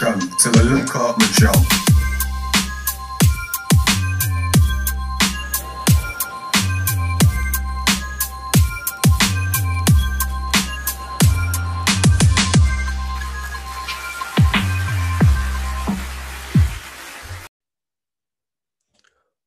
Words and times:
Welcome 0.00 0.20
to 0.20 0.50
the 0.50 0.62
Luke 0.62 0.88
Hartman 0.90 1.28
Show. 1.28 1.50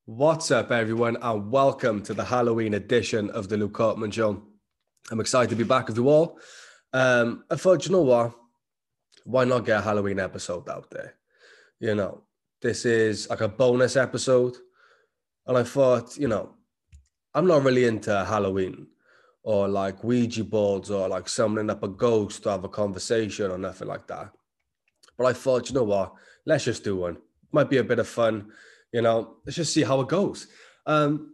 What's 0.05 0.51
up, 0.51 0.71
everyone, 0.71 1.17
and 1.21 1.49
welcome 1.49 2.03
to 2.03 2.13
the 2.13 2.25
Halloween 2.25 2.73
edition 2.73 3.29
of 3.29 3.47
the 3.47 3.55
Luke 3.55 3.77
Hartman 3.77 4.11
Show. 4.11 4.43
I'm 5.11 5.21
excited 5.21 5.49
to 5.51 5.55
be 5.55 5.63
back 5.63 5.87
with 5.87 5.95
you 5.95 6.09
all. 6.09 6.39
Um, 6.91 7.45
I 7.49 7.55
thought, 7.55 7.85
you 7.85 7.93
know 7.93 8.01
what? 8.01 8.40
Why 9.23 9.45
not 9.45 9.65
get 9.65 9.79
a 9.79 9.81
Halloween 9.81 10.19
episode 10.19 10.67
out 10.69 10.89
there? 10.91 11.15
You 11.79 11.95
know, 11.95 12.23
this 12.61 12.85
is 12.85 13.29
like 13.29 13.41
a 13.41 13.47
bonus 13.47 13.95
episode. 13.95 14.57
And 15.47 15.57
I 15.57 15.63
thought, 15.63 16.17
you 16.17 16.27
know, 16.27 16.53
I'm 17.33 17.47
not 17.47 17.63
really 17.63 17.85
into 17.85 18.25
Halloween 18.25 18.87
or 19.43 19.67
like 19.67 20.03
Ouija 20.03 20.43
boards 20.43 20.91
or 20.91 21.07
like 21.07 21.27
summoning 21.27 21.69
up 21.69 21.83
a 21.83 21.87
ghost 21.87 22.43
to 22.43 22.51
have 22.51 22.63
a 22.63 22.69
conversation 22.69 23.49
or 23.49 23.57
nothing 23.57 23.87
like 23.87 24.07
that. 24.07 24.31
But 25.17 25.27
I 25.27 25.33
thought, 25.33 25.69
you 25.69 25.75
know 25.75 25.83
what? 25.83 26.13
Let's 26.45 26.65
just 26.65 26.83
do 26.83 26.97
one. 26.97 27.17
Might 27.51 27.69
be 27.69 27.77
a 27.77 27.83
bit 27.83 27.99
of 27.99 28.07
fun. 28.07 28.51
You 28.91 29.01
know, 29.01 29.37
let's 29.45 29.55
just 29.55 29.73
see 29.73 29.83
how 29.83 30.01
it 30.01 30.09
goes. 30.09 30.47
Um, 30.85 31.33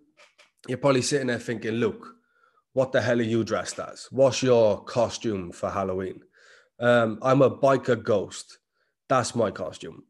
you're 0.67 0.78
probably 0.78 1.02
sitting 1.02 1.28
there 1.28 1.40
thinking, 1.40 1.73
Luke, 1.73 2.16
what 2.73 2.92
the 2.92 3.02
hell 3.02 3.20
are 3.20 3.23
you 3.23 3.44
dressed 3.44 3.80
as? 3.80 4.08
What's 4.12 4.44
your 4.44 4.84
costume 4.84 5.52
for 5.52 5.70
Halloween? 5.70 6.22
Um, 6.80 7.20
I'm 7.22 7.41
a 7.41 7.49
biker 7.49 8.02
ghost. 8.02 8.59
That's 9.09 9.36
my 9.36 9.52
costume. 9.52 10.04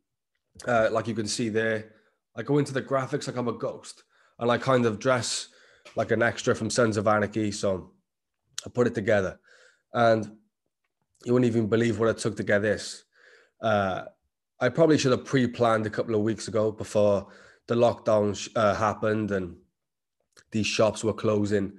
Uh, 0.68 0.90
like 0.92 1.08
you 1.08 1.14
can 1.14 1.28
see 1.28 1.50
there, 1.50 1.94
I 2.36 2.44
go 2.44 2.58
into 2.58 2.74
the 2.74 2.82
graphics 2.82 3.28
like 3.28 3.38
I'm 3.38 3.48
a 3.48 3.54
ghost, 3.54 4.04
and 4.40 4.52
I 4.52 4.58
kind 4.58 4.86
of 4.86 5.00
dress 5.00 5.50
like 5.96 6.12
an 6.12 6.22
extra 6.22 6.56
from 6.56 6.70
Sons 6.70 6.98
of 6.98 7.08
Anarchy. 7.08 7.52
So 7.52 7.92
I 8.66 8.70
put 8.70 8.88
it 8.88 8.96
together, 8.96 9.40
and 9.94 10.38
you 11.26 11.34
wouldn't 11.34 11.50
even 11.50 11.68
believe 11.68 12.00
what 12.00 12.10
it 12.10 12.18
took 12.18 12.36
to 12.38 12.44
get 12.44 12.62
this. 12.62 13.04
Uh, 13.62 14.04
I 14.60 14.70
probably 14.70 14.98
should 14.98 15.12
have 15.12 15.26
pre-planned 15.26 15.86
a 15.86 15.90
couple 15.90 16.16
of 16.16 16.22
weeks 16.22 16.48
ago 16.48 16.72
before 16.72 17.28
the 17.68 17.76
lockdown 17.76 18.50
uh, 18.56 18.74
happened 18.74 19.32
and 19.32 19.56
these 20.52 20.68
shops 20.68 21.04
were 21.04 21.14
closing. 21.14 21.74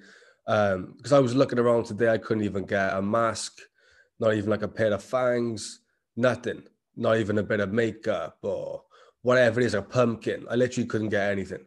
Um, 0.47 0.95
because 0.97 1.13
I 1.13 1.19
was 1.19 1.35
looking 1.35 1.59
around 1.59 1.85
today, 1.85 2.11
I 2.11 2.19
couldn't 2.19 2.45
even 2.45 2.65
get 2.65 2.95
a 2.95 3.03
mask, 3.03 3.59
not 4.21 4.35
even 4.35 4.51
like 4.51 4.63
a 4.63 4.69
pair 4.69 4.93
of 4.93 5.03
fangs, 5.03 5.81
nothing, 6.17 6.63
not 6.97 7.19
even 7.19 7.39
a 7.39 7.43
bit 7.43 7.61
of 7.61 7.73
makeup 7.73 8.39
or 8.43 8.83
whatever 9.23 9.61
it 9.61 9.67
is, 9.67 9.75
a 9.75 9.83
pumpkin. 9.83 10.47
I 10.51 10.57
literally 10.57 10.87
couldn't 10.87 11.11
get 11.11 11.31
anything. 11.31 11.65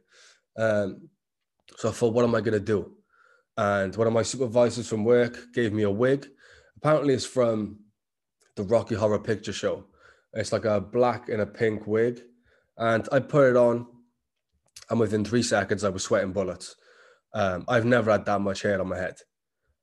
Um, 0.58 1.10
so 1.78 1.90
I 1.90 1.92
thought, 1.92 2.14
what 2.14 2.26
am 2.26 2.36
I 2.36 2.42
gonna 2.42 2.60
do? 2.60 2.98
And 3.58 3.96
one 3.96 4.08
of 4.08 4.14
my 4.14 4.24
supervisors 4.24 4.88
from 4.88 5.04
work 5.04 5.38
gave 5.54 5.74
me 5.74 5.84
a 5.84 5.90
wig. 5.90 6.28
Apparently, 6.78 7.14
it's 7.14 7.26
from 7.26 7.80
the 8.56 8.64
Rocky 8.64 8.96
Horror 8.96 9.20
Picture 9.20 9.54
Show. 9.54 9.86
It's 10.34 10.52
like 10.52 10.66
a 10.66 10.82
black 10.82 11.30
and 11.30 11.42
a 11.42 11.46
pink 11.46 11.86
wig. 11.88 12.22
And 12.78 13.08
I 13.12 13.20
put 13.20 13.50
it 13.50 13.56
on, 13.56 13.88
and 14.90 15.00
within 15.00 15.24
three 15.24 15.44
seconds, 15.44 15.84
I 15.84 15.90
was 15.90 16.04
sweating 16.04 16.32
bullets. 16.34 16.76
Um, 17.34 17.66
I've 17.68 17.86
never 17.86 18.12
had 18.12 18.26
that 18.26 18.42
much 18.42 18.62
hair 18.62 18.82
on 18.82 18.90
my 18.90 18.98
head 18.98 19.16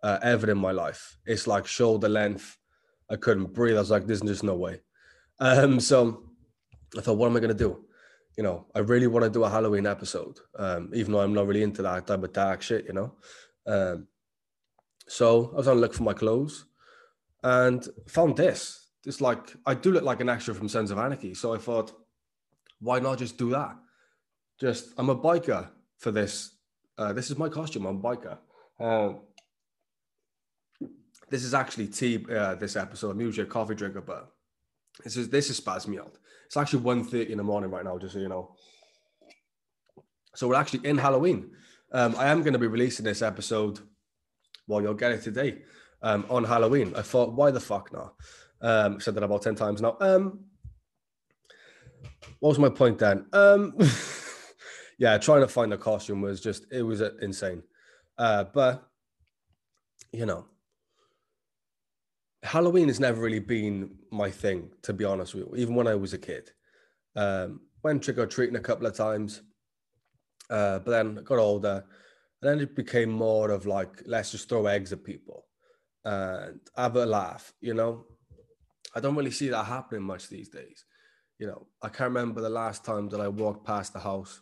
uh, 0.02 0.18
ever 0.22 0.50
in 0.50 0.58
my 0.58 0.72
life. 0.72 1.16
It's 1.24 1.46
like 1.46 1.66
shoulder 1.66 2.08
length. 2.08 2.57
I 3.10 3.16
couldn't 3.16 3.54
breathe. 3.54 3.76
I 3.76 3.80
was 3.80 3.90
like, 3.90 4.06
there's 4.06 4.20
just 4.20 4.44
no 4.44 4.54
way. 4.54 4.80
Um, 5.40 5.80
so 5.80 6.24
I 6.96 7.00
thought, 7.00 7.16
what 7.16 7.26
am 7.26 7.36
I 7.36 7.40
going 7.40 7.56
to 7.56 7.64
do? 7.64 7.84
You 8.36 8.44
know, 8.44 8.66
I 8.74 8.80
really 8.80 9.06
want 9.06 9.24
to 9.24 9.30
do 9.30 9.44
a 9.44 9.50
Halloween 9.50 9.86
episode, 9.86 10.38
um, 10.58 10.90
even 10.94 11.12
though 11.12 11.20
I'm 11.20 11.34
not 11.34 11.46
really 11.46 11.62
into 11.62 11.82
that 11.82 12.06
type 12.06 12.22
of 12.22 12.32
dark 12.32 12.62
shit, 12.62 12.86
you 12.86 12.92
know. 12.92 13.14
Um, 13.66 14.06
so 15.08 15.50
I 15.52 15.56
was 15.56 15.68
on 15.68 15.78
look 15.78 15.94
for 15.94 16.04
my 16.04 16.12
clothes 16.12 16.66
and 17.42 17.86
found 18.06 18.36
this 18.36 18.88
it's 19.08 19.20
like 19.20 19.54
I 19.64 19.74
do 19.74 19.92
look 19.92 20.04
like 20.04 20.20
an 20.20 20.28
extra 20.28 20.54
from 20.54 20.68
Sons 20.68 20.90
of 20.90 20.98
Anarchy. 20.98 21.34
So 21.34 21.54
I 21.54 21.58
thought, 21.58 21.92
why 22.80 22.98
not 22.98 23.18
just 23.18 23.38
do 23.38 23.50
that? 23.50 23.76
Just 24.60 24.92
I'm 24.98 25.08
a 25.08 25.16
biker 25.16 25.70
for 25.98 26.10
this. 26.10 26.50
Uh, 26.96 27.12
this 27.12 27.30
is 27.30 27.38
my 27.38 27.48
costume. 27.48 27.86
I'm 27.86 27.96
a 27.96 28.00
biker. 28.00 28.38
Uh, 28.78 29.18
this 31.30 31.44
is 31.44 31.54
actually 31.54 31.88
tea. 31.88 32.24
Uh, 32.30 32.54
this 32.54 32.76
episode. 32.76 33.10
I'm 33.10 33.20
usually 33.20 33.46
a 33.46 33.50
coffee 33.50 33.74
drinker, 33.74 34.00
but 34.00 34.30
this 35.04 35.16
is 35.16 35.28
this 35.28 35.50
is 35.50 35.60
spaz 35.60 35.86
me 35.86 35.98
out. 35.98 36.16
It's 36.46 36.56
actually 36.56 36.82
1.30 36.82 37.28
in 37.28 37.36
the 37.36 37.44
morning 37.44 37.70
right 37.70 37.84
now, 37.84 37.98
just 37.98 38.14
so 38.14 38.20
you 38.20 38.28
know. 38.28 38.54
So 40.34 40.48
we're 40.48 40.54
actually 40.54 40.88
in 40.88 40.96
Halloween. 40.96 41.50
Um, 41.92 42.14
I 42.16 42.28
am 42.28 42.40
going 42.40 42.52
to 42.52 42.58
be 42.58 42.66
releasing 42.66 43.04
this 43.04 43.22
episode. 43.22 43.80
Well, 44.66 44.80
you'll 44.80 44.94
get 44.94 45.12
it 45.12 45.22
today 45.22 45.62
um, 46.02 46.24
on 46.30 46.44
Halloween. 46.44 46.94
I 46.96 47.02
thought, 47.02 47.32
why 47.32 47.50
the 47.50 47.60
fuck 47.60 47.92
not? 47.92 48.14
Um, 48.60 49.00
said 49.00 49.14
that 49.14 49.22
about 49.22 49.42
10 49.42 49.54
times 49.54 49.80
now. 49.82 49.96
Um, 50.00 50.44
what 52.40 52.50
was 52.50 52.58
my 52.58 52.68
point 52.68 52.98
then? 52.98 53.26
Um, 53.32 53.74
yeah, 54.98 55.18
trying 55.18 55.40
to 55.40 55.48
find 55.48 55.72
a 55.72 55.78
costume 55.78 56.20
was 56.20 56.40
just, 56.40 56.66
it 56.70 56.82
was 56.82 57.00
uh, 57.00 57.10
insane. 57.20 57.62
Uh, 58.16 58.44
but, 58.52 58.88
you 60.12 60.26
know, 60.26 60.46
Halloween 62.42 62.88
has 62.88 63.00
never 63.00 63.20
really 63.20 63.40
been 63.40 63.96
my 64.10 64.30
thing, 64.30 64.70
to 64.82 64.92
be 64.92 65.04
honest 65.04 65.34
with 65.34 65.46
you, 65.46 65.56
even 65.56 65.74
when 65.74 65.88
I 65.88 65.94
was 65.94 66.12
a 66.12 66.18
kid. 66.18 66.50
Um, 67.16 67.60
went 67.82 68.02
trick 68.02 68.18
or 68.18 68.26
treating 68.26 68.56
a 68.56 68.60
couple 68.60 68.86
of 68.86 68.96
times, 68.96 69.42
uh, 70.50 70.78
but 70.78 70.90
then 70.90 71.18
I 71.18 71.22
got 71.22 71.38
older. 71.38 71.84
And 72.40 72.50
then 72.50 72.60
it 72.60 72.76
became 72.76 73.10
more 73.10 73.50
of 73.50 73.66
like, 73.66 74.02
let's 74.06 74.30
just 74.30 74.48
throw 74.48 74.66
eggs 74.66 74.92
at 74.92 75.02
people 75.02 75.46
and 76.04 76.60
have 76.76 76.96
a 76.96 77.04
laugh, 77.04 77.52
you 77.60 77.74
know? 77.74 78.04
I 78.94 79.00
don't 79.00 79.16
really 79.16 79.32
see 79.32 79.48
that 79.48 79.64
happening 79.64 80.02
much 80.02 80.28
these 80.28 80.48
days. 80.48 80.84
You 81.38 81.48
know, 81.48 81.66
I 81.82 81.88
can't 81.88 82.12
remember 82.12 82.40
the 82.40 82.48
last 82.48 82.84
time 82.84 83.08
that 83.10 83.20
I 83.20 83.28
walked 83.28 83.66
past 83.66 83.92
the 83.92 84.00
house, 84.00 84.40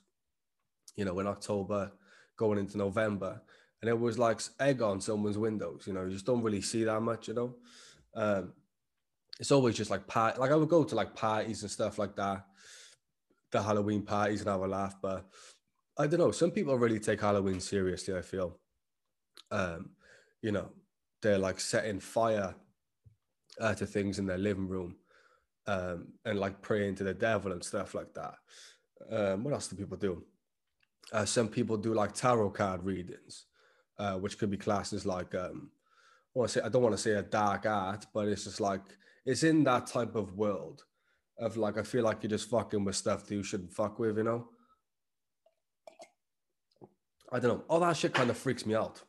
you 0.97 1.05
know, 1.05 1.19
in 1.19 1.27
October 1.27 1.93
going 2.37 2.59
into 2.59 2.79
November, 2.79 3.41
and 3.81 3.89
it 3.89 3.99
was 3.99 4.19
like 4.19 4.41
egg 4.61 4.83
on 4.83 5.01
someone's 5.01 5.39
windows. 5.39 5.85
You 5.87 5.93
know, 5.95 6.05
you 6.05 6.11
just 6.11 6.27
don't 6.27 6.43
really 6.43 6.63
see 6.63 6.85
that 6.85 7.01
much, 7.01 7.29
you 7.29 7.35
know. 7.35 7.57
Um, 8.17 8.53
it's 9.39 9.53
always 9.53 9.77
just 9.77 9.91
like 9.91 10.07
part 10.07 10.41
like 10.41 10.51
I 10.51 10.57
would 10.57 10.69
go 10.69 10.83
to 10.83 10.95
like 10.95 11.15
parties 11.15 11.63
and 11.63 11.71
stuff 11.71 11.99
like 11.99 12.17
that, 12.17 12.47
the 13.53 13.63
Halloween 13.63 14.03
parties 14.03 14.41
and 14.41 14.49
have 14.49 14.63
a 14.63 14.67
laugh. 14.67 14.97
But 15.01 15.27
I 15.99 16.07
don't 16.07 16.21
know, 16.21 16.31
some 16.31 16.51
people 16.51 16.77
really 16.79 16.99
take 16.99 17.21
Halloween 17.21 17.61
seriously, 17.61 18.17
I 18.17 18.23
feel. 18.23 18.59
Um, 19.51 19.91
you 20.43 20.53
know, 20.53 20.71
they're 21.23 21.39
like 21.39 21.61
setting 21.61 22.01
fire 22.01 22.55
uh, 23.61 23.75
to 23.75 23.87
things 23.87 24.19
in 24.19 24.27
their 24.27 24.39
living 24.39 24.69
room 24.69 24.97
um, 25.67 26.09
and 26.25 26.39
like 26.39 26.63
praying 26.63 26.95
to 26.97 27.05
the 27.05 27.15
devil 27.15 27.53
and 27.53 27.63
stuff 27.63 27.95
like 27.95 28.15
that. 28.15 28.35
Um, 29.11 29.45
what 29.45 29.55
else 29.55 29.69
do 29.69 29.77
people 29.77 29.97
do? 29.97 30.25
Uh, 31.13 31.25
some 31.25 31.49
people 31.49 31.77
do 31.77 31.95
like 31.95 32.13
tarot 32.13 32.51
card 32.51 32.85
readings, 32.85 33.47
uh, 33.99 34.15
which 34.15 34.39
could 34.39 34.51
be 34.51 34.57
classes 34.57 35.07
like 35.07 35.35
um, 35.35 35.71
I 36.45 36.47
say 36.47 36.61
I 36.63 36.69
don't 36.69 36.83
want 36.83 36.95
to 36.95 37.01
say 37.01 37.13
a 37.13 37.23
dark 37.23 37.67
art, 37.67 38.07
but 38.13 38.29
it's 38.29 38.45
just 38.45 38.61
like 38.61 38.83
it's 39.25 39.43
in 39.43 39.65
that 39.65 39.87
type 39.87 40.15
of 40.15 40.35
world 40.35 40.85
of 41.39 41.57
like 41.57 41.79
I 41.79 41.83
feel 41.83 42.05
like 42.05 42.23
you're 42.23 42.31
just 42.31 42.51
fucking 42.51 42.85
with 42.85 42.97
stuff 42.97 43.27
that 43.27 43.35
you 43.35 43.43
shouldn't 43.43 43.73
fuck 43.73 43.99
with, 43.99 44.17
you 44.19 44.25
know. 44.25 44.49
I 47.33 47.41
don't 47.41 47.59
know. 47.59 47.65
All 47.69 47.81
that 47.81 47.97
shit 47.97 48.15
kind 48.15 48.31
of 48.31 48.37
freaks 48.37 48.65
me 48.67 48.75
out. 48.75 49.03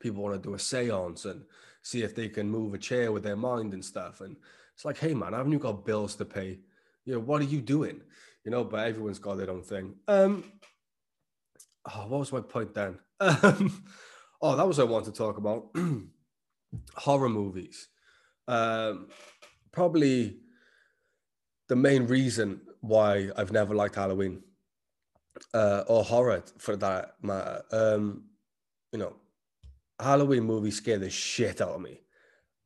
People 0.00 0.22
want 0.22 0.40
to 0.40 0.48
do 0.48 0.54
a 0.54 0.58
seance 0.58 1.24
and 1.24 1.44
see 1.82 2.02
if 2.02 2.14
they 2.14 2.28
can 2.28 2.50
move 2.50 2.74
a 2.74 2.78
chair 2.78 3.12
with 3.12 3.22
their 3.22 3.36
mind 3.36 3.72
and 3.72 3.84
stuff. 3.84 4.20
And 4.20 4.36
it's 4.74 4.84
like, 4.84 4.98
hey 4.98 5.14
man, 5.14 5.32
haven't 5.32 5.52
you 5.52 5.58
got 5.58 5.86
bills 5.86 6.16
to 6.16 6.24
pay? 6.24 6.58
You 7.04 7.14
know, 7.14 7.20
what 7.20 7.40
are 7.40 7.46
you 7.46 7.60
doing? 7.60 8.00
You 8.44 8.50
know, 8.50 8.64
but 8.64 8.86
everyone's 8.86 9.18
got 9.18 9.38
their 9.38 9.50
own 9.50 9.62
thing. 9.62 9.94
Um, 10.06 10.44
oh, 11.90 12.06
what 12.08 12.20
was 12.20 12.32
my 12.32 12.40
point 12.40 12.74
then? 12.74 12.98
Um, 13.20 13.82
oh, 14.42 14.56
that 14.56 14.66
was 14.66 14.76
what 14.76 14.88
I 14.88 14.90
wanted 14.90 15.14
to 15.14 15.18
talk 15.18 15.38
about. 15.38 15.74
Horror 16.96 17.28
movies. 17.28 17.88
Um, 18.46 19.08
probably 19.72 20.38
the 21.68 21.76
main 21.76 22.06
reason 22.06 22.60
why 22.80 23.30
I've 23.36 23.52
never 23.52 23.74
liked 23.74 23.94
Halloween 23.94 24.42
uh, 25.52 25.84
or 25.88 26.04
horror 26.04 26.42
for 26.58 26.76
that 26.76 27.14
matter. 27.22 27.62
Um, 27.72 28.24
you 28.92 28.98
know, 28.98 29.16
Halloween 29.98 30.44
movies 30.44 30.76
scare 30.76 30.98
the 30.98 31.10
shit 31.10 31.60
out 31.60 31.70
of 31.70 31.80
me. 31.80 32.00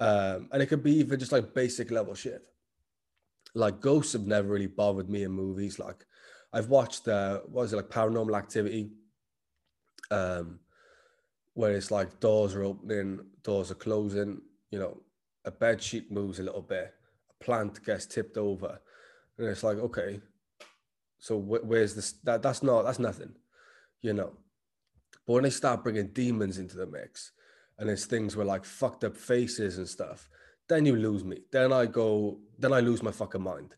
Um, 0.01 0.49
and 0.53 0.63
it 0.63 0.67
could 0.67 0.83
be 0.83 0.97
even 0.99 1.19
just 1.19 1.33
like 1.33 1.55
basic 1.55 1.91
level 1.91 2.15
shit. 2.15 2.47
Like 3.55 3.81
ghosts 3.81 4.13
have 4.13 4.27
never 4.27 4.49
really 4.49 4.67
bothered 4.67 5.09
me 5.09 5.25
in 5.25 5.33
movies. 5.33 5.79
Like 5.79 6.05
I've 6.53 6.69
watched 6.69 7.09
uh 7.09 7.41
what 7.41 7.65
is 7.65 7.73
it 7.73 7.77
like 7.77 7.89
paranormal 7.89 8.37
activity? 8.37 8.91
Um 10.11 10.61
where 11.59 11.73
it's 11.73 11.91
like 11.91 12.21
doors 12.21 12.55
are 12.55 12.63
opening, 12.63 13.19
doors 13.43 13.73
are 13.73 13.83
closing, 13.87 14.41
you 14.71 14.79
know, 14.79 14.97
a 15.45 15.51
bed 15.51 15.83
sheet 15.83 16.09
moves 16.09 16.39
a 16.39 16.43
little 16.45 16.63
bit, 16.63 16.95
a 17.33 17.45
plant 17.45 17.85
gets 17.85 18.07
tipped 18.07 18.37
over, 18.37 18.81
and 19.37 19.49
it's 19.49 19.65
like, 19.65 19.77
okay, 19.79 20.21
so 21.19 21.41
wh- 21.41 21.67
where's 21.67 21.97
this? 21.97 22.13
That 22.23 22.43
that's 22.43 22.63
not 22.63 22.83
that's 22.83 23.01
nothing, 23.01 23.35
you 24.03 24.13
know. 24.13 24.35
But 25.27 25.33
when 25.33 25.43
they 25.43 25.51
start 25.51 25.83
bringing 25.83 26.13
demons 26.13 26.59
into 26.59 26.77
the 26.77 26.87
mix, 26.87 27.33
and 27.77 27.91
it's 27.91 28.07
things 28.07 28.37
with 28.37 28.47
like 28.47 28.65
fucked 28.65 29.03
up 29.03 29.17
faces 29.17 29.79
and 29.79 29.89
stuff, 29.89 30.29
then 30.69 30.87
you 30.87 30.95
lose 30.95 31.25
me. 31.25 31.39
Then 31.51 31.73
I 31.73 31.87
go, 31.87 32.39
then 32.57 32.73
I 32.73 32.79
lose 32.79 33.03
my 33.03 33.11
fucking 33.11 33.43
mind. 33.43 33.75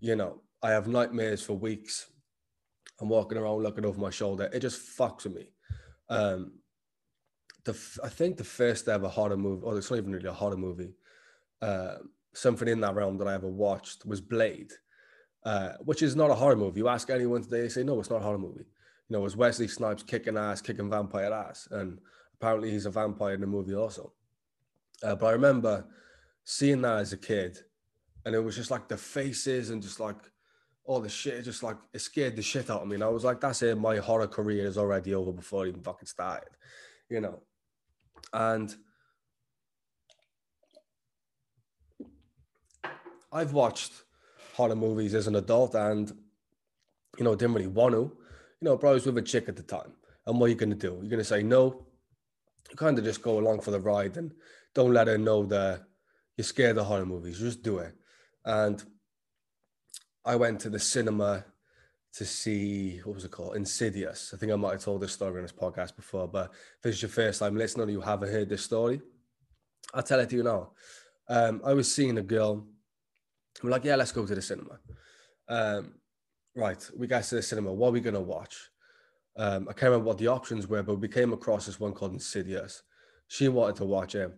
You 0.00 0.16
know, 0.16 0.40
I 0.62 0.70
have 0.70 0.88
nightmares 0.88 1.42
for 1.42 1.52
weeks. 1.52 2.10
I'm 2.98 3.10
walking 3.10 3.36
around 3.36 3.62
looking 3.62 3.84
over 3.84 4.00
my 4.00 4.08
shoulder. 4.08 4.48
It 4.54 4.60
just 4.60 4.96
fucks 4.96 5.24
with 5.24 5.34
me. 5.34 5.52
Um, 6.08 6.52
the 7.64 7.76
I 8.02 8.08
think 8.08 8.36
the 8.36 8.44
first 8.44 8.88
ever 8.88 9.08
horror 9.08 9.36
movie, 9.36 9.64
or 9.64 9.76
it's 9.76 9.90
not 9.90 9.98
even 9.98 10.12
really 10.12 10.28
a 10.28 10.32
horror 10.32 10.56
movie, 10.56 10.94
uh, 11.62 11.96
something 12.32 12.68
in 12.68 12.80
that 12.80 12.94
realm 12.94 13.18
that 13.18 13.28
I 13.28 13.34
ever 13.34 13.48
watched 13.48 14.06
was 14.06 14.20
Blade, 14.20 14.72
uh, 15.44 15.72
which 15.84 16.02
is 16.02 16.16
not 16.16 16.30
a 16.30 16.34
horror 16.34 16.56
movie. 16.56 16.80
You 16.80 16.88
ask 16.88 17.10
anyone 17.10 17.42
today, 17.42 17.62
they 17.62 17.68
say 17.68 17.82
no, 17.82 18.00
it's 18.00 18.10
not 18.10 18.20
a 18.20 18.24
horror 18.24 18.38
movie. 18.38 18.64
You 19.08 19.14
know, 19.14 19.20
it 19.20 19.24
was 19.24 19.36
Wesley 19.36 19.68
Snipes 19.68 20.02
kicking 20.02 20.36
ass, 20.36 20.60
kicking 20.60 20.90
vampire 20.90 21.32
ass, 21.32 21.68
and 21.70 21.98
apparently 22.34 22.70
he's 22.70 22.86
a 22.86 22.90
vampire 22.90 23.34
in 23.34 23.40
the 23.40 23.46
movie 23.46 23.74
also. 23.74 24.12
Uh, 25.02 25.14
but 25.16 25.26
I 25.26 25.32
remember 25.32 25.86
seeing 26.44 26.82
that 26.82 26.98
as 26.98 27.12
a 27.12 27.16
kid, 27.16 27.58
and 28.24 28.34
it 28.34 28.40
was 28.40 28.56
just 28.56 28.70
like 28.70 28.88
the 28.88 28.96
faces 28.96 29.70
and 29.70 29.82
just 29.82 29.98
like 29.98 30.16
all 30.84 31.00
the 31.00 31.08
shit, 31.08 31.44
just 31.44 31.62
like 31.62 31.76
it 31.92 32.00
scared 32.00 32.36
the 32.36 32.42
shit 32.42 32.70
out 32.70 32.82
of 32.82 32.88
me. 32.88 32.94
And 32.94 33.04
I 33.04 33.08
was 33.08 33.24
like, 33.24 33.40
that's 33.40 33.62
it, 33.62 33.78
my 33.78 33.96
horror 33.96 34.26
career 34.26 34.66
is 34.66 34.78
already 34.78 35.14
over 35.14 35.32
before 35.32 35.66
even 35.66 35.82
fucking 35.82 36.06
started, 36.06 36.50
you 37.08 37.20
know. 37.20 37.42
And 38.32 38.74
I've 43.32 43.52
watched 43.52 43.92
horror 44.54 44.76
movies 44.76 45.14
as 45.14 45.26
an 45.26 45.36
adult 45.36 45.74
and, 45.74 46.10
you 47.18 47.24
know, 47.24 47.34
didn't 47.34 47.54
really 47.54 47.66
want 47.66 47.94
to. 47.94 48.16
You 48.60 48.68
know, 48.68 48.76
probably 48.76 48.96
was 48.96 49.06
with 49.06 49.18
a 49.18 49.22
chick 49.22 49.48
at 49.48 49.56
the 49.56 49.62
time. 49.62 49.92
And 50.26 50.38
what 50.38 50.46
are 50.46 50.50
you 50.50 50.54
going 50.54 50.70
to 50.70 50.76
do? 50.76 50.98
You're 51.00 51.10
going 51.10 51.18
to 51.18 51.24
say 51.24 51.42
no. 51.42 51.86
You 52.70 52.76
kind 52.76 52.98
of 52.98 53.04
just 53.04 53.22
go 53.22 53.38
along 53.38 53.60
for 53.60 53.70
the 53.70 53.80
ride 53.80 54.16
and 54.16 54.32
don't 54.74 54.92
let 54.92 55.08
her 55.08 55.18
know 55.18 55.44
that 55.46 55.82
you're 56.36 56.44
scared 56.44 56.78
of 56.78 56.86
horror 56.86 57.06
movies. 57.06 57.38
Just 57.38 57.62
do 57.62 57.78
it. 57.78 57.94
And 58.44 58.82
I 60.24 60.36
went 60.36 60.60
to 60.60 60.70
the 60.70 60.78
cinema 60.78 61.44
to 62.14 62.24
see 62.24 62.98
what 63.04 63.14
was 63.14 63.24
it 63.24 63.30
called? 63.30 63.56
Insidious. 63.56 64.32
I 64.34 64.36
think 64.36 64.52
I 64.52 64.56
might 64.56 64.72
have 64.72 64.84
told 64.84 65.00
this 65.00 65.12
story 65.12 65.36
on 65.36 65.42
this 65.42 65.52
podcast 65.52 65.94
before, 65.96 66.26
but 66.26 66.50
if 66.78 66.86
it's 66.86 67.02
your 67.02 67.08
first 67.08 67.40
time 67.40 67.56
listening 67.56 67.88
or 67.88 67.90
you 67.90 68.00
haven't 68.00 68.32
heard 68.32 68.48
this 68.48 68.64
story, 68.64 69.00
I'll 69.94 70.02
tell 70.02 70.20
it 70.20 70.28
to 70.30 70.36
you 70.36 70.42
now. 70.42 70.72
Um, 71.28 71.60
I 71.64 71.72
was 71.72 71.92
seeing 71.92 72.18
a 72.18 72.22
girl. 72.22 72.66
I'm 73.62 73.70
like, 73.70 73.84
yeah, 73.84 73.96
let's 73.96 74.12
go 74.12 74.26
to 74.26 74.34
the 74.34 74.42
cinema. 74.42 74.78
Um, 75.48 75.94
right, 76.56 76.90
we 76.96 77.06
got 77.06 77.22
to 77.24 77.36
the 77.36 77.42
cinema. 77.42 77.72
What 77.72 77.88
are 77.88 77.92
we 77.92 78.00
gonna 78.00 78.20
watch? 78.20 78.56
Um, 79.36 79.68
I 79.68 79.72
can't 79.72 79.90
remember 79.90 80.06
what 80.06 80.18
the 80.18 80.26
options 80.26 80.66
were, 80.66 80.82
but 80.82 80.96
we 80.96 81.08
came 81.08 81.32
across 81.32 81.66
this 81.66 81.78
one 81.78 81.92
called 81.92 82.12
Insidious. 82.12 82.82
She 83.28 83.48
wanted 83.48 83.76
to 83.76 83.84
watch 83.84 84.16
it. 84.16 84.32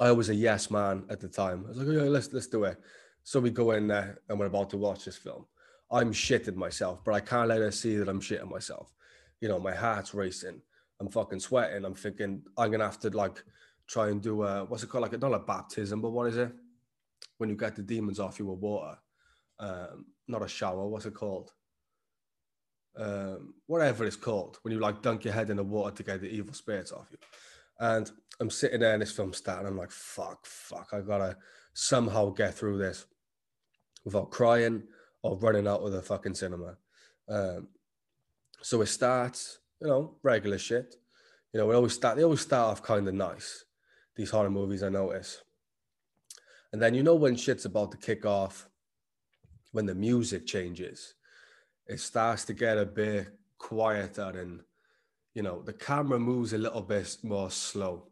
I 0.00 0.10
was 0.10 0.28
a 0.28 0.34
yes 0.34 0.70
man 0.70 1.04
at 1.08 1.20
the 1.20 1.28
time. 1.28 1.64
I 1.64 1.68
was 1.68 1.78
like, 1.78 1.86
oh, 1.88 2.04
yeah, 2.04 2.10
let's 2.10 2.32
let's 2.32 2.48
do 2.48 2.64
it. 2.64 2.78
So 3.22 3.38
we 3.38 3.50
go 3.50 3.70
in 3.72 3.86
there 3.86 4.18
and 4.28 4.38
we're 4.38 4.46
about 4.46 4.70
to 4.70 4.76
watch 4.76 5.04
this 5.04 5.16
film. 5.16 5.46
I'm 5.92 6.12
shitting 6.12 6.56
myself, 6.56 7.04
but 7.04 7.14
I 7.14 7.20
can't 7.20 7.48
let 7.48 7.60
her 7.60 7.70
see 7.70 7.96
that 7.96 8.08
I'm 8.08 8.20
shitting 8.20 8.50
myself. 8.50 8.92
You 9.40 9.48
know, 9.48 9.58
my 9.58 9.74
heart's 9.74 10.14
racing. 10.14 10.62
I'm 11.00 11.08
fucking 11.08 11.40
sweating. 11.40 11.84
I'm 11.84 11.94
thinking 11.94 12.42
I'm 12.56 12.70
gonna 12.70 12.84
have 12.84 13.00
to 13.00 13.10
like 13.10 13.44
try 13.86 14.08
and 14.08 14.22
do 14.22 14.42
a 14.44 14.64
what's 14.64 14.82
it 14.82 14.88
called? 14.88 15.02
Like 15.02 15.20
not 15.20 15.34
a 15.34 15.38
baptism, 15.38 16.00
but 16.00 16.10
what 16.10 16.28
is 16.28 16.38
it? 16.38 16.52
When 17.38 17.50
you 17.50 17.56
get 17.56 17.76
the 17.76 17.82
demons 17.82 18.18
off 18.18 18.38
you 18.38 18.46
with 18.46 18.60
water. 18.60 18.96
Um, 19.58 20.06
not 20.28 20.42
a 20.42 20.48
shower, 20.48 20.88
what's 20.88 21.06
it 21.06 21.14
called? 21.14 21.52
Um, 22.96 23.54
whatever 23.66 24.04
it's 24.04 24.16
called, 24.16 24.58
when 24.62 24.72
you 24.72 24.80
like 24.80 25.02
dunk 25.02 25.24
your 25.24 25.34
head 25.34 25.50
in 25.50 25.56
the 25.56 25.64
water 25.64 25.94
to 25.96 26.02
get 26.02 26.20
the 26.20 26.28
evil 26.28 26.54
spirits 26.54 26.92
off 26.92 27.08
you. 27.10 27.18
And 27.80 28.10
I'm 28.40 28.50
sitting 28.50 28.80
there 28.80 28.94
in 28.94 29.00
this 29.00 29.12
film 29.12 29.32
starting, 29.32 29.66
I'm 29.66 29.76
like, 29.76 29.90
fuck, 29.90 30.46
fuck, 30.46 30.88
I 30.92 31.00
gotta 31.00 31.36
somehow 31.74 32.30
get 32.30 32.54
through 32.54 32.78
this 32.78 33.06
without 34.04 34.30
crying 34.30 34.84
or 35.22 35.38
running 35.38 35.66
out 35.66 35.80
of 35.80 35.92
the 35.92 36.02
fucking 36.02 36.34
cinema. 36.34 36.76
Um, 37.28 37.68
so 38.60 38.80
it 38.82 38.86
starts, 38.86 39.58
you 39.80 39.88
know, 39.88 40.16
regular 40.22 40.58
shit. 40.58 40.96
You 41.52 41.60
know, 41.60 41.66
we 41.66 41.74
always 41.74 41.94
start. 41.94 42.16
They 42.16 42.24
always 42.24 42.40
start 42.40 42.70
off 42.70 42.82
kind 42.82 43.06
of 43.06 43.14
nice. 43.14 43.64
These 44.16 44.30
horror 44.30 44.50
movies, 44.50 44.82
I 44.82 44.88
notice. 44.88 45.42
And 46.72 46.80
then 46.80 46.94
you 46.94 47.02
know 47.02 47.14
when 47.14 47.36
shit's 47.36 47.66
about 47.66 47.92
to 47.92 47.98
kick 47.98 48.24
off, 48.24 48.68
when 49.72 49.86
the 49.86 49.94
music 49.94 50.46
changes, 50.46 51.14
it 51.86 52.00
starts 52.00 52.44
to 52.46 52.54
get 52.54 52.78
a 52.78 52.86
bit 52.86 53.28
quieter, 53.58 54.32
and 54.38 54.60
you 55.34 55.42
know 55.42 55.62
the 55.62 55.72
camera 55.72 56.18
moves 56.18 56.52
a 56.52 56.58
little 56.58 56.82
bit 56.82 57.16
more 57.22 57.50
slow. 57.50 58.08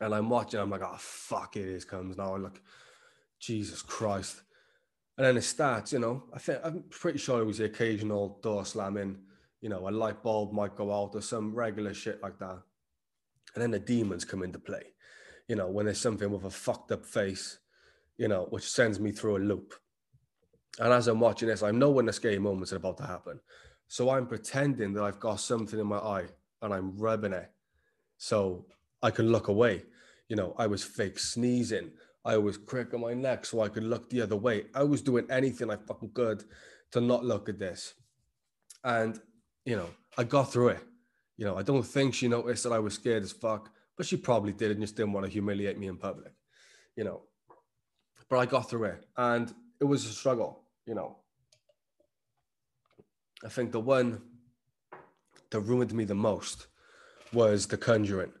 And 0.00 0.12
I'm 0.12 0.28
watching. 0.28 0.58
I'm 0.58 0.70
like, 0.70 0.82
oh 0.82 0.96
fuck, 0.98 1.56
it 1.56 1.68
is 1.68 1.84
comes 1.84 2.16
now. 2.16 2.36
Like, 2.36 2.60
Jesus 3.38 3.82
Christ 3.82 4.42
and 5.16 5.26
then 5.26 5.36
it 5.36 5.42
starts, 5.42 5.92
you 5.92 6.00
know, 6.00 6.24
I 6.32 6.38
think 6.38 6.58
I'm 6.64 6.84
pretty 6.90 7.18
sure 7.18 7.40
it 7.40 7.46
was 7.46 7.58
the 7.58 7.66
occasional 7.66 8.40
door 8.42 8.64
slamming, 8.64 9.18
you 9.60 9.68
know, 9.68 9.88
a 9.88 9.90
light 9.90 10.22
bulb 10.22 10.52
might 10.52 10.74
go 10.74 10.92
out 10.92 11.14
or 11.14 11.22
some 11.22 11.54
regular 11.54 11.94
shit 11.94 12.20
like 12.22 12.38
that. 12.40 12.58
And 13.54 13.62
then 13.62 13.70
the 13.70 13.78
demons 13.78 14.24
come 14.24 14.42
into 14.42 14.58
play, 14.58 14.92
you 15.48 15.54
know, 15.54 15.68
when 15.68 15.86
there's 15.86 16.00
something 16.00 16.30
with 16.30 16.44
a 16.44 16.50
fucked 16.50 16.90
up 16.90 17.06
face, 17.06 17.58
you 18.18 18.26
know, 18.26 18.46
which 18.50 18.68
sends 18.68 18.98
me 18.98 19.12
through 19.12 19.36
a 19.36 19.38
loop. 19.38 19.74
And 20.80 20.92
as 20.92 21.06
I'm 21.06 21.20
watching 21.20 21.48
this, 21.48 21.62
I 21.62 21.70
know 21.70 21.90
when 21.90 22.06
the 22.06 22.12
scary 22.12 22.40
moments 22.40 22.72
are 22.72 22.76
about 22.76 22.96
to 22.98 23.06
happen. 23.06 23.38
So 23.86 24.10
I'm 24.10 24.26
pretending 24.26 24.92
that 24.94 25.04
I've 25.04 25.20
got 25.20 25.38
something 25.38 25.78
in 25.78 25.86
my 25.86 25.98
eye 25.98 26.26
and 26.62 26.74
I'm 26.74 26.96
rubbing 26.96 27.32
it 27.32 27.50
so 28.16 28.66
I 29.02 29.10
can 29.10 29.30
look 29.30 29.46
away. 29.46 29.84
You 30.28 30.34
know, 30.34 30.54
I 30.58 30.66
was 30.66 30.82
fake 30.82 31.18
sneezing. 31.18 31.92
I 32.24 32.38
was 32.38 32.56
cracking 32.56 33.00
my 33.00 33.12
neck 33.12 33.44
so 33.44 33.60
I 33.60 33.68
could 33.68 33.84
look 33.84 34.08
the 34.08 34.22
other 34.22 34.36
way. 34.36 34.64
I 34.74 34.82
was 34.82 35.02
doing 35.02 35.26
anything 35.30 35.70
I 35.70 35.76
fucking 35.76 36.12
could 36.14 36.44
to 36.92 37.00
not 37.00 37.24
look 37.24 37.48
at 37.48 37.58
this. 37.58 37.94
And, 38.82 39.20
you 39.64 39.76
know, 39.76 39.90
I 40.16 40.24
got 40.24 40.50
through 40.52 40.68
it. 40.68 40.82
You 41.36 41.44
know, 41.44 41.56
I 41.56 41.62
don't 41.62 41.82
think 41.82 42.14
she 42.14 42.28
noticed 42.28 42.62
that 42.62 42.72
I 42.72 42.78
was 42.78 42.94
scared 42.94 43.24
as 43.24 43.32
fuck, 43.32 43.70
but 43.96 44.06
she 44.06 44.16
probably 44.16 44.52
did 44.52 44.70
and 44.70 44.80
just 44.80 44.96
didn't 44.96 45.12
want 45.12 45.26
to 45.26 45.32
humiliate 45.32 45.78
me 45.78 45.88
in 45.88 45.96
public, 45.96 46.32
you 46.96 47.04
know. 47.04 47.22
But 48.30 48.38
I 48.38 48.46
got 48.46 48.70
through 48.70 48.84
it 48.84 49.04
and 49.16 49.52
it 49.80 49.84
was 49.84 50.06
a 50.06 50.10
struggle, 50.10 50.62
you 50.86 50.94
know. 50.94 51.18
I 53.44 53.48
think 53.48 53.72
the 53.72 53.80
one 53.80 54.22
that 55.50 55.60
ruined 55.60 55.92
me 55.92 56.04
the 56.04 56.14
most 56.14 56.68
was 57.32 57.66
The 57.66 57.76
Conjuring. 57.76 58.32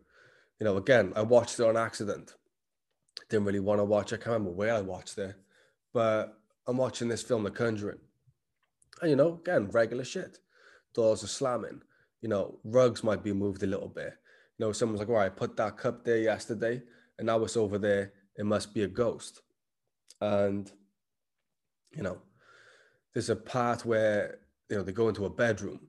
You 0.58 0.64
know, 0.64 0.76
again, 0.78 1.12
I 1.14 1.22
watched 1.22 1.58
it 1.60 1.66
on 1.66 1.76
accident 1.76 2.34
didn't 3.28 3.46
really 3.46 3.60
want 3.60 3.80
to 3.80 3.84
watch. 3.84 4.12
I 4.12 4.16
can't 4.16 4.28
remember 4.28 4.50
where 4.50 4.74
I 4.74 4.80
watched 4.80 5.18
it, 5.18 5.34
but 5.92 6.38
I'm 6.66 6.76
watching 6.76 7.08
this 7.08 7.22
film, 7.22 7.44
The 7.44 7.50
Conjuring. 7.50 7.98
And 9.00 9.10
you 9.10 9.16
know, 9.16 9.40
again, 9.40 9.68
regular 9.70 10.04
shit. 10.04 10.38
Doors 10.94 11.24
are 11.24 11.28
slamming. 11.28 11.82
You 12.20 12.28
know, 12.28 12.58
rugs 12.64 13.02
might 13.02 13.22
be 13.22 13.32
moved 13.32 13.62
a 13.62 13.66
little 13.66 13.88
bit. 13.88 14.14
You 14.58 14.66
know, 14.66 14.72
someone's 14.72 15.00
like, 15.00 15.08
"All 15.08 15.16
right, 15.16 15.26
I 15.26 15.28
put 15.30 15.56
that 15.56 15.76
cup 15.76 16.04
there 16.04 16.18
yesterday, 16.18 16.82
and 17.18 17.26
now 17.26 17.42
it's 17.42 17.56
over 17.56 17.78
there. 17.78 18.12
It 18.36 18.46
must 18.46 18.72
be 18.72 18.82
a 18.82 18.88
ghost." 18.88 19.42
And 20.20 20.70
you 21.92 22.02
know, 22.02 22.18
there's 23.12 23.30
a 23.30 23.36
part 23.36 23.84
where 23.84 24.38
you 24.70 24.76
know 24.76 24.82
they 24.82 24.92
go 24.92 25.08
into 25.08 25.26
a 25.26 25.30
bedroom 25.30 25.88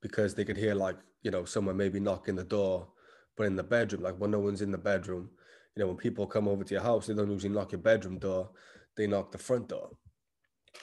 because 0.00 0.34
they 0.34 0.44
could 0.44 0.56
hear 0.56 0.74
like 0.74 0.96
you 1.22 1.30
know 1.30 1.44
someone 1.44 1.76
maybe 1.76 2.00
knocking 2.00 2.36
the 2.36 2.44
door, 2.44 2.88
but 3.36 3.46
in 3.46 3.56
the 3.56 3.62
bedroom, 3.62 4.02
like 4.02 4.16
when 4.18 4.30
no 4.30 4.38
one's 4.38 4.62
in 4.62 4.70
the 4.70 4.78
bedroom, 4.78 5.30
you 5.76 5.82
know, 5.82 5.88
when 5.88 5.96
people 5.96 6.26
come 6.26 6.48
over 6.48 6.64
to 6.64 6.74
your 6.74 6.82
house, 6.82 7.06
they 7.06 7.14
don't 7.14 7.30
usually 7.30 7.52
knock 7.52 7.72
your 7.72 7.80
bedroom 7.80 8.18
door, 8.18 8.50
they 8.96 9.06
knock 9.06 9.30
the 9.30 9.38
front 9.38 9.68
door. 9.68 9.90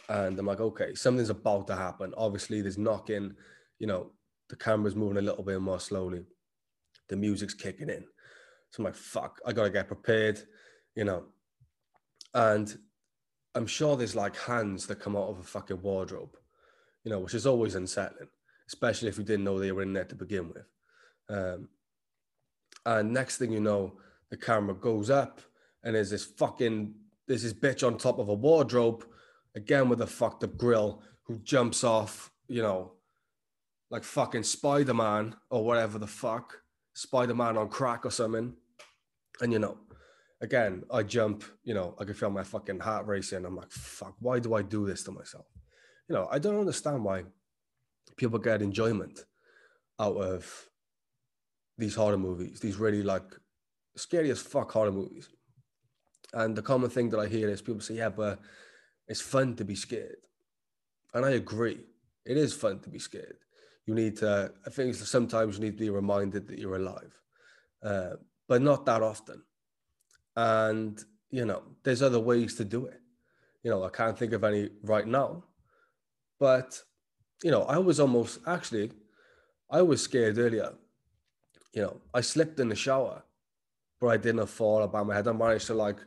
And 0.10 0.38
I'm 0.38 0.46
like, 0.46 0.62
okay, 0.62 0.96
something's 0.96 1.30
about 1.30 1.68
to 1.68 1.76
happen. 1.76 2.14
Obviously, 2.18 2.62
there's 2.62 2.78
knocking, 2.78 3.34
you 3.80 3.88
know, 3.88 4.12
the 4.50 4.56
camera's 4.56 4.96
moving 4.96 5.18
a 5.18 5.22
little 5.22 5.44
bit 5.44 5.62
more 5.62 5.80
slowly, 5.80 6.24
the 7.10 7.16
music's 7.16 7.54
kicking 7.54 7.90
in. 7.90 8.06
So 8.72 8.82
I'm 8.82 8.86
like, 8.86 8.96
fuck, 8.96 9.40
I 9.46 9.54
gotta 9.54 9.70
get 9.70 9.88
prepared, 9.88 10.42
you 10.96 11.04
know. 11.04 11.26
And 12.34 12.78
I'm 13.56 13.68
sure 13.68 13.96
there's 13.96 14.16
like 14.16 14.36
hands 14.36 14.86
that 14.88 15.00
come 15.00 15.16
out 15.16 15.30
of 15.30 15.40
a 15.40 15.44
fucking 15.44 15.82
wardrobe, 15.82 16.36
you 17.04 17.12
know, 17.12 17.20
which 17.20 17.34
is 17.34 17.48
always 17.48 17.76
unsettling, 17.76 18.28
especially 18.68 19.08
if 19.08 19.18
you 19.18 19.24
didn't 19.24 19.46
know 19.46 19.60
they 19.60 19.72
were 19.72 19.82
in 19.84 19.94
there 19.94 20.06
to 20.06 20.16
begin 20.16 20.50
with. 20.50 20.66
Um, 21.30 21.70
and 22.86 23.14
next 23.14 23.38
thing 23.38 23.52
you 23.52 23.62
know, 23.62 23.98
the 24.36 24.46
camera 24.46 24.76
goes 24.76 25.10
up 25.10 25.42
and 25.84 25.96
there's 25.96 26.10
this 26.10 26.26
fucking 26.26 26.94
there's 27.28 27.44
this 27.44 27.54
bitch 27.54 27.86
on 27.86 27.98
top 27.98 28.20
of 28.20 28.30
a 28.30 28.34
wardrobe 28.34 29.06
again 29.56 29.90
with 29.90 30.02
a 30.02 30.08
fucked 30.08 30.44
up 30.44 30.58
grill 30.58 31.02
who 31.24 31.38
jumps 31.40 31.84
off 31.84 32.32
you 32.48 32.62
know 32.62 32.92
like 33.90 34.04
fucking 34.04 34.44
spider-man 34.44 35.36
or 35.50 35.64
whatever 35.64 35.98
the 35.98 36.08
fuck 36.08 36.62
spider-man 36.94 37.58
on 37.58 37.70
crack 37.70 38.06
or 38.06 38.12
something 38.12 38.54
and 39.42 39.54
you 39.54 39.60
know 39.60 39.78
again, 40.42 40.84
I 40.92 41.04
jump, 41.04 41.44
you 41.64 41.74
know, 41.74 41.96
I 42.00 42.04
can 42.04 42.14
feel 42.14 42.30
my 42.30 42.44
fucking 42.44 42.80
heart 42.80 43.06
racing. 43.08 43.46
I'm 43.46 43.56
like, 43.56 43.72
fuck, 43.72 44.16
why 44.20 44.40
do 44.40 44.54
I 44.54 44.62
do 44.62 44.86
this 44.86 45.04
to 45.04 45.12
myself? 45.12 45.46
You 46.08 46.16
know, 46.16 46.28
I 46.32 46.40
don't 46.40 46.60
understand 46.60 47.04
why 47.04 47.24
people 48.16 48.40
get 48.40 48.62
enjoyment 48.62 49.26
out 50.00 50.18
of 50.18 50.70
these 51.78 51.96
horror 51.96 52.18
movies, 52.18 52.60
these 52.60 52.78
really 52.78 53.04
like 53.04 53.24
scary 53.96 54.30
as 54.32 54.42
fuck 54.42 54.72
horror 54.72 54.92
movies. 54.92 55.30
And 56.34 56.56
the 56.56 56.62
common 56.62 56.90
thing 56.90 57.10
that 57.12 57.20
I 57.20 57.28
hear 57.28 57.50
is 57.50 57.62
people 57.62 57.82
say, 57.82 57.96
yeah, 57.96 58.10
but 58.10 58.40
it's 59.08 59.22
fun 59.22 59.56
to 59.56 59.66
be 59.66 59.76
scared. 59.76 60.18
And 61.14 61.26
I 61.26 61.32
agree. 61.32 61.80
It 62.26 62.38
is 62.38 62.54
fun 62.54 62.80
to 62.80 62.90
be 62.90 63.00
scared. 63.00 63.38
You 63.86 63.94
need 63.94 64.18
to, 64.18 64.52
I 64.66 64.70
think 64.70 64.96
sometimes 64.96 65.58
you 65.58 65.66
need 65.66 65.78
to 65.78 65.84
be 65.84 65.90
reminded 65.90 66.48
that 66.48 66.60
you're 66.60 66.76
alive, 66.78 67.14
uh, 67.84 68.16
but 68.48 68.62
not 68.62 68.86
that 68.88 69.04
often. 69.04 69.44
And, 70.36 71.00
you 71.30 71.46
know, 71.46 71.62
there's 71.84 72.02
other 72.02 72.20
ways 72.20 72.56
to 72.56 72.66
do 72.66 72.88
it. 72.88 73.00
You 73.64 73.72
know, 73.72 73.84
I 73.84 73.90
can't 73.90 74.18
think 74.18 74.34
of 74.34 74.44
any 74.44 74.70
right 74.84 75.08
now, 75.08 75.44
but, 76.40 76.82
you 77.44 77.52
know, 77.52 77.64
I 77.64 77.78
was 77.78 78.00
almost 78.00 78.40
actually, 78.48 78.92
I 79.70 79.82
was 79.82 80.02
scared 80.02 80.38
earlier. 80.38 80.74
You 81.74 81.82
know, 81.84 82.02
I 82.14 82.22
slipped 82.22 82.60
in 82.60 82.70
the 82.70 82.76
shower, 82.76 83.24
but 84.00 84.08
I 84.08 84.18
didn't 84.18 84.48
fall 84.48 84.84
about 84.84 85.08
my 85.08 85.16
head. 85.16 85.28
I 85.28 85.32
managed 85.32 85.68
to 85.68 85.74
like 85.74 85.98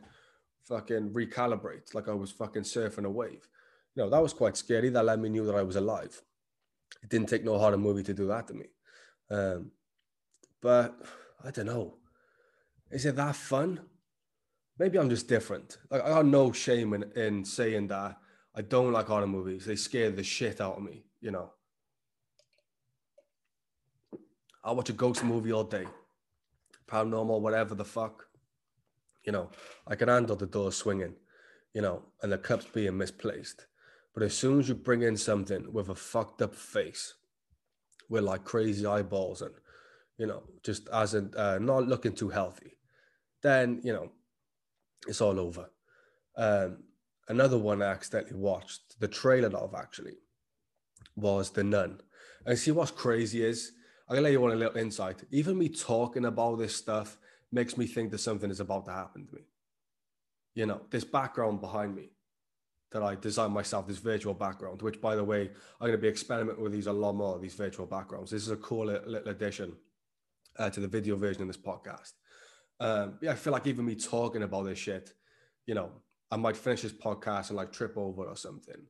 fucking 0.63 1.09
recalibrate, 1.11 1.93
like 1.93 2.07
I 2.07 2.13
was 2.13 2.31
fucking 2.31 2.63
surfing 2.63 3.05
a 3.05 3.09
wave. 3.09 3.47
You 3.95 4.03
know, 4.03 4.09
that 4.09 4.21
was 4.21 4.33
quite 4.33 4.57
scary. 4.57 4.89
That 4.89 5.05
let 5.05 5.19
me 5.19 5.29
knew 5.29 5.45
that 5.45 5.55
I 5.55 5.63
was 5.63 5.75
alive. 5.75 6.21
It 7.03 7.09
didn't 7.09 7.29
take 7.29 7.43
no 7.43 7.57
horror 7.57 7.77
movie 7.77 8.03
to 8.03 8.13
do 8.13 8.27
that 8.27 8.47
to 8.47 8.53
me. 8.53 8.65
Um, 9.31 9.71
but 10.61 10.95
I 11.43 11.51
don't 11.51 11.65
know. 11.67 11.97
Is 12.91 13.05
it 13.05 13.15
that 13.15 13.35
fun? 13.35 13.81
maybe 14.79 14.97
I'm 14.97 15.09
just 15.09 15.27
different. 15.27 15.77
Like 15.91 16.03
I 16.03 16.09
got 16.09 16.25
no 16.25 16.51
shame 16.51 16.93
in, 16.93 17.11
in 17.15 17.45
saying 17.45 17.87
that 17.87 18.17
I 18.55 18.61
don't 18.61 18.93
like 18.93 19.07
horror 19.07 19.27
movies. 19.27 19.65
They 19.65 19.75
scare 19.75 20.09
the 20.09 20.23
shit 20.23 20.61
out 20.61 20.77
of 20.77 20.83
me, 20.83 21.03
you 21.21 21.31
know. 21.31 21.51
I'll 24.63 24.75
watch 24.75 24.89
a 24.89 24.93
ghost 24.93 25.23
movie 25.23 25.51
all 25.51 25.65
day. 25.65 25.85
Paranormal, 26.89 27.41
whatever 27.41 27.75
the 27.75 27.85
fuck. 27.85 28.25
You 29.23 29.31
know, 29.31 29.51
I 29.87 29.95
can 29.95 30.09
handle 30.09 30.35
the 30.35 30.47
door 30.47 30.71
swinging, 30.71 31.15
you 31.73 31.81
know, 31.81 32.03
and 32.21 32.31
the 32.31 32.37
cups 32.37 32.65
being 32.65 32.97
misplaced. 32.97 33.67
But 34.13 34.23
as 34.23 34.33
soon 34.33 34.59
as 34.59 34.69
you 34.69 34.75
bring 34.75 35.03
in 35.03 35.17
something 35.17 35.71
with 35.71 35.89
a 35.89 35.95
fucked 35.95 36.41
up 36.41 36.55
face, 36.55 37.13
with 38.09 38.23
like 38.23 38.43
crazy 38.43 38.85
eyeballs 38.85 39.41
and, 39.41 39.53
you 40.17 40.25
know, 40.25 40.43
just 40.63 40.89
as 40.89 41.13
in 41.13 41.31
uh, 41.37 41.59
not 41.59 41.87
looking 41.87 42.13
too 42.13 42.29
healthy, 42.29 42.77
then, 43.43 43.79
you 43.83 43.93
know, 43.93 44.11
it's 45.07 45.21
all 45.21 45.39
over. 45.39 45.69
Um, 46.35 46.83
another 47.27 47.57
one 47.57 47.81
I 47.81 47.91
accidentally 47.91 48.39
watched, 48.39 48.99
the 48.99 49.07
trailer 49.07 49.55
of 49.55 49.75
actually, 49.75 50.17
was 51.15 51.51
The 51.51 51.63
Nun. 51.63 52.01
And 52.45 52.57
see 52.57 52.71
what's 52.71 52.91
crazy 52.91 53.43
is, 53.43 53.73
I'm 54.09 54.15
gonna 54.15 54.23
let 54.23 54.31
you 54.31 54.43
on 54.43 54.51
a 54.51 54.55
little 54.55 54.77
insight. 54.77 55.23
Even 55.29 55.57
me 55.57 55.69
talking 55.69 56.25
about 56.25 56.57
this 56.57 56.75
stuff 56.75 57.19
makes 57.51 57.77
me 57.77 57.85
think 57.85 58.09
that 58.09 58.17
something 58.17 58.49
is 58.49 58.59
about 58.59 58.85
to 58.85 58.91
happen 58.91 59.27
to 59.27 59.35
me. 59.35 59.41
You 60.55 60.65
know, 60.65 60.81
this 60.89 61.03
background 61.03 61.61
behind 61.61 61.95
me 61.95 62.09
that 62.91 63.03
I 63.03 63.13
designed 63.13 63.53
myself, 63.53 63.85
this 63.85 63.99
virtual 63.99 64.33
background, 64.33 64.81
which 64.81 64.99
by 64.99 65.15
the 65.15 65.23
way, 65.23 65.51
I'm 65.79 65.87
gonna 65.87 65.99
be 65.99 66.07
experimenting 66.07 66.63
with 66.63 66.71
these 66.71 66.87
a 66.87 66.93
lot 66.93 67.13
more, 67.13 67.37
these 67.37 67.53
virtual 67.53 67.85
backgrounds. 67.85 68.31
This 68.31 68.41
is 68.41 68.49
a 68.49 68.57
cool 68.57 68.87
little 68.87 69.15
addition 69.27 69.73
uh, 70.57 70.71
to 70.71 70.79
the 70.79 70.87
video 70.87 71.15
version 71.15 71.43
of 71.43 71.47
this 71.47 71.57
podcast. 71.57 72.13
Um, 72.79 73.19
yeah, 73.21 73.33
I 73.33 73.35
feel 73.35 73.53
like 73.53 73.67
even 73.67 73.85
me 73.85 73.93
talking 73.93 74.41
about 74.41 74.63
this 74.63 74.79
shit, 74.79 75.13
you 75.67 75.75
know, 75.75 75.91
I 76.31 76.37
might 76.37 76.57
finish 76.57 76.81
this 76.81 76.93
podcast 76.93 77.49
and 77.49 77.57
like 77.57 77.71
trip 77.71 77.95
over 77.95 78.23
or 78.23 78.35
something, 78.35 78.87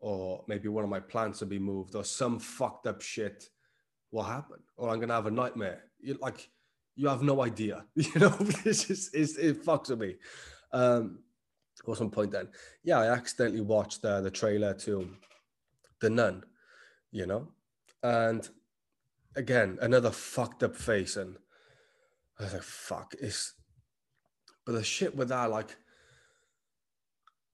or 0.00 0.44
maybe 0.48 0.68
one 0.68 0.84
of 0.84 0.90
my 0.90 1.00
plants 1.00 1.40
will 1.40 1.48
be 1.48 1.58
moved, 1.58 1.94
or 1.94 2.04
some 2.04 2.38
fucked 2.38 2.86
up 2.86 3.00
shit 3.00 3.48
will 4.12 4.22
happened? 4.22 4.62
or 4.76 4.88
I'm 4.88 4.98
gonna 4.98 5.14
have 5.14 5.26
a 5.26 5.30
nightmare. 5.30 5.84
You 6.00 6.18
like, 6.20 6.48
you 6.96 7.08
have 7.08 7.22
no 7.22 7.42
idea, 7.42 7.84
you 7.94 8.18
know. 8.18 8.30
this 8.64 8.90
is, 8.90 9.36
it 9.36 9.62
fucks 9.64 9.90
with 9.90 10.00
me. 10.00 10.16
Um, 10.72 11.20
what's 11.84 12.00
my 12.00 12.08
point 12.08 12.32
then? 12.32 12.48
Yeah, 12.82 12.98
I 12.98 13.12
accidentally 13.12 13.60
watched 13.60 14.04
uh, 14.04 14.22
the 14.22 14.30
trailer 14.30 14.74
to 14.74 15.08
The 16.00 16.10
Nun, 16.10 16.44
you 17.12 17.26
know, 17.26 17.48
and 18.02 18.48
again 19.36 19.78
another 19.80 20.10
fucked 20.10 20.62
up 20.62 20.74
face 20.74 21.16
and 21.16 21.36
I 22.38 22.44
was 22.44 22.54
like, 22.54 22.62
fuck, 22.62 23.14
it's 23.20 23.54
but 24.64 24.72
the 24.72 24.82
shit 24.82 25.14
with 25.14 25.28
that, 25.28 25.50
like 25.50 25.76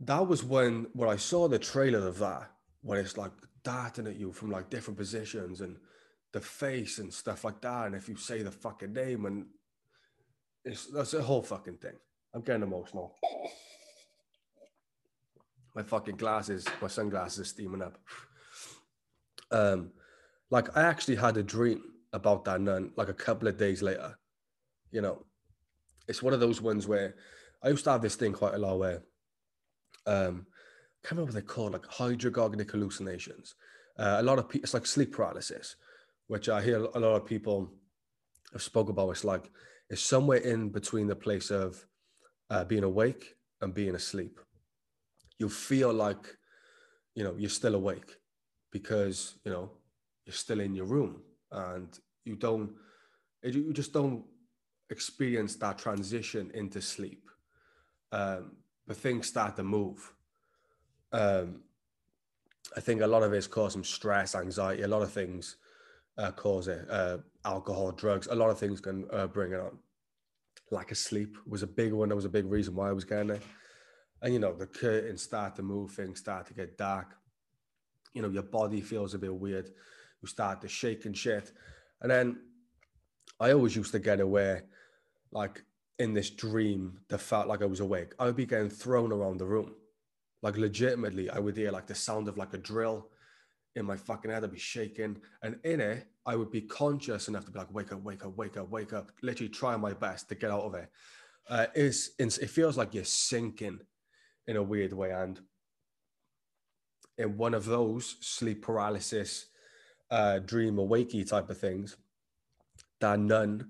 that 0.00 0.26
was 0.26 0.44
when 0.44 0.86
when 0.92 1.08
I 1.08 1.16
saw 1.16 1.48
the 1.48 1.58
trailer 1.58 2.06
of 2.06 2.18
that, 2.18 2.50
when 2.82 2.98
it's 2.98 3.16
like 3.16 3.32
darting 3.64 4.06
at 4.06 4.16
you 4.16 4.32
from 4.32 4.50
like 4.50 4.70
different 4.70 4.98
positions 4.98 5.60
and 5.60 5.76
the 6.36 6.40
face 6.40 6.98
and 6.98 7.12
stuff 7.12 7.44
like 7.44 7.60
that. 7.62 7.86
And 7.86 7.94
if 7.94 8.08
you 8.08 8.16
say 8.16 8.42
the 8.42 8.50
fucking 8.50 8.92
name 8.92 9.26
and 9.26 9.46
it's 10.64 10.86
that's 10.86 11.14
a 11.14 11.22
whole 11.22 11.42
fucking 11.42 11.78
thing. 11.78 11.96
I'm 12.34 12.42
getting 12.42 12.62
emotional. 12.62 13.14
My 15.74 15.82
fucking 15.82 16.16
glasses, 16.16 16.66
my 16.80 16.88
sunglasses 16.88 17.40
are 17.40 17.44
steaming 17.44 17.82
up. 17.82 17.98
Um, 19.50 19.90
like 20.50 20.76
I 20.76 20.82
actually 20.82 21.16
had 21.16 21.36
a 21.36 21.42
dream 21.42 21.82
about 22.12 22.44
that 22.44 22.60
nun 22.60 22.92
like 22.96 23.08
a 23.08 23.14
couple 23.14 23.48
of 23.48 23.56
days 23.56 23.82
later 23.82 24.16
you 24.96 25.00
know, 25.00 25.24
it's 26.08 26.22
one 26.22 26.32
of 26.32 26.40
those 26.40 26.62
ones 26.62 26.86
where 26.86 27.16
I 27.62 27.68
used 27.68 27.84
to 27.84 27.90
have 27.90 28.02
this 28.02 28.16
thing 28.16 28.32
quite 28.32 28.54
a 28.54 28.58
lot 28.58 28.78
where 28.78 29.02
um, 30.06 30.46
I 30.48 31.08
can't 31.08 31.18
remember 31.18 31.32
what 31.32 31.34
they 31.34 31.42
call 31.42 31.70
like 31.70 31.82
hypnagogic 31.82 32.70
hallucinations. 32.70 33.54
Uh, 33.98 34.16
a 34.18 34.22
lot 34.22 34.38
of 34.38 34.48
people, 34.48 34.64
it's 34.64 34.74
like 34.74 34.86
sleep 34.86 35.12
paralysis, 35.12 35.76
which 36.28 36.48
I 36.48 36.62
hear 36.62 36.78
a 36.78 36.98
lot 36.98 37.16
of 37.16 37.26
people 37.26 37.70
have 38.52 38.62
spoke 38.62 38.88
about. 38.88 39.10
It's 39.10 39.24
like 39.24 39.50
it's 39.88 40.02
somewhere 40.02 40.38
in 40.38 40.70
between 40.70 41.06
the 41.06 41.16
place 41.16 41.50
of 41.50 41.86
uh, 42.50 42.64
being 42.64 42.84
awake 42.84 43.36
and 43.60 43.72
being 43.74 43.94
asleep. 43.94 44.40
You 45.38 45.48
feel 45.48 45.92
like, 45.92 46.36
you 47.14 47.24
know, 47.24 47.34
you're 47.38 47.50
still 47.50 47.74
awake 47.74 48.16
because 48.72 49.36
you 49.44 49.52
know 49.52 49.70
you're 50.24 50.34
still 50.34 50.60
in 50.60 50.74
your 50.74 50.86
room 50.86 51.22
and 51.52 51.88
you 52.24 52.34
don't, 52.34 52.72
you 53.42 53.72
just 53.72 53.92
don't 53.92 54.24
experience 54.90 55.54
that 55.56 55.78
transition 55.78 56.50
into 56.54 56.82
sleep. 56.82 57.30
Um, 58.12 58.56
but 58.86 58.96
things 58.96 59.28
start 59.28 59.56
to 59.56 59.62
move. 59.62 60.12
Um, 61.12 61.62
I 62.76 62.80
think 62.80 63.00
a 63.00 63.06
lot 63.06 63.22
of 63.22 63.32
it's 63.32 63.46
causing 63.46 63.84
stress, 63.84 64.34
anxiety, 64.34 64.82
a 64.82 64.88
lot 64.88 65.02
of 65.02 65.12
things 65.12 65.56
uh, 66.18 66.32
cause 66.32 66.68
it. 66.68 66.86
Uh, 66.90 67.18
alcohol, 67.44 67.92
drugs, 67.92 68.26
a 68.30 68.34
lot 68.34 68.50
of 68.50 68.58
things 68.58 68.80
can 68.80 69.06
uh, 69.12 69.26
bring 69.26 69.52
it 69.52 69.60
on. 69.60 69.78
Lack 70.70 70.90
of 70.90 70.98
sleep 70.98 71.36
was 71.46 71.62
a 71.62 71.66
big 71.66 71.92
one. 71.92 72.08
That 72.08 72.16
was 72.16 72.24
a 72.24 72.30
big 72.30 72.46
reason 72.46 72.74
why 72.74 72.88
I 72.88 72.92
was 72.92 73.04
getting 73.04 73.30
it. 73.30 73.42
And 74.22 74.32
you 74.32 74.40
know, 74.40 74.54
the 74.54 74.66
curtains 74.66 75.22
start 75.22 75.54
to 75.56 75.62
move, 75.62 75.92
things 75.92 76.18
start 76.18 76.46
to 76.46 76.54
get 76.54 76.78
dark. 76.78 77.14
You 78.14 78.22
know, 78.22 78.30
your 78.30 78.42
body 78.42 78.80
feels 78.80 79.14
a 79.14 79.18
bit 79.18 79.34
weird. 79.34 79.70
You 80.22 80.28
start 80.28 80.60
to 80.62 80.68
shake 80.68 81.04
and 81.04 81.16
shit. 81.16 81.52
And 82.00 82.10
then 82.10 82.38
I 83.38 83.52
always 83.52 83.76
used 83.76 83.92
to 83.92 83.98
get 83.98 84.20
away 84.20 84.62
like 85.30 85.62
in 85.98 86.14
this 86.14 86.30
dream 86.30 86.98
that 87.08 87.18
felt 87.18 87.46
like 87.46 87.62
I 87.62 87.66
was 87.66 87.80
awake, 87.80 88.14
I 88.18 88.26
would 88.26 88.36
be 88.36 88.46
getting 88.46 88.70
thrown 88.70 89.12
around 89.12 89.38
the 89.38 89.46
room. 89.46 89.74
Like 90.42 90.56
legitimately, 90.56 91.30
I 91.30 91.38
would 91.38 91.56
hear 91.56 91.70
like 91.70 91.86
the 91.86 91.94
sound 91.94 92.28
of 92.28 92.36
like 92.36 92.54
a 92.54 92.58
drill 92.58 93.08
in 93.76 93.84
my 93.84 93.96
fucking 93.96 94.30
head. 94.30 94.42
I'd 94.42 94.50
be 94.50 94.58
shaking. 94.58 95.18
And 95.42 95.58
in 95.62 95.80
it, 95.80 96.06
I 96.24 96.34
would 96.34 96.50
be 96.50 96.62
conscious 96.62 97.28
enough 97.28 97.44
to 97.44 97.52
be 97.52 97.58
like, 97.58 97.72
wake 97.72 97.92
up, 97.92 98.02
wake 98.02 98.24
up, 98.24 98.36
wake 98.36 98.56
up, 98.56 98.70
wake 98.70 98.92
up, 98.92 99.12
literally 99.22 99.50
trying 99.50 99.80
my 99.80 99.92
best 99.92 100.28
to 100.30 100.34
get 100.34 100.50
out 100.50 100.62
of 100.62 100.74
it. 100.74 100.90
Uh, 101.48 101.66
it's, 101.74 102.10
it's, 102.18 102.38
it 102.38 102.50
feels 102.50 102.76
like 102.76 102.94
you're 102.94 103.04
sinking 103.04 103.78
in 104.48 104.56
a 104.56 104.62
weird 104.62 104.92
way. 104.92 105.12
And 105.12 105.38
in 107.18 107.36
one 107.36 107.54
of 107.54 107.66
those 107.66 108.16
sleep 108.20 108.62
paralysis, 108.62 109.46
uh, 110.10 110.38
dream 110.40 110.76
awakey 110.76 111.28
type 111.28 111.50
of 111.50 111.58
things, 111.58 111.96
that 113.00 113.18
nun 113.18 113.68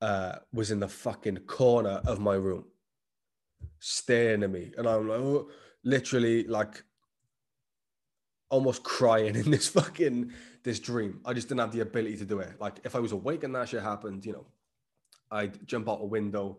uh, 0.00 0.36
was 0.52 0.70
in 0.70 0.80
the 0.80 0.88
fucking 0.88 1.38
corner 1.38 2.00
of 2.06 2.20
my 2.20 2.34
room, 2.34 2.64
staring 3.80 4.42
at 4.42 4.50
me, 4.50 4.72
and 4.76 4.88
I'm 4.88 5.08
like, 5.08 5.18
oh, 5.18 5.48
literally 5.84 6.44
like 6.44 6.82
almost 8.52 8.84
crying 8.84 9.34
in 9.42 9.50
this 9.50 9.68
fucking 9.68 10.32
this 10.62 10.78
dream. 10.78 11.20
I 11.24 11.32
just 11.32 11.48
didn't 11.48 11.60
have 11.62 11.72
the 11.72 11.80
ability 11.80 12.18
to 12.18 12.24
do 12.24 12.38
it. 12.38 12.60
Like 12.60 12.76
if 12.84 12.94
I 12.94 13.00
was 13.00 13.12
awake 13.12 13.42
and 13.42 13.54
that 13.56 13.68
shit 13.68 13.82
happened, 13.82 14.24
you 14.24 14.32
know, 14.32 14.46
I'd 15.30 15.66
jump 15.66 15.88
out 15.88 16.00
a 16.02 16.06
window. 16.06 16.58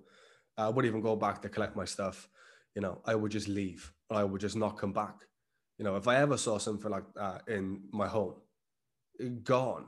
I 0.57 0.67
wouldn't 0.67 0.91
even 0.91 1.01
go 1.01 1.15
back 1.15 1.41
to 1.43 1.49
collect 1.49 1.75
my 1.75 1.85
stuff. 1.85 2.27
You 2.75 2.81
know, 2.81 3.01
I 3.05 3.15
would 3.15 3.31
just 3.31 3.47
leave. 3.47 3.93
I 4.09 4.23
would 4.23 4.41
just 4.41 4.57
not 4.57 4.77
come 4.77 4.91
back. 4.93 5.15
You 5.77 5.85
know, 5.85 5.95
if 5.95 6.07
I 6.07 6.17
ever 6.17 6.37
saw 6.37 6.57
something 6.57 6.91
like 6.91 7.05
that 7.15 7.43
in 7.47 7.83
my 7.91 8.07
home, 8.07 8.35
gone. 9.43 9.85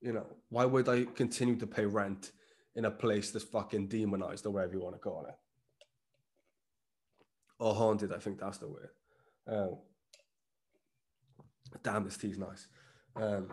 You 0.00 0.12
know, 0.12 0.26
why 0.50 0.64
would 0.64 0.88
I 0.88 1.04
continue 1.04 1.56
to 1.56 1.66
pay 1.66 1.86
rent 1.86 2.32
in 2.76 2.86
a 2.86 2.90
place 2.90 3.30
that's 3.30 3.44
fucking 3.44 3.88
demonized 3.88 4.46
or 4.46 4.50
whatever 4.50 4.74
you 4.74 4.80
want 4.82 4.94
to 4.96 5.00
call 5.00 5.26
it. 5.26 5.34
or 7.58 7.74
haunted. 7.74 8.12
I 8.12 8.18
think 8.18 8.40
that's 8.40 8.58
the 8.58 8.68
word. 8.68 8.90
Um, 9.46 9.78
damn, 11.82 12.04
this 12.04 12.16
tea's 12.16 12.38
nice. 12.38 12.66
Um, 13.16 13.48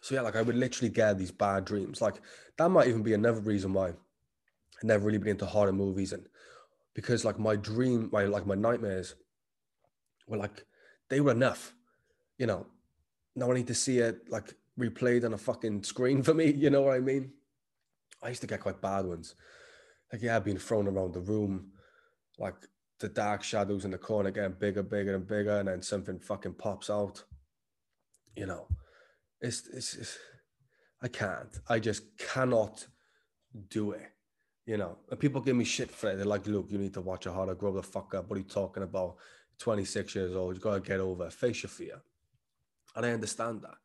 so 0.00 0.14
yeah, 0.14 0.22
like 0.22 0.36
I 0.36 0.42
would 0.42 0.56
literally 0.56 0.90
get 0.90 1.18
these 1.18 1.30
bad 1.30 1.64
dreams. 1.64 2.00
Like 2.00 2.20
that 2.56 2.68
might 2.68 2.88
even 2.88 3.02
be 3.02 3.14
another 3.14 3.40
reason 3.40 3.72
why 3.72 3.88
I 3.88 3.94
never 4.82 5.04
really 5.04 5.18
been 5.18 5.28
into 5.28 5.46
horror 5.46 5.72
movies, 5.72 6.12
and 6.12 6.26
because 6.94 7.24
like 7.24 7.38
my 7.38 7.56
dream, 7.56 8.08
my 8.12 8.24
like 8.24 8.46
my 8.46 8.54
nightmares 8.54 9.14
were 10.26 10.38
like 10.38 10.64
they 11.08 11.20
were 11.20 11.32
enough, 11.32 11.74
you 12.38 12.46
know. 12.46 12.66
Now 13.36 13.50
I 13.50 13.54
need 13.54 13.68
to 13.68 13.74
see 13.74 13.98
it 13.98 14.30
like 14.30 14.54
replayed 14.78 15.24
on 15.24 15.34
a 15.34 15.38
fucking 15.38 15.82
screen 15.84 16.22
for 16.22 16.34
me. 16.34 16.52
You 16.56 16.70
know 16.70 16.82
what 16.82 16.94
I 16.94 17.00
mean? 17.00 17.32
I 18.22 18.28
used 18.28 18.40
to 18.40 18.46
get 18.46 18.60
quite 18.60 18.80
bad 18.80 19.04
ones. 19.06 19.34
Like 20.12 20.22
yeah, 20.22 20.38
being 20.40 20.58
thrown 20.58 20.88
around 20.88 21.14
the 21.14 21.20
room, 21.20 21.72
like 22.38 22.56
the 23.00 23.08
dark 23.08 23.42
shadows 23.42 23.84
in 23.84 23.90
the 23.90 23.98
corner 23.98 24.30
getting 24.30 24.52
bigger, 24.52 24.82
bigger, 24.82 25.14
and 25.14 25.26
bigger, 25.26 25.58
and 25.58 25.68
then 25.68 25.82
something 25.82 26.18
fucking 26.18 26.54
pops 26.54 26.90
out. 26.90 27.24
You 28.36 28.46
know, 28.46 28.68
it's, 29.40 29.66
it's, 29.72 29.94
it's 29.94 30.18
I 31.02 31.08
can't. 31.08 31.58
I 31.68 31.78
just 31.78 32.16
cannot 32.18 32.86
do 33.68 33.92
it. 33.92 34.12
You 34.66 34.76
know, 34.76 34.98
and 35.10 35.18
people 35.18 35.40
give 35.40 35.56
me 35.56 35.64
shit 35.64 35.90
for 35.90 36.10
it. 36.10 36.16
They're 36.16 36.26
like, 36.26 36.46
"Look, 36.46 36.70
you 36.70 36.78
need 36.78 36.94
to 36.94 37.00
watch 37.00 37.26
a 37.26 37.32
horror. 37.32 37.54
Grow 37.54 37.72
the 37.72 37.82
fuck 37.82 38.14
up. 38.14 38.28
What 38.28 38.36
are 38.36 38.42
you 38.42 38.48
talking 38.48 38.82
about? 38.82 39.16
26 39.58 40.14
years 40.14 40.34
old. 40.36 40.54
You 40.54 40.60
gotta 40.60 40.80
get 40.80 41.00
over 41.00 41.26
it. 41.26 41.32
Face 41.32 41.62
your 41.62 41.70
fear." 41.70 42.02
And 42.94 43.06
I 43.06 43.12
understand 43.12 43.62
that, 43.62 43.76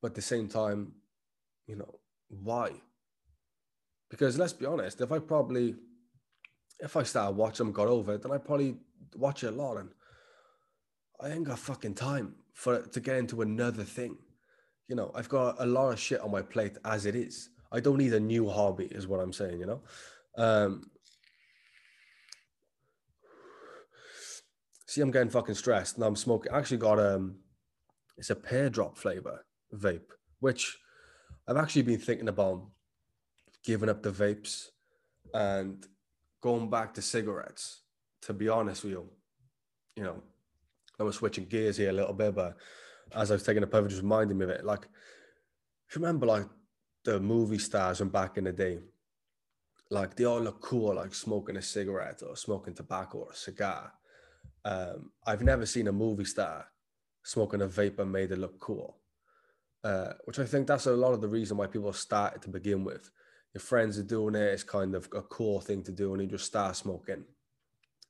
but 0.00 0.08
at 0.08 0.14
the 0.14 0.22
same 0.22 0.48
time, 0.48 0.92
you 1.66 1.76
know, 1.76 2.00
why? 2.28 2.72
Because 4.10 4.38
let's 4.38 4.52
be 4.54 4.66
honest, 4.66 5.00
if 5.00 5.12
I 5.12 5.18
probably, 5.18 5.76
if 6.80 6.96
I 6.96 7.02
started 7.02 7.36
watching 7.36 7.66
them, 7.66 7.72
got 7.72 7.88
over 7.88 8.14
it, 8.14 8.22
then 8.22 8.32
I 8.32 8.38
probably 8.38 8.76
watch 9.16 9.44
it 9.44 9.48
a 9.48 9.56
lot, 9.56 9.78
and 9.78 9.90
I 11.20 11.30
ain't 11.30 11.44
got 11.44 11.58
fucking 11.58 11.94
time 11.94 12.34
for 12.54 12.82
to 12.82 13.00
get 13.00 13.16
into 13.16 13.42
another 13.42 13.84
thing. 13.84 14.16
You 14.88 14.96
know, 14.96 15.10
I've 15.14 15.28
got 15.28 15.56
a 15.58 15.66
lot 15.66 15.92
of 15.92 16.00
shit 16.00 16.20
on 16.20 16.30
my 16.30 16.42
plate 16.42 16.76
as 16.84 17.06
it 17.06 17.14
is. 17.14 17.50
I 17.70 17.80
don't 17.80 17.98
need 17.98 18.14
a 18.14 18.20
new 18.20 18.48
hobby, 18.48 18.86
is 18.86 19.06
what 19.06 19.20
I'm 19.20 19.32
saying. 19.32 19.60
You 19.60 19.66
know, 19.66 19.80
um, 20.36 20.90
see, 24.86 25.00
I'm 25.00 25.10
getting 25.10 25.30
fucking 25.30 25.56
stressed, 25.56 25.96
and 25.96 26.04
I'm 26.04 26.16
smoking. 26.16 26.52
I 26.52 26.58
actually 26.58 26.78
got 26.78 26.98
um, 26.98 27.36
it's 28.16 28.30
a 28.30 28.36
pear 28.36 28.70
drop 28.70 28.96
flavor 28.96 29.44
vape, 29.74 30.10
which 30.40 30.78
I've 31.46 31.56
actually 31.56 31.82
been 31.82 31.98
thinking 31.98 32.28
about 32.28 32.66
giving 33.64 33.88
up 33.88 34.02
the 34.02 34.10
vapes 34.10 34.66
and 35.34 35.86
going 36.40 36.70
back 36.70 36.94
to 36.94 37.02
cigarettes. 37.02 37.82
To 38.22 38.32
be 38.32 38.48
honest 38.48 38.82
with 38.82 38.92
you, 38.92 39.08
you 39.96 40.02
know, 40.02 40.22
I 40.98 41.04
was 41.04 41.16
switching 41.16 41.44
gears 41.44 41.76
here 41.76 41.90
a 41.90 41.92
little 41.92 42.12
bit, 42.12 42.34
but 42.34 42.56
as 43.14 43.30
I 43.30 43.34
was 43.34 43.44
taking 43.44 43.62
a 43.62 43.66
it 43.66 43.88
just 43.88 44.02
reminded 44.02 44.36
me 44.36 44.44
of 44.44 44.50
it. 44.50 44.64
Like, 44.64 44.88
remember, 45.94 46.26
like 46.26 46.46
the 47.04 47.20
movie 47.20 47.58
stars 47.58 47.98
from 47.98 48.08
back 48.08 48.36
in 48.36 48.44
the 48.44 48.52
day, 48.52 48.80
like 49.90 50.16
they 50.16 50.24
all 50.24 50.40
look 50.40 50.60
cool, 50.60 50.96
like 50.96 51.14
smoking 51.14 51.56
a 51.56 51.62
cigarette 51.62 52.22
or 52.28 52.36
smoking 52.36 52.74
tobacco 52.74 53.18
or 53.18 53.32
a 53.32 53.36
cigar. 53.36 53.92
Um, 54.64 55.12
I've 55.26 55.42
never 55.42 55.64
seen 55.64 55.88
a 55.88 55.92
movie 55.92 56.24
star 56.24 56.66
smoking 57.22 57.62
a 57.62 57.66
and 57.66 58.12
made 58.12 58.32
it 58.32 58.38
look 58.38 58.58
cool, 58.58 58.96
uh, 59.84 60.12
which 60.24 60.38
I 60.38 60.44
think 60.44 60.66
that's 60.66 60.86
a 60.86 60.92
lot 60.92 61.12
of 61.12 61.20
the 61.20 61.28
reason 61.28 61.56
why 61.56 61.66
people 61.66 61.92
started 61.92 62.42
to 62.42 62.48
begin 62.48 62.84
with. 62.84 63.10
Your 63.54 63.60
friends 63.60 63.98
are 63.98 64.04
doing 64.04 64.34
it; 64.34 64.52
it's 64.52 64.62
kind 64.62 64.94
of 64.94 65.08
a 65.14 65.22
cool 65.22 65.60
thing 65.60 65.82
to 65.84 65.92
do, 65.92 66.12
and 66.12 66.22
you 66.22 66.28
just 66.28 66.46
start 66.46 66.76
smoking. 66.76 67.24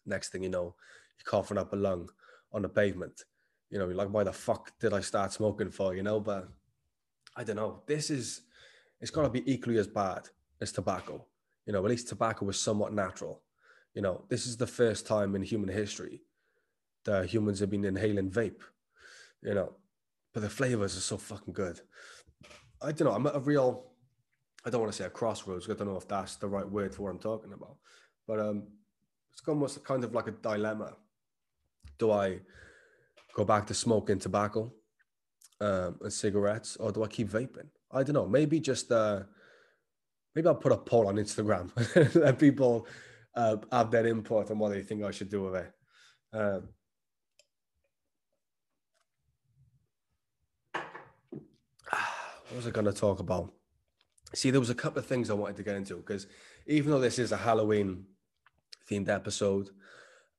Next 0.07 0.31
thing 0.31 0.43
you 0.43 0.49
know, 0.49 0.75
you're 1.19 1.31
coughing 1.31 1.59
up 1.59 1.73
a 1.73 1.77
lung 1.77 2.09
on 2.53 2.63
the 2.63 2.69
pavement. 2.69 3.23
You 3.71 3.79
know, 3.79 3.87
like, 3.87 4.09
why 4.09 4.25
the 4.25 4.33
fuck 4.33 4.73
did 4.79 4.95
I 4.95 5.01
start 5.01 5.33
smoking 5.33 5.71
for? 5.71 5.95
You 5.95 6.03
know, 6.03 6.21
but 6.21 6.49
I 7.37 7.45
don't 7.45 7.57
know. 7.57 7.83
This 7.87 8.11
is, 8.11 8.43
it's 9.01 9.11
got 9.11 9.23
to 9.23 9.29
be 9.29 9.51
equally 9.51 9.79
as 9.79 9.87
bad 9.87 10.29
as 10.61 10.73
tobacco. 10.73 11.27
You 11.67 11.73
know, 11.73 11.85
at 11.85 11.91
least 11.91 12.09
tobacco 12.09 12.47
was 12.47 12.59
somewhat 12.59 12.95
natural. 12.95 13.43
You 13.95 14.03
know, 14.03 14.25
this 14.29 14.47
is 14.47 14.57
the 14.57 14.67
first 14.67 15.07
time 15.07 15.35
in 15.35 15.43
human 15.43 15.69
history 15.69 16.23
that 17.05 17.27
humans 17.27 17.61
have 17.61 17.71
been 17.71 17.85
inhaling 17.85 18.31
vape. 18.31 18.63
You 19.43 19.55
know, 19.55 19.75
but 20.33 20.41
the 20.41 20.49
flavors 20.49 20.97
are 20.97 21.01
so 21.01 21.17
fucking 21.19 21.53
good. 21.53 21.81
I 22.81 22.93
don't 22.93 23.09
know. 23.09 23.15
I'm 23.15 23.27
a 23.27 23.41
real, 23.41 23.88
I 24.65 24.71
don't 24.71 24.81
want 24.81 24.93
to 24.93 24.97
say 24.97 25.07
a 25.07 25.11
crossroads. 25.11 25.69
I 25.71 25.75
don't 25.75 25.89
know 25.89 25.97
if 25.97 26.09
that's 26.09 26.37
the 26.37 26.49
right 26.49 26.69
word 26.69 26.95
for 26.95 27.03
what 27.03 27.11
I'm 27.11 27.19
talking 27.19 27.53
about, 27.53 27.77
but 28.27 28.41
um, 28.41 28.65
it's 29.33 29.43
almost 29.47 29.83
kind 29.85 30.05
of 30.05 30.15
like 30.15 30.29
a 30.29 30.33
dilemma 30.33 30.95
do 31.99 32.13
I 32.13 32.41
go 33.35 33.45
back 33.45 33.67
to 33.67 33.75
smoking 33.75 34.19
tobacco 34.19 34.73
um, 35.61 35.99
and 36.03 36.13
cigarettes, 36.13 36.77
or 36.77 36.93
do 36.93 37.05
I 37.05 37.09
keep 37.09 37.29
vaping? 37.29 37.69
I 37.91 38.03
don't 38.03 38.15
know. 38.15 38.27
Maybe 38.27 38.61
just 38.61 38.91
uh, 38.93 39.23
maybe 40.35 40.49
I'll 40.49 40.55
put 40.55 40.73
a 40.73 40.77
poll 40.77 41.09
on 41.09 41.17
Instagram 41.17 41.71
let 42.15 42.39
people 42.39 42.87
uh, 43.35 43.57
have 43.73 43.91
their 43.91 44.07
input 44.07 44.51
on 44.51 44.59
what 44.59 44.73
they 44.73 44.83
think 44.83 45.03
I 45.05 45.11
should 45.11 45.31
do 45.31 45.45
with 45.45 45.57
it. 45.57 45.73
Um, 46.33 46.69
what 51.91 52.57
was 52.57 52.67
I 52.67 52.71
going 52.71 52.87
to 52.87 52.93
talk 52.93 53.21
about? 53.21 53.53
See, 54.35 54.51
there 54.51 54.61
was 54.61 54.71
a 54.71 54.75
couple 54.75 54.99
of 54.99 55.07
things 55.07 55.31
I 55.31 55.35
wanted 55.35 55.57
to 55.57 55.63
get 55.63 55.77
into 55.77 55.97
because 55.97 56.27
even 56.67 56.91
though 56.91 57.01
this 57.01 57.19
is 57.19 57.33
a 57.33 57.37
Halloween 57.37 58.05
themed 58.91 59.09
episode, 59.09 59.71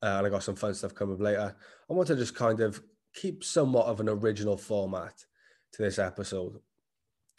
uh, 0.01 0.15
and 0.17 0.27
I 0.27 0.29
got 0.29 0.43
some 0.43 0.55
fun 0.55 0.73
stuff 0.73 0.95
coming 0.95 1.15
up 1.15 1.21
later. 1.21 1.55
I 1.89 1.93
want 1.93 2.07
to 2.07 2.15
just 2.15 2.35
kind 2.35 2.59
of 2.61 2.81
keep 3.13 3.43
somewhat 3.43 3.87
of 3.87 3.99
an 3.99 4.09
original 4.09 4.57
format 4.57 5.25
to 5.73 5.81
this 5.81 5.99
episode 5.99 6.59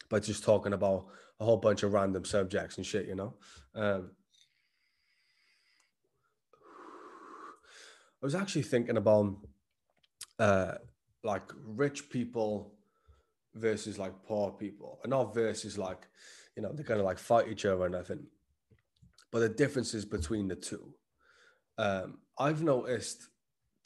by 0.09 0.21
just 0.21 0.45
talking 0.45 0.73
about 0.73 1.07
a 1.39 1.45
whole 1.45 1.57
bunch 1.57 1.83
of 1.83 1.93
random 1.93 2.25
subjects 2.25 2.77
and 2.77 2.85
shit, 2.85 3.07
you 3.07 3.15
know. 3.15 3.35
Um, 3.75 4.11
I 8.23 8.27
was 8.27 8.35
actually 8.35 8.63
thinking 8.63 8.99
about 8.99 9.37
uh, 10.39 10.75
like 11.23 11.51
rich 11.65 12.11
people 12.11 12.75
versus 13.55 13.99
like 13.99 14.13
poor 14.25 14.51
people, 14.51 15.01
and 15.03 15.11
not 15.11 15.35
versus 15.35 15.79
like 15.79 16.07
you 16.61 16.67
know 16.67 16.75
they're 16.75 16.85
gonna 16.85 17.03
like 17.03 17.19
fight 17.19 17.49
each 17.49 17.65
other 17.65 17.81
or 17.81 17.89
nothing, 17.89 18.27
but 19.33 19.41
the 19.41 19.49
differences 19.49 20.05
between 20.05 20.47
the 20.47 20.57
two. 20.57 20.93
Um, 21.79 22.19
I've 22.39 22.63
noticed 22.63 23.29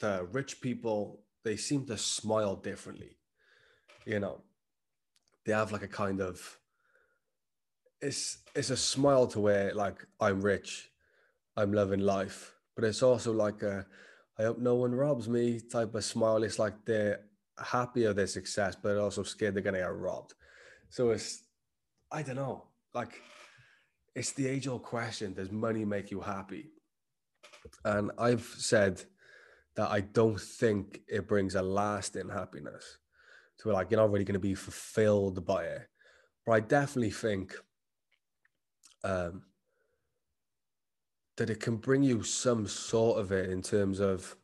the 0.01 0.27
rich 0.33 0.59
people, 0.59 1.21
they 1.45 1.55
seem 1.55 1.85
to 1.85 1.97
smile 1.97 2.57
differently. 2.57 3.15
You 4.05 4.19
know, 4.19 4.41
they 5.45 5.53
have 5.53 5.71
like 5.71 5.83
a 5.83 5.87
kind 5.87 6.19
of, 6.19 6.59
it's, 8.01 8.39
it's 8.53 8.71
a 8.71 8.77
smile 8.77 9.27
to 9.27 9.39
where 9.39 9.73
like, 9.73 10.05
I'm 10.19 10.41
rich, 10.41 10.89
I'm 11.55 11.71
loving 11.71 12.01
life, 12.01 12.53
but 12.75 12.83
it's 12.83 13.01
also 13.01 13.31
like 13.31 13.63
a, 13.63 13.85
I 14.37 14.43
hope 14.43 14.59
no 14.59 14.75
one 14.75 14.93
robs 14.93 15.29
me 15.29 15.61
type 15.61 15.95
of 15.95 16.03
smile. 16.03 16.43
It's 16.43 16.59
like 16.59 16.73
they're 16.83 17.21
happy 17.57 18.03
of 18.03 18.17
their 18.17 18.27
success, 18.27 18.75
but 18.75 18.97
also 18.97 19.23
scared 19.23 19.55
they're 19.55 19.63
going 19.63 19.75
to 19.75 19.79
get 19.79 19.95
robbed. 19.95 20.33
So 20.89 21.11
it's, 21.11 21.44
I 22.11 22.21
don't 22.23 22.35
know, 22.35 22.65
like 22.93 23.21
it's 24.15 24.31
the 24.31 24.47
age 24.47 24.67
old 24.67 24.83
question 24.83 25.33
Does 25.33 25.51
money 25.51 25.85
make 25.85 26.11
you 26.11 26.21
happy? 26.21 26.71
And 27.83 28.11
I've 28.17 28.45
said 28.57 29.03
that 29.75 29.89
I 29.89 30.01
don't 30.01 30.39
think 30.39 31.01
it 31.07 31.27
brings 31.27 31.55
a 31.55 31.61
lasting 31.61 32.29
happiness 32.29 32.97
to 33.59 33.71
like 33.71 33.91
you're 33.91 33.99
not 33.99 34.11
really 34.11 34.25
going 34.25 34.33
to 34.33 34.39
be 34.39 34.55
fulfilled 34.55 35.45
by 35.45 35.65
it. 35.65 35.87
But 36.45 36.51
I 36.53 36.59
definitely 36.59 37.11
think 37.11 37.55
um, 39.03 39.43
that 41.37 41.49
it 41.49 41.59
can 41.59 41.77
bring 41.77 42.03
you 42.03 42.23
some 42.23 42.67
sort 42.67 43.19
of 43.19 43.31
it 43.31 43.49
in 43.49 43.61
terms 43.61 43.99
of, 43.99 44.35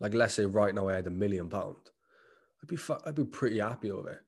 like, 0.00 0.14
let's 0.14 0.34
say 0.34 0.44
right 0.44 0.74
now 0.74 0.88
I 0.88 0.94
had 0.94 1.06
a 1.06 1.10
million 1.10 1.48
pound, 1.48 1.76
I'd 2.62 2.68
be 2.68 2.78
I'd 3.06 3.14
be 3.14 3.24
pretty 3.24 3.58
happy 3.58 3.90
with 3.90 4.06
it. 4.06 4.20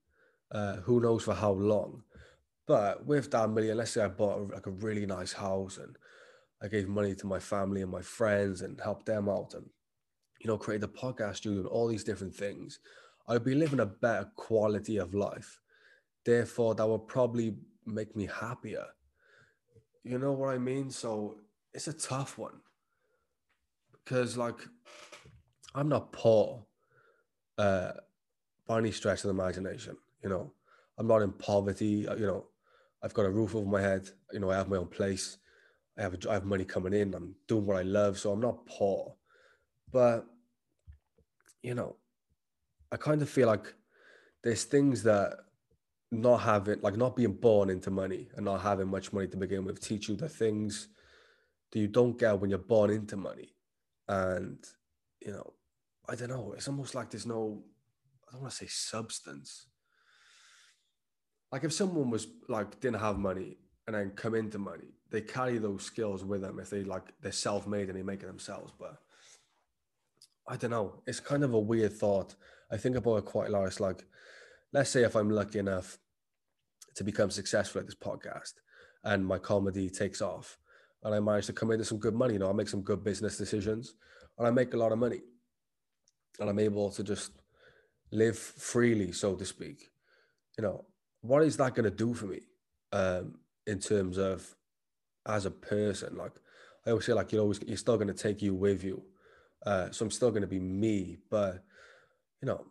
Uh, 0.50 0.76
who 0.76 1.00
knows 1.00 1.24
for 1.24 1.34
how 1.34 1.52
long? 1.52 2.02
But 2.66 3.04
with 3.04 3.30
that 3.32 3.50
million, 3.50 3.76
let's 3.76 3.90
say 3.92 4.02
I 4.02 4.08
bought 4.08 4.52
like 4.52 4.66
a 4.66 4.70
really 4.70 5.06
nice 5.06 5.32
house 5.32 5.76
and 5.76 5.96
I 6.62 6.68
gave 6.68 6.88
money 6.88 7.14
to 7.16 7.26
my 7.26 7.38
family 7.38 7.82
and 7.82 7.90
my 7.90 8.00
friends 8.00 8.62
and 8.62 8.80
helped 8.80 9.06
them 9.06 9.28
out 9.28 9.52
and, 9.54 9.66
you 10.40 10.48
know, 10.48 10.56
created 10.56 10.88
a 10.88 10.92
podcast 10.92 11.36
studio 11.36 11.60
and 11.60 11.68
all 11.68 11.88
these 11.88 12.04
different 12.04 12.34
things, 12.34 12.78
I'd 13.28 13.44
be 13.44 13.54
living 13.54 13.80
a 13.80 13.86
better 13.86 14.30
quality 14.36 14.96
of 14.96 15.14
life. 15.14 15.60
Therefore, 16.24 16.74
that 16.74 16.88
would 16.88 17.06
probably 17.06 17.56
make 17.84 18.16
me 18.16 18.26
happier. 18.26 18.86
You 20.02 20.18
know 20.18 20.32
what 20.32 20.54
I 20.54 20.58
mean? 20.58 20.90
So 20.90 21.36
it's 21.74 21.88
a 21.88 21.92
tough 21.92 22.38
one 22.38 22.60
because, 23.92 24.36
like, 24.36 24.60
I'm 25.74 25.88
not 25.88 26.12
poor 26.12 26.64
uh, 27.58 27.92
by 28.66 28.78
any 28.78 28.92
stretch 28.92 29.18
of 29.18 29.24
the 29.24 29.42
imagination. 29.42 29.96
You 30.22 30.30
know, 30.30 30.52
I'm 30.98 31.06
not 31.06 31.22
in 31.22 31.32
poverty. 31.32 32.06
You 32.18 32.26
know, 32.26 32.46
I've 33.04 33.14
got 33.14 33.26
a 33.26 33.30
roof 33.30 33.54
over 33.54 33.68
my 33.68 33.82
head. 33.82 34.08
You 34.32 34.40
know, 34.40 34.50
I 34.50 34.56
have 34.56 34.68
my 34.68 34.78
own 34.78 34.86
place. 34.86 35.36
I 35.98 36.02
have 36.02 36.14
a, 36.14 36.30
I 36.30 36.34
have 36.34 36.44
money 36.46 36.64
coming 36.64 36.94
in. 36.94 37.14
I'm 37.14 37.34
doing 37.46 37.66
what 37.66 37.76
I 37.76 37.82
love, 37.82 38.18
so 38.18 38.32
I'm 38.32 38.40
not 38.40 38.66
poor. 38.66 39.14
But 39.92 40.24
you 41.62 41.74
know, 41.74 41.96
I 42.90 42.96
kind 42.96 43.20
of 43.20 43.28
feel 43.28 43.46
like 43.46 43.74
there's 44.42 44.64
things 44.64 45.02
that 45.02 45.36
not 46.10 46.38
having 46.38 46.80
like 46.80 46.96
not 46.96 47.16
being 47.16 47.34
born 47.34 47.70
into 47.70 47.90
money 47.90 48.28
and 48.36 48.44
not 48.44 48.60
having 48.60 48.88
much 48.88 49.12
money 49.12 49.26
to 49.26 49.36
begin 49.36 49.64
with 49.64 49.80
teach 49.80 50.08
you 50.08 50.16
the 50.16 50.28
things 50.28 50.88
that 51.72 51.80
you 51.80 51.88
don't 51.88 52.18
get 52.18 52.38
when 52.38 52.50
you're 52.50 52.58
born 52.58 52.90
into 52.90 53.16
money 53.16 53.54
and 54.08 54.58
you 55.20 55.32
know 55.32 55.54
i 56.08 56.14
don't 56.14 56.28
know 56.28 56.52
it's 56.56 56.68
almost 56.68 56.94
like 56.94 57.10
there's 57.10 57.26
no 57.26 57.64
i 58.28 58.32
don't 58.32 58.42
want 58.42 58.52
to 58.52 58.58
say 58.58 58.66
substance 58.68 59.66
like 61.54 61.62
if 61.62 61.72
someone 61.72 62.10
was 62.10 62.26
like 62.48 62.80
didn't 62.80 62.98
have 62.98 63.16
money 63.16 63.56
and 63.86 63.94
then 63.94 64.10
come 64.16 64.34
into 64.34 64.58
money 64.58 64.90
they 65.12 65.20
carry 65.20 65.56
those 65.56 65.84
skills 65.84 66.24
with 66.24 66.40
them 66.40 66.58
if 66.58 66.68
they 66.68 66.82
like 66.82 67.12
they're 67.20 67.30
self-made 67.30 67.88
and 67.88 67.96
they 67.96 68.02
make 68.02 68.24
it 68.24 68.26
themselves 68.26 68.72
but 68.76 68.96
i 70.48 70.56
don't 70.56 70.72
know. 70.72 71.00
It's 71.06 71.20
kind 71.20 71.44
of 71.44 71.54
a 71.54 71.58
weird 71.70 71.92
thought. 71.92 72.34
I 72.72 72.76
think 72.76 72.96
about 72.96 73.18
it 73.18 73.24
quite 73.24 73.50
a 73.50 73.52
lot. 73.52 73.66
It's 73.66 73.78
like 73.78 74.04
let's 74.72 74.90
say 74.90 75.04
if 75.04 75.14
i'm 75.14 75.30
lucky 75.30 75.60
enough 75.60 75.96
to 76.96 77.04
become 77.04 77.30
successful 77.30 77.80
at 77.80 77.86
this 77.86 78.02
podcast 78.08 78.54
and 79.04 79.24
my 79.24 79.38
comedy 79.38 79.88
takes 79.88 80.20
off 80.20 80.58
and 81.04 81.14
I 81.14 81.20
manage 81.20 81.46
to 81.46 81.52
come 81.52 81.70
into 81.70 81.84
some 81.84 81.98
good 81.98 82.14
money, 82.14 82.32
you 82.34 82.40
know, 82.40 82.50
I 82.50 82.52
make 82.52 82.68
some 82.68 82.82
good 82.82 83.04
business 83.04 83.38
decisions 83.38 83.94
and 84.38 84.48
I 84.48 84.50
make 84.50 84.74
a 84.74 84.76
lot 84.76 84.90
of 84.90 84.98
money 84.98 85.20
and 86.40 86.50
I'm 86.50 86.58
able 86.58 86.90
to 86.90 87.04
just 87.04 87.30
live 88.10 88.36
freely, 88.36 89.12
so 89.12 89.36
to 89.36 89.44
speak. 89.44 89.90
You 90.58 90.64
know, 90.64 90.84
what 91.24 91.42
is 91.42 91.56
that 91.56 91.74
going 91.74 91.84
to 91.84 91.90
do 91.90 92.14
for 92.14 92.26
me 92.26 92.40
um, 92.92 93.38
in 93.66 93.78
terms 93.78 94.18
of 94.18 94.54
as 95.26 95.46
a 95.46 95.50
person? 95.50 96.16
Like 96.16 96.32
I 96.86 96.90
always 96.90 97.06
say, 97.06 97.12
like 97.12 97.32
you're 97.32 97.42
always 97.42 97.60
you're 97.66 97.76
still 97.76 97.96
going 97.96 98.08
to 98.08 98.14
take 98.14 98.42
you 98.42 98.54
with 98.54 98.84
you. 98.84 99.02
Uh, 99.64 99.90
so 99.90 100.04
I'm 100.04 100.10
still 100.10 100.30
going 100.30 100.42
to 100.42 100.48
be 100.48 100.60
me, 100.60 101.16
but 101.30 101.64
you 102.42 102.46
know, 102.46 102.66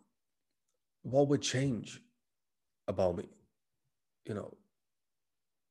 what 1.02 1.28
would 1.28 1.42
change 1.42 2.00
about 2.86 3.16
me? 3.16 3.28
you 4.26 4.34
know, 4.34 4.54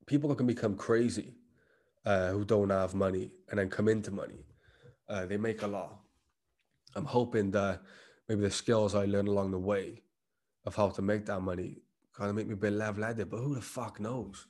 people 0.05 0.33
can 0.35 0.47
become 0.47 0.75
crazy 0.75 1.33
uh, 2.05 2.29
who 2.29 2.45
don't 2.45 2.69
have 2.69 2.93
money 2.93 3.31
and 3.49 3.59
then 3.59 3.69
come 3.69 3.87
into 3.87 4.11
money. 4.11 4.45
Uh, 5.09 5.25
they 5.25 5.37
make 5.37 5.61
a 5.61 5.67
lot. 5.67 5.99
I'm 6.95 7.05
hoping 7.05 7.51
that 7.51 7.81
maybe 8.29 8.41
the 8.41 8.51
skills 8.51 8.95
I 8.95 9.05
learn 9.05 9.27
along 9.27 9.51
the 9.51 9.59
way 9.59 10.03
of 10.65 10.75
how 10.75 10.89
to 10.89 11.01
make 11.01 11.25
that 11.25 11.41
money 11.41 11.81
kind 12.15 12.29
of 12.29 12.35
make 12.35 12.47
me 12.47 12.53
a 12.53 12.57
bit 12.57 12.73
level-headed. 12.73 13.29
But 13.29 13.37
who 13.37 13.55
the 13.55 13.61
fuck 13.61 13.99
knows? 13.99 14.47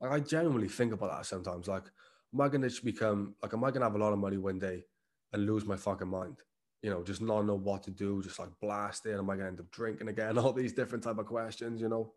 Like 0.00 0.12
I 0.12 0.20
genuinely 0.20 0.68
think 0.68 0.92
about 0.92 1.10
that 1.16 1.26
sometimes. 1.26 1.68
Like, 1.68 1.84
am 2.32 2.40
I 2.40 2.48
gonna 2.48 2.70
become 2.84 3.34
like, 3.42 3.52
am 3.52 3.64
I 3.64 3.70
gonna 3.70 3.86
have 3.86 3.94
a 3.94 3.98
lot 3.98 4.12
of 4.12 4.18
money 4.18 4.36
one 4.36 4.58
day 4.58 4.84
and 5.32 5.46
lose 5.46 5.64
my 5.64 5.76
fucking 5.76 6.08
mind? 6.08 6.36
You 6.82 6.90
know, 6.90 7.02
just 7.02 7.20
not 7.20 7.42
know 7.42 7.56
what 7.56 7.82
to 7.84 7.90
do, 7.90 8.22
just 8.22 8.38
like 8.38 8.50
blast 8.60 9.06
it. 9.06 9.18
Am 9.18 9.28
I 9.28 9.36
gonna 9.36 9.48
end 9.48 9.60
up 9.60 9.70
drinking 9.70 10.08
again? 10.08 10.38
All 10.38 10.52
these 10.52 10.72
different 10.72 11.04
type 11.04 11.18
of 11.18 11.26
questions, 11.26 11.80
you 11.80 11.88
know. 11.88 12.12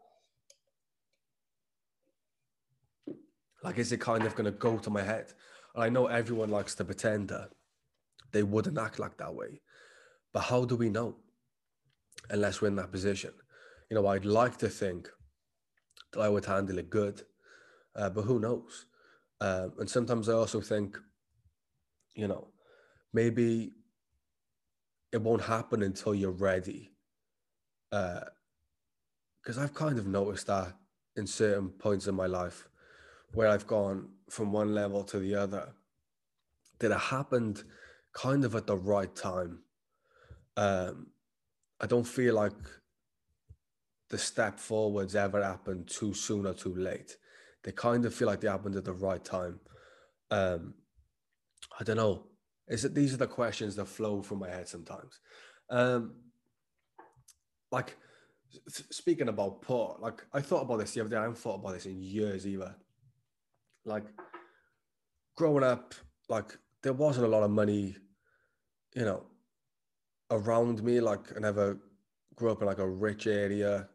Like, 3.63 3.77
is 3.77 3.91
it 3.91 3.99
kind 3.99 4.23
of 4.23 4.36
going 4.36 4.45
to 4.45 4.51
go 4.51 4.77
to 4.80 4.89
my 4.89 5.04
head? 5.04 5.34
And 5.75 5.84
I 5.84 5.89
know 5.89 6.08
everyone 6.08 6.49
likes 6.49 6.75
to 6.75 6.86
pretend 6.86 7.30
that 7.30 7.51
they 8.32 8.43
wouldn't 8.43 8.77
act 8.77 8.99
like 8.99 9.17
that 9.17 9.36
way. 9.36 9.62
But 10.34 10.41
how 10.41 10.65
do 10.65 10.75
we 10.75 10.89
know 10.89 11.17
unless 12.30 12.62
we're 12.62 12.69
in 12.69 12.75
that 12.77 12.91
position? 12.91 13.32
You 13.91 13.95
know, 13.95 14.08
I'd 14.08 14.23
like 14.23 14.56
to 14.60 14.69
think 14.69 15.10
that 16.13 16.21
I 16.21 16.30
would 16.30 16.45
handle 16.45 16.77
it 16.77 16.89
good, 16.89 17.23
uh, 17.93 18.10
but 18.10 18.21
who 18.21 18.39
knows? 18.39 18.86
Um, 19.41 19.73
and 19.80 19.89
sometimes 19.89 20.30
I 20.30 20.34
also 20.34 20.62
think, 20.62 20.97
you 22.15 22.30
know, 22.30 22.47
maybe 23.12 23.73
it 25.12 25.21
won't 25.21 25.41
happen 25.41 25.84
until 25.84 26.15
you're 26.15 26.32
ready. 26.32 26.93
Because 27.89 29.58
uh, 29.58 29.62
I've 29.62 29.73
kind 29.73 29.99
of 29.99 30.08
noticed 30.08 30.47
that 30.47 30.73
in 31.17 31.27
certain 31.27 31.67
points 31.67 32.08
in 32.08 32.15
my 32.15 32.27
life 32.27 32.69
where 33.34 33.49
I've 33.49 33.67
gone 33.67 34.08
from 34.30 34.54
one 34.54 34.73
level 34.73 35.04
to 35.04 35.19
the 35.19 35.36
other, 35.36 35.73
that 36.80 36.91
it 36.91 36.97
happened 36.97 37.65
kind 38.13 38.45
of 38.45 38.56
at 38.56 38.67
the 38.67 38.77
right 38.77 39.13
time. 39.13 39.63
Um, 40.56 41.08
I 41.82 41.88
don't 41.88 42.08
feel 42.08 42.36
like 42.36 42.54
the 44.12 44.17
step 44.17 44.60
forwards 44.60 45.15
ever 45.15 45.43
happened 45.43 45.88
too 45.88 46.13
soon 46.13 46.45
or 46.45 46.54
too 46.54 46.76
late. 46.76 47.17
They 47.63 47.71
kind 47.71 48.06
of 48.06 48.13
feel 48.13 48.28
like 48.28 48.41
they 48.41 48.47
happened 48.47 48.76
at 48.76 48.86
the 48.86 48.93
right 48.93 49.24
time. 49.24 49.60
Um, 50.30 50.76
I 51.80 51.84
don't 51.84 51.97
know. 51.97 52.28
Is 52.67 52.86
it 52.86 52.93
these 52.93 53.13
are 53.13 53.17
the 53.17 53.28
questions 53.28 53.76
that 53.76 53.88
flow 53.88 54.21
from 54.21 54.39
my 54.39 54.50
head 54.50 54.67
sometimes? 54.67 55.19
Um, 55.69 56.13
like 57.71 57.97
speaking 58.67 59.30
about 59.30 59.62
Port, 59.62 60.02
like 60.02 60.26
I 60.34 60.41
thought 60.41 60.62
about 60.62 60.78
this 60.78 60.93
the 60.93 61.02
other 61.02 61.10
day. 61.10 61.17
I 61.17 61.21
haven't 61.21 61.39
thought 61.39 61.60
about 61.60 61.74
this 61.74 61.88
in 61.88 62.02
years 62.02 62.45
either 62.45 62.76
like 63.86 64.04
growing 65.36 65.63
up, 65.63 65.93
like 66.30 66.58
there 66.84 66.93
wasn't 66.93 67.26
a 67.26 67.30
lot 67.30 67.43
of 67.43 67.52
money, 67.52 67.95
you 68.95 69.06
know, 69.06 69.24
around 70.30 70.84
me. 70.84 71.00
Like 71.00 71.36
I 71.36 71.39
never 71.39 71.80
grew 72.36 72.52
up 72.52 72.62
in 72.62 72.67
like 72.67 72.80
a 72.80 72.89
rich 72.89 73.28
area. 73.28 73.89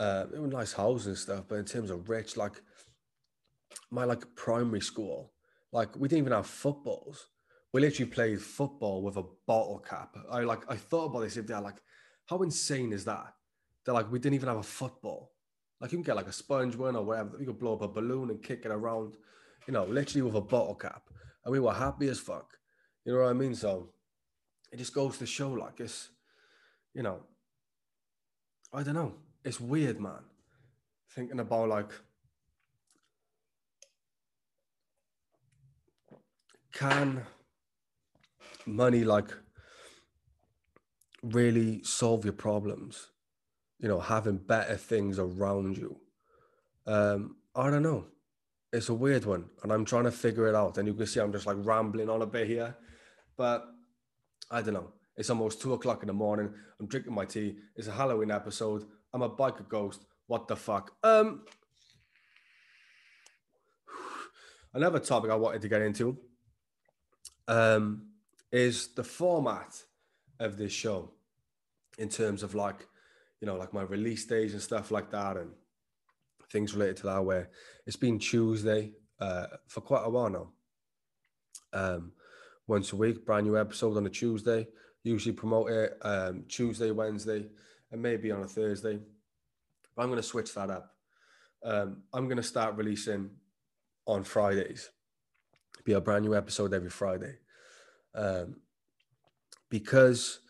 Uh, 0.00 0.24
it 0.34 0.40
was 0.40 0.50
nice 0.50 0.72
houses 0.72 1.06
and 1.06 1.18
stuff, 1.18 1.44
but 1.46 1.56
in 1.56 1.64
terms 1.66 1.90
of 1.90 2.08
rich, 2.08 2.34
like 2.38 2.62
my 3.90 4.04
like 4.04 4.24
primary 4.34 4.80
school, 4.80 5.34
like 5.72 5.94
we 5.94 6.08
didn't 6.08 6.22
even 6.22 6.32
have 6.32 6.46
footballs. 6.46 7.26
We 7.74 7.82
literally 7.82 8.10
played 8.10 8.40
football 8.40 9.02
with 9.02 9.18
a 9.18 9.24
bottle 9.46 9.78
cap. 9.78 10.16
I 10.32 10.40
like 10.40 10.62
I 10.70 10.76
thought 10.76 11.10
about 11.10 11.20
this 11.20 11.36
if 11.36 11.46
they're 11.46 11.60
like, 11.60 11.82
how 12.24 12.38
insane 12.42 12.94
is 12.94 13.04
that? 13.04 13.34
They're 13.84 13.94
like, 13.94 14.10
we 14.10 14.18
didn't 14.18 14.36
even 14.36 14.48
have 14.48 14.56
a 14.56 14.62
football. 14.62 15.32
Like 15.82 15.92
you 15.92 15.98
can 15.98 16.02
get 16.02 16.16
like 16.16 16.28
a 16.28 16.32
sponge 16.32 16.76
one 16.76 16.96
or 16.96 17.04
whatever. 17.04 17.36
You 17.38 17.46
could 17.46 17.58
blow 17.58 17.74
up 17.74 17.82
a 17.82 17.88
balloon 17.88 18.30
and 18.30 18.42
kick 18.42 18.64
it 18.64 18.70
around, 18.70 19.16
you 19.66 19.74
know, 19.74 19.84
literally 19.84 20.22
with 20.22 20.34
a 20.34 20.40
bottle 20.40 20.76
cap. 20.76 21.02
And 21.44 21.52
we 21.52 21.60
were 21.60 21.74
happy 21.74 22.08
as 22.08 22.18
fuck. 22.20 22.56
You 23.04 23.12
know 23.12 23.20
what 23.20 23.28
I 23.28 23.34
mean? 23.34 23.54
So 23.54 23.90
it 24.72 24.78
just 24.78 24.94
goes 24.94 25.18
to 25.18 25.26
show 25.26 25.50
like 25.50 25.78
it's, 25.78 26.08
you 26.94 27.02
know, 27.02 27.20
I 28.72 28.82
don't 28.82 28.94
know. 28.94 29.14
It's 29.44 29.60
weird, 29.60 30.00
man. 30.00 30.24
Thinking 31.14 31.40
about 31.40 31.68
like 31.68 31.92
can 36.72 37.22
money 38.66 39.04
like 39.04 39.30
really 41.22 41.82
solve 41.82 42.24
your 42.24 42.32
problems? 42.34 43.10
you 43.80 43.88
know, 43.88 43.98
having 43.98 44.36
better 44.36 44.76
things 44.76 45.18
around 45.18 45.76
you. 45.76 45.96
Um, 46.86 47.36
I 47.54 47.70
don't 47.70 47.82
know. 47.82 48.06
It's 48.72 48.88
a 48.88 48.94
weird 48.94 49.24
one, 49.24 49.46
and 49.62 49.72
I'm 49.72 49.84
trying 49.84 50.04
to 50.04 50.12
figure 50.12 50.46
it 50.46 50.54
out. 50.54 50.78
And 50.78 50.86
you 50.86 50.94
can 50.94 51.06
see 51.06 51.18
I'm 51.18 51.32
just 51.32 51.46
like 51.46 51.56
rambling 51.60 52.08
on 52.08 52.22
a 52.22 52.26
bit 52.26 52.46
here, 52.46 52.76
but 53.36 53.64
I 54.50 54.60
don't 54.62 54.74
know. 54.74 54.92
It's 55.16 55.30
almost 55.30 55.60
two 55.60 55.72
o'clock 55.72 56.02
in 56.02 56.06
the 56.06 56.12
morning. 56.12 56.52
I'm 56.78 56.86
drinking 56.86 57.14
my 57.14 57.24
tea. 57.24 57.56
It's 57.74 57.88
a 57.88 57.92
Halloween 57.92 58.30
episode. 58.30 58.84
I'm 59.12 59.22
a 59.22 59.30
biker 59.30 59.68
ghost. 59.68 60.04
What 60.26 60.48
the 60.48 60.56
fuck? 60.56 60.92
Um, 61.02 61.42
another 64.74 64.98
topic 64.98 65.30
I 65.30 65.36
wanted 65.36 65.62
to 65.62 65.68
get 65.68 65.82
into 65.82 66.16
um, 67.48 68.06
is 68.52 68.94
the 68.94 69.04
format 69.04 69.82
of 70.38 70.56
this 70.56 70.72
show 70.72 71.10
in 71.98 72.08
terms 72.08 72.42
of 72.42 72.54
like 72.54 72.86
you 73.40 73.46
know, 73.46 73.56
like 73.56 73.72
my 73.72 73.82
release 73.82 74.26
days 74.26 74.52
and 74.52 74.62
stuff 74.62 74.90
like 74.90 75.10
that, 75.10 75.36
and 75.36 75.50
things 76.52 76.74
related 76.74 76.98
to 76.98 77.02
that. 77.04 77.24
Where 77.24 77.50
it's 77.86 77.96
been 77.96 78.18
Tuesday 78.18 78.92
uh, 79.18 79.46
for 79.66 79.80
quite 79.80 80.02
a 80.04 80.10
while 80.10 80.30
now. 80.30 80.48
Um, 81.72 82.12
once 82.66 82.92
a 82.92 82.96
week, 82.96 83.24
brand 83.24 83.46
new 83.46 83.58
episode 83.58 83.96
on 83.96 84.06
a 84.06 84.10
Tuesday. 84.10 84.68
Usually 85.02 85.34
promote 85.34 85.70
it 85.70 85.98
um, 86.02 86.44
Tuesday, 86.48 86.90
Wednesday, 86.90 87.46
and 87.92 88.02
maybe 88.02 88.30
on 88.30 88.42
a 88.42 88.48
Thursday. 88.48 88.98
But 89.94 90.02
I'm 90.02 90.08
going 90.08 90.22
to 90.22 90.26
switch 90.26 90.54
that 90.54 90.70
up. 90.70 90.94
Um, 91.64 92.02
I'm 92.12 92.26
going 92.26 92.36
to 92.36 92.42
start 92.42 92.76
releasing 92.76 93.30
on 94.06 94.24
Fridays. 94.24 94.90
Be 95.84 95.92
a 95.92 96.00
brand 96.00 96.24
new 96.24 96.34
episode 96.34 96.72
every 96.72 96.90
Friday. 96.90 97.36
Um, 98.14 98.56
because 99.68 100.40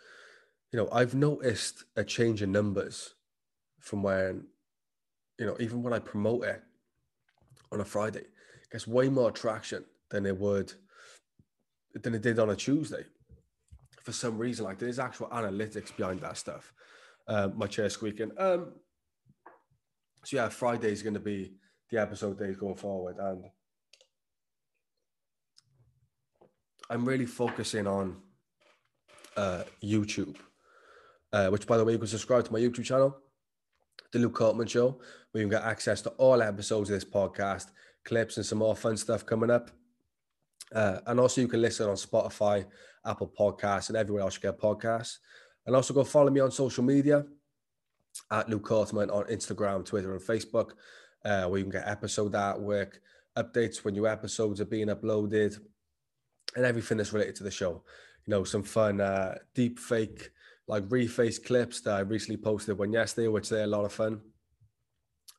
you 0.73 0.79
know, 0.79 0.89
I've 0.93 1.15
noticed 1.15 1.85
a 1.97 2.05
change 2.05 2.43
in 2.43 2.53
numbers 2.53 3.15
from 3.81 4.03
when, 4.03 4.47
you 5.39 5.47
know, 5.47 5.57
even 5.59 5.83
when 5.83 5.93
I 5.93 5.99
promote 5.99 6.45
it 6.45 6.63
on 7.73 7.81
a 7.81 7.85
Friday, 7.85 8.21
it 8.21 8.71
gets 8.71 8.87
way 8.87 9.09
more 9.09 9.31
traction 9.31 9.85
than 10.11 10.27
it 10.27 10.39
would 10.39 10.73
than 11.95 12.15
it 12.15 12.23
did 12.23 12.39
on 12.39 12.51
a 12.51 12.57
Tuesday. 12.57 13.05
For 14.05 14.13
some 14.13 14.39
reason, 14.39 14.65
like 14.65 14.79
there's 14.79 15.01
actual 15.01 15.27
analytics 15.29 15.95
behind 15.97 16.21
that 16.21 16.37
stuff. 16.37 16.73
Um, 17.31 17.57
my 17.57 17.69
chair 17.69 17.89
squeaking. 17.89 18.33
Um, 18.37 18.73
so 20.25 20.37
yeah, 20.37 20.49
Friday 20.49 20.91
is 20.91 21.01
going 21.01 21.15
to 21.15 21.21
be 21.21 21.53
the 21.89 22.01
episode 22.01 22.37
days 22.37 22.57
going 22.57 22.75
forward, 22.75 23.19
and 23.21 23.45
I'm 26.91 27.05
really 27.05 27.27
focusing 27.27 27.87
on 27.87 28.17
uh, 29.37 29.63
YouTube, 29.81 30.39
uh, 31.33 31.51
which, 31.51 31.69
by 31.69 31.77
the 31.77 31.85
way, 31.85 31.93
you 31.93 31.99
can 31.99 32.09
subscribe 32.09 32.45
to 32.47 32.53
my 32.53 32.59
YouTube 32.59 32.85
channel, 32.85 33.17
The 34.13 34.19
Luke 34.19 34.35
Cartman 34.35 34.67
Show, 34.67 35.01
where 35.31 35.45
you 35.45 35.49
can 35.49 35.57
get 35.57 35.63
access 35.63 36.03
to 36.03 36.11
all 36.19 36.43
episodes 36.43 36.91
of 36.91 36.95
this 36.95 37.09
podcast, 37.09 37.69
clips, 38.05 38.39
and 38.39 38.45
some 38.45 38.59
more 38.59 38.75
fun 38.75 38.97
stuff 38.97 39.25
coming 39.25 39.53
up. 39.53 39.71
Uh, 40.75 40.99
and 41.07 41.21
also, 41.21 41.43
you 41.43 41.47
can 41.47 41.63
listen 41.63 41.89
on 41.89 41.95
Spotify, 41.95 42.67
Apple 43.07 43.33
Podcasts, 43.39 43.89
and 43.89 43.97
everywhere 43.97 44.23
else 44.23 44.35
you 44.35 44.41
get 44.41 44.59
podcasts. 44.59 45.19
And 45.67 45.77
also, 45.77 45.95
go 45.95 46.05
follow 46.05 46.31
me 46.31 46.41
on 46.41 46.51
social 46.51 46.85
media 46.85 47.25
at 48.31 48.49
Luke 48.49 48.65
Cartman 48.65 49.11
on 49.11 49.25
Instagram, 49.25 49.85
Twitter, 49.85 50.13
and 50.13 50.23
Facebook, 50.23 50.73
uh, 51.25 51.45
where 51.45 51.59
you 51.59 51.65
can 51.65 51.73
get 51.73 51.89
episode 51.89 52.33
artwork, 52.33 52.95
updates 53.37 53.85
when 53.85 53.95
new 53.95 54.07
episodes 54.07 54.61
are 54.61 54.67
being 54.67 54.89
uploaded, 54.89 55.59
and 56.57 56.65
everything 56.65 56.99
that's 56.99 57.13
related 57.13 57.37
to 57.37 57.45
the 57.45 57.51
show. 57.51 57.83
You 58.27 58.31
know, 58.33 58.45
some 58.45 58.63
fun 58.63 59.01
uh, 59.01 59.37
deep 59.55 59.79
fake, 59.79 60.31
like 60.67 60.89
reface 60.89 61.43
clips 61.43 61.81
that 61.83 61.95
I 61.95 62.01
recently 62.01 62.41
posted 62.43 62.79
one 62.79 62.93
yesterday, 62.93 63.29
which 63.29 63.49
they're 63.49 63.65
a 63.65 63.69
lot 63.69 63.85
of 63.85 63.93
fun. 63.93 64.21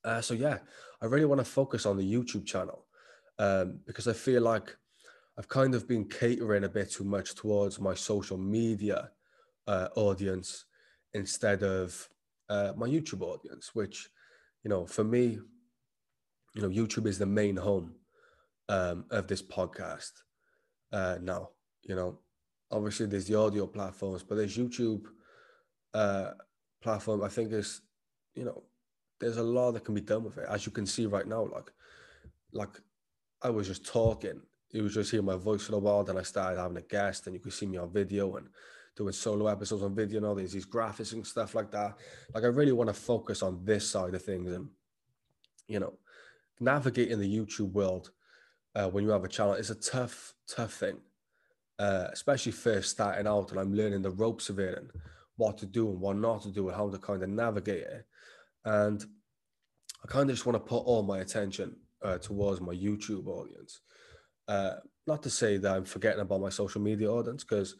Uh, 0.04 0.22
so, 0.22 0.34
yeah, 0.34 0.60
I 1.02 1.06
really 1.06 1.26
want 1.26 1.40
to 1.40 1.46
focus 1.46 1.86
on 1.86 1.98
the 1.98 2.14
YouTube 2.14 2.46
channel 2.46 2.86
um, 3.40 3.80
because 3.86 4.08
I 4.08 4.14
feel 4.14 4.42
like 4.42 4.76
I've 5.38 5.48
kind 5.48 5.74
of 5.76 5.88
been 5.88 6.08
catering 6.08 6.64
a 6.64 6.70
bit 6.70 6.92
too 6.92 7.04
much 7.04 7.36
towards 7.36 7.80
my 7.80 7.94
social 7.94 8.38
media 8.38 9.12
uh, 9.68 9.88
audience 9.96 10.66
instead 11.14 11.64
of 11.64 12.10
uh, 12.50 12.74
my 12.76 12.88
YouTube 12.88 13.22
audience, 13.22 13.72
which, 13.74 14.10
you 14.64 14.70
know, 14.70 14.86
for 14.86 15.04
me, 15.04 15.40
you 16.56 16.62
know, 16.62 16.70
YouTube 16.70 17.08
is 17.08 17.18
the 17.18 17.26
main 17.26 17.56
home 17.56 17.96
um, 18.70 19.06
of 19.12 19.28
this 19.28 19.42
podcast 19.42 20.12
uh, 20.92 21.18
now. 21.22 21.50
You 21.84 21.96
know, 21.96 22.20
obviously 22.72 23.06
there's 23.06 23.28
the 23.28 23.36
audio 23.40 23.68
platforms, 23.68 24.24
but 24.24 24.36
there's 24.36 24.58
YouTube 24.58 25.06
uh, 25.94 26.32
platform. 26.82 27.24
I 27.24 27.30
think 27.30 27.52
is, 27.54 27.82
you 28.34 28.44
know, 28.44 28.64
there's 29.20 29.38
a 29.38 29.44
lot 29.44 29.72
that 29.72 29.86
can 29.86 29.96
be 29.96 30.02
done 30.02 30.24
with 30.24 30.38
it, 30.38 30.46
as 30.50 30.66
you 30.66 30.72
can 30.72 30.86
see 30.86 31.06
right 31.06 31.28
now. 31.28 31.46
Like, 31.46 31.72
like 32.52 32.82
I 33.42 33.50
was 33.50 33.68
just 33.68 33.86
talking 33.86 34.42
you 34.74 34.84
was 34.84 34.94
just 34.94 35.12
hearing 35.12 35.26
my 35.26 35.36
voice 35.36 35.66
for 35.66 35.76
a 35.76 35.80
while. 35.80 36.04
Then 36.04 36.18
I 36.18 36.24
started 36.24 36.60
having 36.60 36.78
a 36.78 36.82
guest, 36.82 37.28
and 37.28 37.36
you 37.36 37.40
could 37.40 37.54
see 37.54 37.66
me 37.66 37.78
on 37.78 37.92
video 37.92 38.36
and 38.36 38.48
doing 39.02 39.14
solo 39.14 39.48
episodes 39.48 39.84
on 39.84 39.96
video. 39.96 40.18
And 40.18 40.26
all 40.26 40.36
these 40.36 40.54
these 40.54 40.66
graphics 40.66 41.14
and 41.14 41.26
stuff 41.26 41.56
like 41.56 41.72
that. 41.72 41.98
Like 42.34 42.44
I 42.44 42.48
really 42.48 42.72
want 42.72 42.90
to 42.90 42.94
focus 42.94 43.42
on 43.42 43.64
this 43.64 43.90
side 43.90 44.14
of 44.14 44.24
things, 44.24 44.52
and 44.52 44.70
you 45.68 45.80
know, 45.80 45.94
navigating 46.60 47.20
the 47.20 47.38
YouTube 47.38 47.72
world 47.72 48.12
uh, 48.76 48.90
when 48.90 49.04
you 49.04 49.10
have 49.10 49.24
a 49.24 49.28
channel 49.28 49.54
is 49.54 49.70
a 49.70 49.76
tough, 49.76 50.34
tough 50.48 50.74
thing, 50.74 50.98
uh, 51.80 52.08
especially 52.12 52.52
first 52.52 52.92
starting 52.92 53.28
out. 53.28 53.52
And 53.52 53.60
I'm 53.60 53.74
learning 53.74 54.02
the 54.02 54.12
ropes 54.12 54.50
of 54.50 54.60
it 54.60 54.78
and 54.78 54.90
what 55.38 55.58
to 55.60 55.66
do 55.66 55.90
and 55.90 56.00
what 56.00 56.18
not 56.18 56.44
to 56.44 56.52
do 56.52 56.68
and 56.68 56.78
how 56.78 56.90
to 56.90 56.98
kind 56.98 57.24
of 57.24 57.30
navigate 57.30 57.84
it. 57.84 58.06
And 58.66 59.04
I 60.04 60.08
kind 60.08 60.30
of 60.30 60.36
just 60.36 60.46
want 60.46 60.56
to 60.56 60.70
put 60.70 60.84
all 60.86 61.04
my 61.04 61.20
attention 61.20 61.76
uh, 62.04 62.18
towards 62.18 62.62
my 62.62 62.74
YouTube 62.74 63.28
audience. 63.28 63.82
Uh, 64.48 64.76
not 65.08 65.24
to 65.24 65.30
say 65.30 65.58
that 65.58 65.76
I'm 65.76 65.86
forgetting 65.86 66.22
about 66.22 66.42
my 66.42 66.50
social 66.50 66.82
media 66.82 67.10
audience, 67.12 67.44
because 67.44 67.76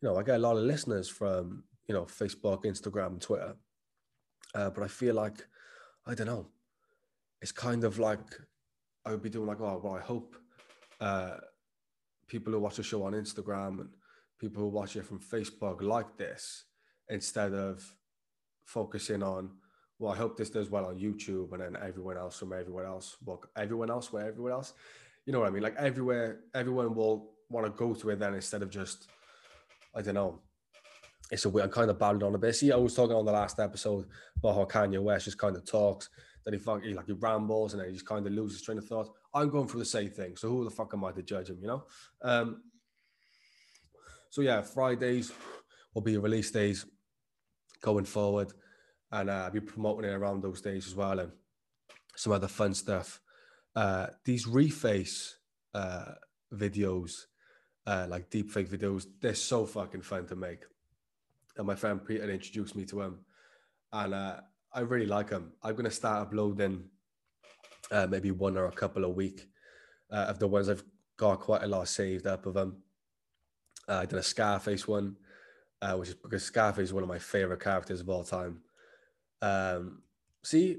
you 0.00 0.08
know 0.08 0.16
I 0.16 0.22
get 0.22 0.36
a 0.36 0.38
lot 0.38 0.56
of 0.56 0.64
listeners 0.64 1.08
from 1.08 1.64
you 1.86 1.94
know 1.94 2.04
Facebook, 2.04 2.64
Instagram, 2.64 3.20
Twitter. 3.20 3.54
Uh, 4.54 4.70
but 4.70 4.82
I 4.82 4.88
feel 4.88 5.14
like 5.14 5.46
I 6.06 6.14
don't 6.14 6.26
know. 6.26 6.48
It's 7.42 7.52
kind 7.52 7.84
of 7.84 7.98
like 7.98 8.26
I 9.04 9.10
would 9.10 9.22
be 9.22 9.30
doing 9.30 9.46
like, 9.46 9.60
oh 9.60 9.80
well, 9.82 9.94
I 9.94 10.00
hope 10.00 10.36
uh, 11.00 11.36
people 12.26 12.52
who 12.52 12.60
watch 12.60 12.76
the 12.76 12.82
show 12.82 13.02
on 13.04 13.12
Instagram 13.12 13.80
and 13.80 13.90
people 14.38 14.62
who 14.62 14.68
watch 14.68 14.96
it 14.96 15.04
from 15.04 15.20
Facebook 15.20 15.82
like 15.82 16.16
this 16.16 16.64
instead 17.08 17.52
of 17.52 17.84
focusing 18.64 19.22
on 19.22 19.50
well, 19.98 20.12
I 20.12 20.16
hope 20.16 20.36
this 20.36 20.50
does 20.50 20.68
well 20.68 20.84
on 20.84 20.98
YouTube 20.98 21.52
and 21.52 21.62
then 21.62 21.82
everyone 21.82 22.18
else 22.18 22.38
from 22.38 22.52
everyone 22.52 22.84
else, 22.84 23.16
well, 23.24 23.42
everyone 23.56 23.90
else 23.90 24.12
where 24.12 24.28
everyone 24.28 24.52
else 24.52 24.74
you 25.26 25.32
know 25.32 25.40
what 25.40 25.48
I 25.48 25.50
mean? 25.50 25.62
Like 25.62 25.74
everywhere, 25.76 26.40
everyone 26.54 26.94
will 26.94 27.32
want 27.50 27.66
to 27.66 27.70
go 27.70 27.94
to 27.94 28.10
it 28.10 28.18
then 28.20 28.34
instead 28.34 28.62
of 28.62 28.70
just, 28.70 29.08
I 29.96 30.02
don't 30.02 30.14
know. 30.14 30.40
It's 31.30 31.44
a 31.44 31.48
weird, 31.48 31.64
I'm 31.64 31.72
kind 31.72 31.90
of 31.90 31.98
battling 31.98 32.22
on 32.22 32.34
a 32.34 32.38
bit. 32.38 32.54
See, 32.54 32.70
I 32.70 32.76
was 32.76 32.94
talking 32.94 33.16
on 33.16 33.24
the 33.24 33.32
last 33.32 33.58
episode 33.58 34.06
about 34.36 34.54
how 34.54 34.64
Kanye 34.64 35.02
West 35.02 35.24
just 35.24 35.38
kind 35.38 35.56
of 35.56 35.64
talks, 35.64 36.08
then 36.44 36.54
he, 36.54 36.60
fuck, 36.60 36.82
he 36.82 36.94
like 36.94 37.06
he 37.06 37.12
rambles 37.12 37.72
and 37.72 37.80
then 37.80 37.88
he 37.88 37.94
just 37.94 38.06
kind 38.06 38.24
of 38.24 38.32
loses 38.32 38.62
train 38.62 38.78
of 38.78 38.86
thought. 38.86 39.12
I'm 39.34 39.50
going 39.50 39.66
through 39.66 39.80
the 39.80 39.86
same 39.86 40.10
thing. 40.10 40.36
So 40.36 40.48
who 40.48 40.64
the 40.64 40.70
fuck 40.70 40.92
am 40.94 41.04
I 41.04 41.12
to 41.12 41.22
judge 41.22 41.50
him, 41.50 41.58
you 41.60 41.66
know? 41.66 41.84
Um, 42.22 42.62
so 44.30 44.42
yeah, 44.42 44.60
Fridays 44.62 45.32
will 45.94 46.02
be 46.02 46.16
release 46.16 46.52
days 46.52 46.86
going 47.82 48.04
forward. 48.04 48.52
And 49.10 49.30
uh, 49.30 49.44
I'll 49.44 49.50
be 49.50 49.60
promoting 49.60 50.10
it 50.10 50.14
around 50.14 50.42
those 50.42 50.60
days 50.60 50.86
as 50.86 50.94
well. 50.94 51.18
And 51.18 51.32
some 52.14 52.32
other 52.32 52.48
fun 52.48 52.74
stuff 52.74 53.20
uh, 53.76 54.06
these 54.24 54.46
reface 54.46 55.34
uh, 55.74 56.12
videos, 56.52 57.26
uh, 57.86 58.06
like 58.08 58.30
deepfake 58.30 58.68
videos, 58.68 59.06
they're 59.20 59.34
so 59.34 59.66
fucking 59.66 60.02
fun 60.02 60.26
to 60.26 60.36
make. 60.36 60.64
And 61.56 61.66
my 61.66 61.74
friend 61.74 62.04
Peter 62.04 62.28
introduced 62.28 62.76
me 62.76 62.84
to 62.86 62.96
them, 62.96 63.20
and 63.92 64.14
uh, 64.14 64.40
I 64.72 64.80
really 64.80 65.06
like 65.06 65.30
them. 65.30 65.52
I'm 65.62 65.74
gonna 65.74 65.90
start 65.90 66.26
uploading 66.26 66.84
uh, 67.90 68.06
maybe 68.08 68.30
one 68.30 68.56
or 68.56 68.66
a 68.66 68.72
couple 68.72 69.04
a 69.04 69.08
week 69.08 69.48
uh, 70.10 70.26
of 70.28 70.38
the 70.38 70.48
ones 70.48 70.68
I've 70.68 70.84
got 71.16 71.40
quite 71.40 71.62
a 71.62 71.66
lot 71.66 71.88
saved 71.88 72.26
up 72.26 72.46
of 72.46 72.54
them. 72.54 72.82
Uh, 73.88 73.98
I 73.98 74.06
did 74.06 74.18
a 74.18 74.22
Scarface 74.22 74.86
one, 74.86 75.16
uh, 75.80 75.94
which 75.94 76.10
is 76.10 76.14
because 76.14 76.42
Scarface 76.42 76.88
is 76.88 76.92
one 76.92 77.02
of 77.02 77.08
my 77.08 77.18
favorite 77.18 77.60
characters 77.60 78.00
of 78.00 78.08
all 78.08 78.24
time. 78.24 78.60
Um, 79.40 80.02
see, 80.42 80.78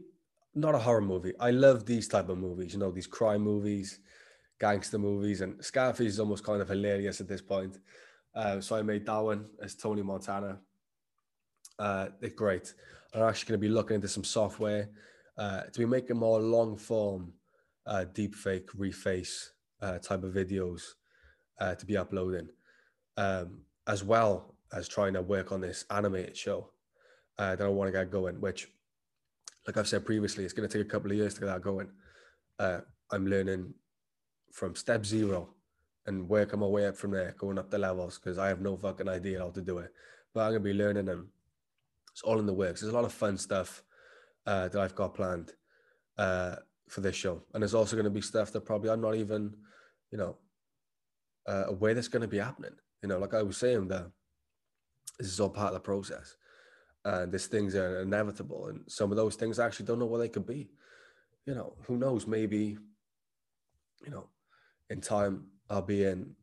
not 0.53 0.75
a 0.75 0.79
horror 0.79 1.01
movie. 1.01 1.33
I 1.39 1.51
love 1.51 1.85
these 1.85 2.07
type 2.07 2.29
of 2.29 2.37
movies, 2.37 2.73
you 2.73 2.79
know, 2.79 2.91
these 2.91 3.07
crime 3.07 3.41
movies, 3.41 3.99
gangster 4.59 4.97
movies, 4.97 5.41
and 5.41 5.63
Scarface 5.63 6.13
is 6.13 6.19
almost 6.19 6.43
kind 6.43 6.61
of 6.61 6.67
hilarious 6.67 7.21
at 7.21 7.27
this 7.27 7.41
point. 7.41 7.77
Uh, 8.35 8.61
so 8.61 8.75
I 8.75 8.81
made 8.81 9.05
that 9.05 9.19
one 9.19 9.45
as 9.61 9.75
Tony 9.75 10.01
Montana. 10.01 10.59
Uh, 11.79 12.07
they're 12.19 12.29
great. 12.29 12.73
I'm 13.13 13.23
actually 13.23 13.49
going 13.49 13.61
to 13.61 13.67
be 13.67 13.73
looking 13.73 13.95
into 13.95 14.07
some 14.07 14.23
software 14.23 14.89
uh, 15.37 15.63
to 15.63 15.79
be 15.79 15.85
making 15.85 16.17
more 16.17 16.39
long 16.39 16.77
form, 16.77 17.33
uh, 17.85 18.05
deep 18.05 18.35
fake, 18.35 18.69
reface 18.77 19.49
uh, 19.81 19.99
type 19.99 20.23
of 20.23 20.33
videos 20.33 20.81
uh, 21.59 21.75
to 21.75 21.85
be 21.85 21.97
uploading, 21.97 22.49
um, 23.17 23.61
as 23.87 24.03
well 24.03 24.55
as 24.73 24.87
trying 24.87 25.13
to 25.13 25.21
work 25.21 25.51
on 25.51 25.61
this 25.61 25.85
animated 25.91 26.35
show 26.35 26.69
uh, 27.37 27.55
that 27.55 27.65
I 27.65 27.69
want 27.69 27.87
to 27.87 27.91
get 27.91 28.11
going, 28.11 28.41
which 28.41 28.67
like 29.65 29.77
I've 29.77 29.87
said 29.87 30.05
previously, 30.05 30.43
it's 30.43 30.53
going 30.53 30.67
to 30.67 30.77
take 30.77 30.85
a 30.85 30.89
couple 30.89 31.11
of 31.11 31.17
years 31.17 31.33
to 31.35 31.41
get 31.41 31.47
that 31.47 31.61
going. 31.61 31.89
I'm 32.59 33.25
learning 33.25 33.73
from 34.57 34.75
step 34.75 35.05
zero 35.05 35.53
and 36.07 36.27
working 36.27 36.59
my 36.59 36.65
way 36.65 36.87
up 36.87 36.97
from 36.97 37.11
there, 37.11 37.35
going 37.37 37.59
up 37.59 37.69
the 37.69 37.77
levels 37.77 38.17
because 38.17 38.39
I 38.39 38.47
have 38.47 38.59
no 38.59 38.75
fucking 38.75 39.07
idea 39.07 39.37
how 39.37 39.51
to 39.51 39.61
do 39.61 39.77
it. 39.77 39.93
But 40.33 40.41
I'm 40.41 40.51
going 40.51 40.63
to 40.63 40.73
be 40.73 40.73
learning 40.73 41.05
them. 41.05 41.29
it's 42.11 42.23
all 42.23 42.39
in 42.39 42.47
the 42.47 42.53
works. 42.53 42.81
There's 42.81 42.91
a 42.91 42.95
lot 42.95 43.05
of 43.05 43.13
fun 43.13 43.37
stuff 43.37 43.83
uh, 44.47 44.67
that 44.69 44.81
I've 44.81 44.95
got 44.95 45.13
planned 45.13 45.51
uh, 46.17 46.55
for 46.89 47.01
this 47.01 47.15
show. 47.15 47.43
And 47.53 47.61
there's 47.61 47.75
also 47.75 47.95
going 47.95 48.05
to 48.05 48.09
be 48.09 48.21
stuff 48.21 48.51
that 48.53 48.65
probably 48.65 48.89
I'm 48.89 48.99
not 48.99 49.13
even, 49.13 49.53
you 50.11 50.17
know, 50.17 50.37
uh, 51.47 51.65
aware 51.67 51.93
that's 51.93 52.07
going 52.07 52.23
to 52.23 52.27
be 52.27 52.39
happening. 52.39 52.73
You 53.03 53.09
know, 53.09 53.19
like 53.19 53.35
I 53.35 53.43
was 53.43 53.57
saying, 53.57 53.89
that 53.89 54.09
this 55.19 55.27
is 55.27 55.39
all 55.39 55.49
part 55.49 55.67
of 55.67 55.75
the 55.75 55.79
process 55.81 56.35
and 57.05 57.31
these 57.31 57.45
things 57.45 57.75
are 57.75 58.01
inevitable 58.01 58.67
and 58.67 58.81
some 58.87 59.11
of 59.11 59.17
those 59.17 59.35
things 59.35 59.59
I 59.59 59.67
actually 59.67 59.85
don't 59.85 59.99
know 59.99 60.07
what 60.07 60.17
they 60.17 60.29
could 60.29 60.47
be 60.47 60.69
you 61.45 61.55
know 61.55 61.73
who 61.85 61.97
knows 61.97 62.27
maybe 62.27 62.77
you 64.03 64.11
know 64.11 64.27
in 64.89 65.01
time 65.01 65.45
i'll 65.69 65.81
be 65.81 66.03
in 66.03 66.35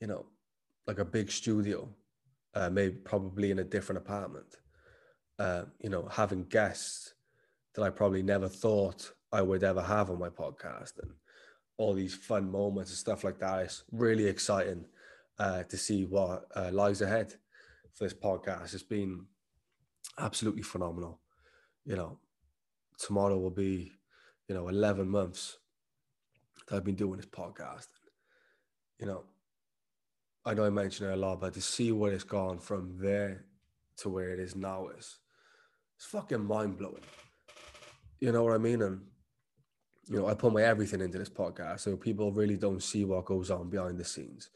you 0.00 0.06
know 0.06 0.26
like 0.86 0.98
a 0.98 1.04
big 1.04 1.30
studio 1.30 1.88
uh, 2.54 2.70
maybe 2.70 2.94
probably 2.94 3.50
in 3.50 3.58
a 3.58 3.64
different 3.64 3.98
apartment 3.98 4.56
uh, 5.38 5.64
you 5.80 5.90
know 5.90 6.08
having 6.10 6.44
guests 6.44 7.14
that 7.74 7.82
i 7.82 7.90
probably 7.90 8.22
never 8.22 8.48
thought 8.48 9.12
i 9.32 9.42
would 9.42 9.62
ever 9.62 9.82
have 9.82 10.10
on 10.10 10.18
my 10.18 10.28
podcast 10.28 10.98
and 11.02 11.12
all 11.78 11.92
these 11.92 12.14
fun 12.14 12.50
moments 12.50 12.90
and 12.90 12.98
stuff 12.98 13.22
like 13.22 13.38
that 13.38 13.62
is 13.62 13.84
really 13.92 14.26
exciting 14.26 14.86
uh, 15.38 15.62
to 15.64 15.76
see 15.76 16.06
what 16.06 16.46
uh, 16.56 16.70
lies 16.72 17.02
ahead 17.02 17.34
for 17.92 18.04
this 18.04 18.14
podcast 18.14 18.72
it's 18.72 18.82
been 18.82 19.26
absolutely 20.18 20.62
phenomenal. 20.62 21.20
You 21.84 21.96
know, 21.96 22.18
tomorrow 22.98 23.38
will 23.38 23.50
be, 23.50 23.92
you 24.48 24.54
know, 24.54 24.68
11 24.68 25.08
months 25.08 25.58
that 26.66 26.76
I've 26.76 26.84
been 26.84 26.94
doing 26.94 27.16
this 27.16 27.26
podcast. 27.26 27.88
You 28.98 29.06
know, 29.06 29.24
I 30.44 30.54
know 30.54 30.64
I 30.64 30.70
mentioned 30.70 31.10
it 31.10 31.14
a 31.14 31.16
lot, 31.16 31.40
but 31.40 31.54
to 31.54 31.60
see 31.60 31.92
where 31.92 32.12
it's 32.12 32.24
gone 32.24 32.58
from 32.58 32.98
there 33.00 33.44
to 33.98 34.08
where 34.08 34.30
it 34.30 34.38
is 34.38 34.54
now 34.54 34.88
is 34.88 35.18
it's 35.96 36.06
fucking 36.06 36.44
mind 36.44 36.78
blowing. 36.78 37.02
You 38.20 38.32
know 38.32 38.44
what 38.44 38.54
I 38.54 38.58
mean? 38.58 38.82
And 38.82 39.00
you 40.08 40.20
know, 40.20 40.28
I 40.28 40.34
put 40.34 40.52
my 40.52 40.62
everything 40.62 41.00
into 41.00 41.18
this 41.18 41.28
podcast, 41.28 41.80
so 41.80 41.96
people 41.96 42.32
really 42.32 42.56
don't 42.56 42.82
see 42.82 43.04
what 43.04 43.24
goes 43.24 43.50
on 43.50 43.68
behind 43.70 43.98
the 43.98 44.04
scenes. 44.04 44.50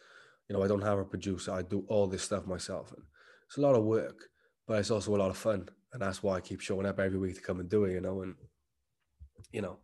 You 0.48 0.56
know, 0.56 0.62
I 0.62 0.68
don't 0.68 0.82
have 0.82 0.98
a 0.98 1.04
producer. 1.04 1.52
I 1.52 1.62
do 1.62 1.84
all 1.88 2.06
this 2.06 2.22
stuff 2.22 2.46
myself, 2.46 2.92
and 2.92 3.02
it's 3.46 3.56
a 3.56 3.60
lot 3.60 3.74
of 3.74 3.84
work, 3.84 4.28
but 4.66 4.78
it's 4.78 4.90
also 4.90 5.14
a 5.14 5.18
lot 5.18 5.30
of 5.30 5.36
fun, 5.36 5.68
and 5.92 6.02
that's 6.02 6.22
why 6.22 6.36
I 6.36 6.40
keep 6.40 6.60
showing 6.60 6.86
up 6.86 7.00
every 7.00 7.18
week 7.18 7.34
to 7.34 7.40
come 7.40 7.58
and 7.58 7.68
do 7.68 7.84
it. 7.84 7.92
You 7.92 8.00
know, 8.00 8.22
and 8.22 8.34
you 9.52 9.60
know, 9.60 9.78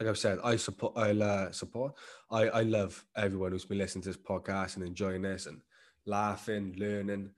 like 0.00 0.08
I've 0.08 0.18
said, 0.18 0.38
I 0.42 0.56
support. 0.56 0.94
I 0.96 1.10
uh, 1.10 1.52
support. 1.52 1.92
I 2.30 2.48
I 2.48 2.62
love 2.62 3.04
everyone 3.16 3.52
who's 3.52 3.66
been 3.66 3.78
listening 3.78 4.02
to 4.02 4.08
this 4.08 4.16
podcast 4.16 4.76
and 4.76 4.84
enjoying 4.84 5.22
this 5.22 5.44
and 5.44 5.60
laughing, 6.06 6.74
learning. 6.78 7.30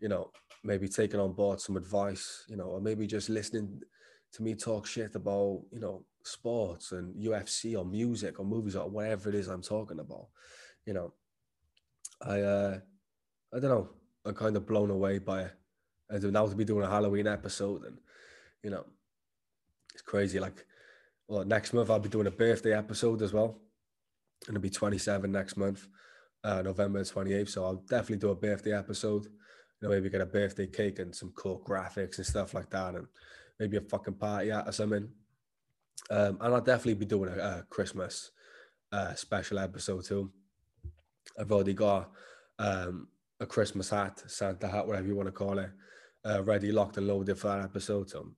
You 0.00 0.08
know, 0.08 0.32
maybe 0.64 0.88
taking 0.88 1.20
on 1.20 1.32
board 1.32 1.60
some 1.60 1.76
advice. 1.76 2.44
You 2.48 2.56
know, 2.56 2.64
or 2.64 2.80
maybe 2.80 3.06
just 3.06 3.28
listening 3.28 3.80
to 4.32 4.42
me 4.42 4.56
talk 4.56 4.86
shit 4.86 5.14
about 5.14 5.62
you 5.70 5.78
know 5.78 6.04
sports 6.24 6.90
and 6.90 7.14
UFC 7.14 7.78
or 7.78 7.84
music 7.84 8.40
or 8.40 8.44
movies 8.44 8.74
or 8.74 8.90
whatever 8.90 9.28
it 9.28 9.36
is 9.36 9.46
I'm 9.46 9.62
talking 9.62 10.00
about. 10.00 10.26
You 10.86 10.94
know, 10.94 11.12
I 12.20 12.40
uh 12.40 12.78
I 13.54 13.60
don't 13.60 13.70
know. 13.70 13.90
I'm 14.24 14.34
kind 14.34 14.56
of 14.56 14.66
blown 14.66 14.90
away 14.90 15.18
by 15.18 15.42
it. 15.42 15.52
And 16.10 16.32
now 16.32 16.46
to 16.46 16.56
be 16.56 16.64
doing 16.64 16.84
a 16.84 16.90
Halloween 16.90 17.28
episode 17.28 17.84
and 17.84 17.98
you 18.64 18.70
know, 18.70 18.84
it's 19.92 20.02
crazy. 20.02 20.40
Like, 20.40 20.66
well, 21.28 21.44
next 21.44 21.72
month 21.72 21.90
I'll 21.90 22.00
be 22.00 22.08
doing 22.08 22.26
a 22.26 22.32
birthday 22.32 22.76
episode 22.76 23.22
as 23.22 23.32
well. 23.32 23.58
And 24.46 24.56
it'll 24.56 24.62
be 24.62 24.70
27 24.70 25.30
next 25.30 25.56
month, 25.56 25.86
uh, 26.42 26.62
November 26.62 27.00
28th. 27.00 27.50
So 27.50 27.64
I'll 27.64 27.84
definitely 27.88 28.16
do 28.16 28.30
a 28.30 28.34
birthday 28.34 28.72
episode. 28.72 29.24
You 29.24 29.30
know, 29.82 29.90
maybe 29.90 30.10
get 30.10 30.20
a 30.20 30.26
birthday 30.26 30.66
cake 30.66 30.98
and 30.98 31.14
some 31.14 31.32
cool 31.36 31.62
graphics 31.66 32.16
and 32.16 32.26
stuff 32.26 32.54
like 32.54 32.70
that. 32.70 32.94
And 32.94 33.06
maybe 33.60 33.76
a 33.76 33.82
fucking 33.82 34.14
party 34.14 34.50
at 34.50 34.66
or 34.68 34.72
something. 34.72 35.08
Um, 36.10 36.38
and 36.40 36.54
I'll 36.54 36.60
definitely 36.60 36.94
be 36.94 37.04
doing 37.04 37.30
a, 37.30 37.36
a 37.36 37.66
Christmas 37.68 38.30
uh, 38.90 39.14
special 39.14 39.58
episode 39.58 40.04
too. 40.04 40.30
I've 41.38 41.52
already 41.52 41.74
got 41.74 42.10
um, 42.58 43.08
a 43.40 43.46
Christmas 43.46 43.90
hat, 43.90 44.22
Santa 44.26 44.68
hat, 44.68 44.86
whatever 44.86 45.06
you 45.06 45.16
want 45.16 45.28
to 45.28 45.32
call 45.32 45.58
it, 45.58 45.70
uh, 46.24 46.42
ready, 46.42 46.72
locked, 46.72 46.96
and 46.96 47.06
loaded 47.06 47.38
for 47.38 47.48
that 47.48 47.62
episode. 47.64 48.08
So, 48.10 48.30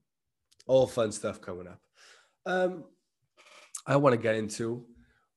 all 0.67 0.87
fun 0.87 1.11
stuff 1.11 1.39
coming 1.39 1.67
up. 1.67 1.79
Um, 2.45 2.85
I 3.85 3.95
want 3.95 4.13
to 4.13 4.21
get 4.21 4.35
into 4.35 4.85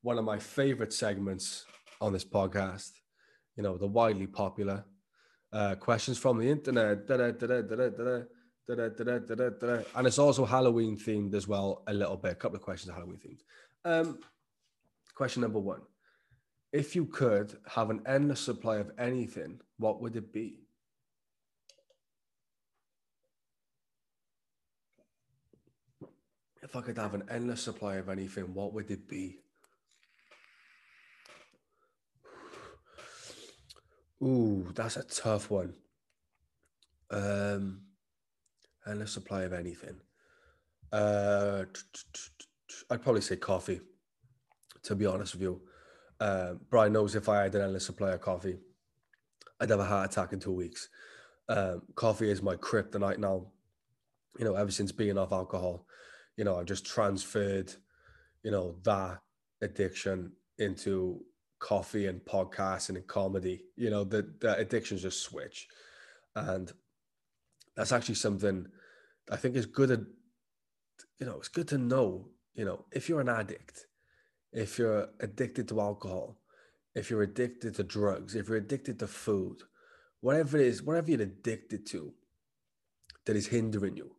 one 0.02 0.18
of 0.18 0.24
my 0.24 0.38
favorite 0.38 0.92
segments 0.92 1.64
on 2.00 2.12
this 2.12 2.24
podcast. 2.24 2.92
You 3.56 3.62
know, 3.62 3.76
the 3.76 3.86
widely 3.86 4.26
popular 4.26 4.84
uh, 5.52 5.76
questions 5.76 6.18
from 6.18 6.38
the 6.38 6.50
internet. 6.50 7.08
And 9.96 10.06
it's 10.06 10.18
also 10.18 10.44
Halloween 10.44 10.98
themed 10.98 11.34
as 11.34 11.46
well, 11.46 11.82
a 11.86 11.92
little 11.94 12.16
bit. 12.16 12.32
A 12.32 12.34
couple 12.34 12.56
of 12.56 12.62
questions 12.62 12.92
Halloween 12.92 13.20
themed. 13.24 13.40
Um, 13.84 14.18
question 15.14 15.42
number 15.42 15.60
one 15.60 15.82
If 16.72 16.96
you 16.96 17.06
could 17.06 17.56
have 17.66 17.90
an 17.90 18.02
endless 18.06 18.40
supply 18.40 18.78
of 18.78 18.90
anything, 18.98 19.60
what 19.78 20.00
would 20.02 20.16
it 20.16 20.32
be? 20.32 20.63
If 26.64 26.74
I 26.74 26.80
could 26.80 26.96
have 26.96 27.12
an 27.12 27.24
endless 27.30 27.62
supply 27.62 27.96
of 27.96 28.08
anything, 28.08 28.54
what 28.54 28.72
would 28.72 28.90
it 28.90 29.06
be? 29.06 29.40
Ooh, 34.22 34.72
that's 34.74 34.96
a 34.96 35.02
tough 35.02 35.50
one. 35.50 35.74
Um, 37.10 37.82
endless 38.86 39.12
supply 39.12 39.42
of 39.42 39.52
anything. 39.52 40.00
Uh, 40.90 41.64
I'd 42.90 43.02
probably 43.02 43.20
say 43.20 43.36
coffee. 43.36 43.82
To 44.84 44.94
be 44.94 45.04
honest 45.04 45.34
with 45.34 45.42
you, 45.42 45.60
uh, 46.18 46.54
Brian 46.70 46.94
knows 46.94 47.14
if 47.14 47.28
I 47.28 47.42
had 47.42 47.54
an 47.54 47.62
endless 47.62 47.84
supply 47.84 48.12
of 48.12 48.22
coffee, 48.22 48.56
I'd 49.60 49.70
have 49.70 49.80
a 49.80 49.84
heart 49.84 50.10
attack 50.10 50.32
in 50.32 50.40
two 50.40 50.52
weeks. 50.52 50.88
Um, 51.48 51.82
coffee 51.94 52.30
is 52.30 52.42
my 52.42 52.56
kryptonite 52.56 53.18
now. 53.18 53.48
You 54.38 54.46
know, 54.46 54.54
ever 54.54 54.70
since 54.70 54.92
being 54.92 55.18
off 55.18 55.32
alcohol, 55.32 55.86
you 56.36 56.44
know, 56.44 56.58
I've 56.58 56.66
just 56.66 56.86
transferred, 56.86 57.72
you 58.42 58.50
know, 58.50 58.76
that 58.84 59.20
addiction 59.62 60.32
into 60.58 61.20
coffee 61.58 62.06
and 62.06 62.20
podcasts 62.24 62.88
and 62.88 63.06
comedy. 63.06 63.64
You 63.76 63.90
know, 63.90 64.04
the, 64.04 64.28
the 64.40 64.56
addictions 64.56 65.02
just 65.02 65.22
switch. 65.22 65.68
And 66.34 66.72
that's 67.76 67.92
actually 67.92 68.16
something 68.16 68.66
I 69.30 69.36
think 69.36 69.56
is 69.56 69.66
good 69.66 69.90
at, 69.90 70.00
you 71.18 71.26
know, 71.26 71.36
it's 71.38 71.48
good 71.48 71.68
to 71.68 71.78
know, 71.78 72.28
you 72.54 72.64
know, 72.64 72.84
if 72.92 73.08
you're 73.08 73.20
an 73.20 73.28
addict, 73.28 73.86
if 74.52 74.78
you're 74.78 75.08
addicted 75.20 75.68
to 75.68 75.80
alcohol, 75.80 76.38
if 76.94 77.10
you're 77.10 77.22
addicted 77.22 77.74
to 77.76 77.82
drugs, 77.82 78.34
if 78.34 78.48
you're 78.48 78.58
addicted 78.58 78.98
to 78.98 79.06
food, 79.06 79.62
whatever 80.20 80.58
it 80.58 80.66
is, 80.66 80.82
whatever 80.82 81.10
you're 81.10 81.22
addicted 81.22 81.86
to 81.86 82.12
that 83.24 83.36
is 83.36 83.46
hindering 83.46 83.96
you 83.96 84.14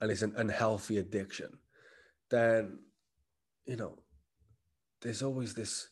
and 0.00 0.10
it's 0.10 0.22
an 0.22 0.34
unhealthy 0.36 0.98
addiction, 0.98 1.58
then, 2.30 2.78
you 3.66 3.76
know, 3.76 3.98
there's 5.02 5.22
always 5.22 5.54
this. 5.54 5.88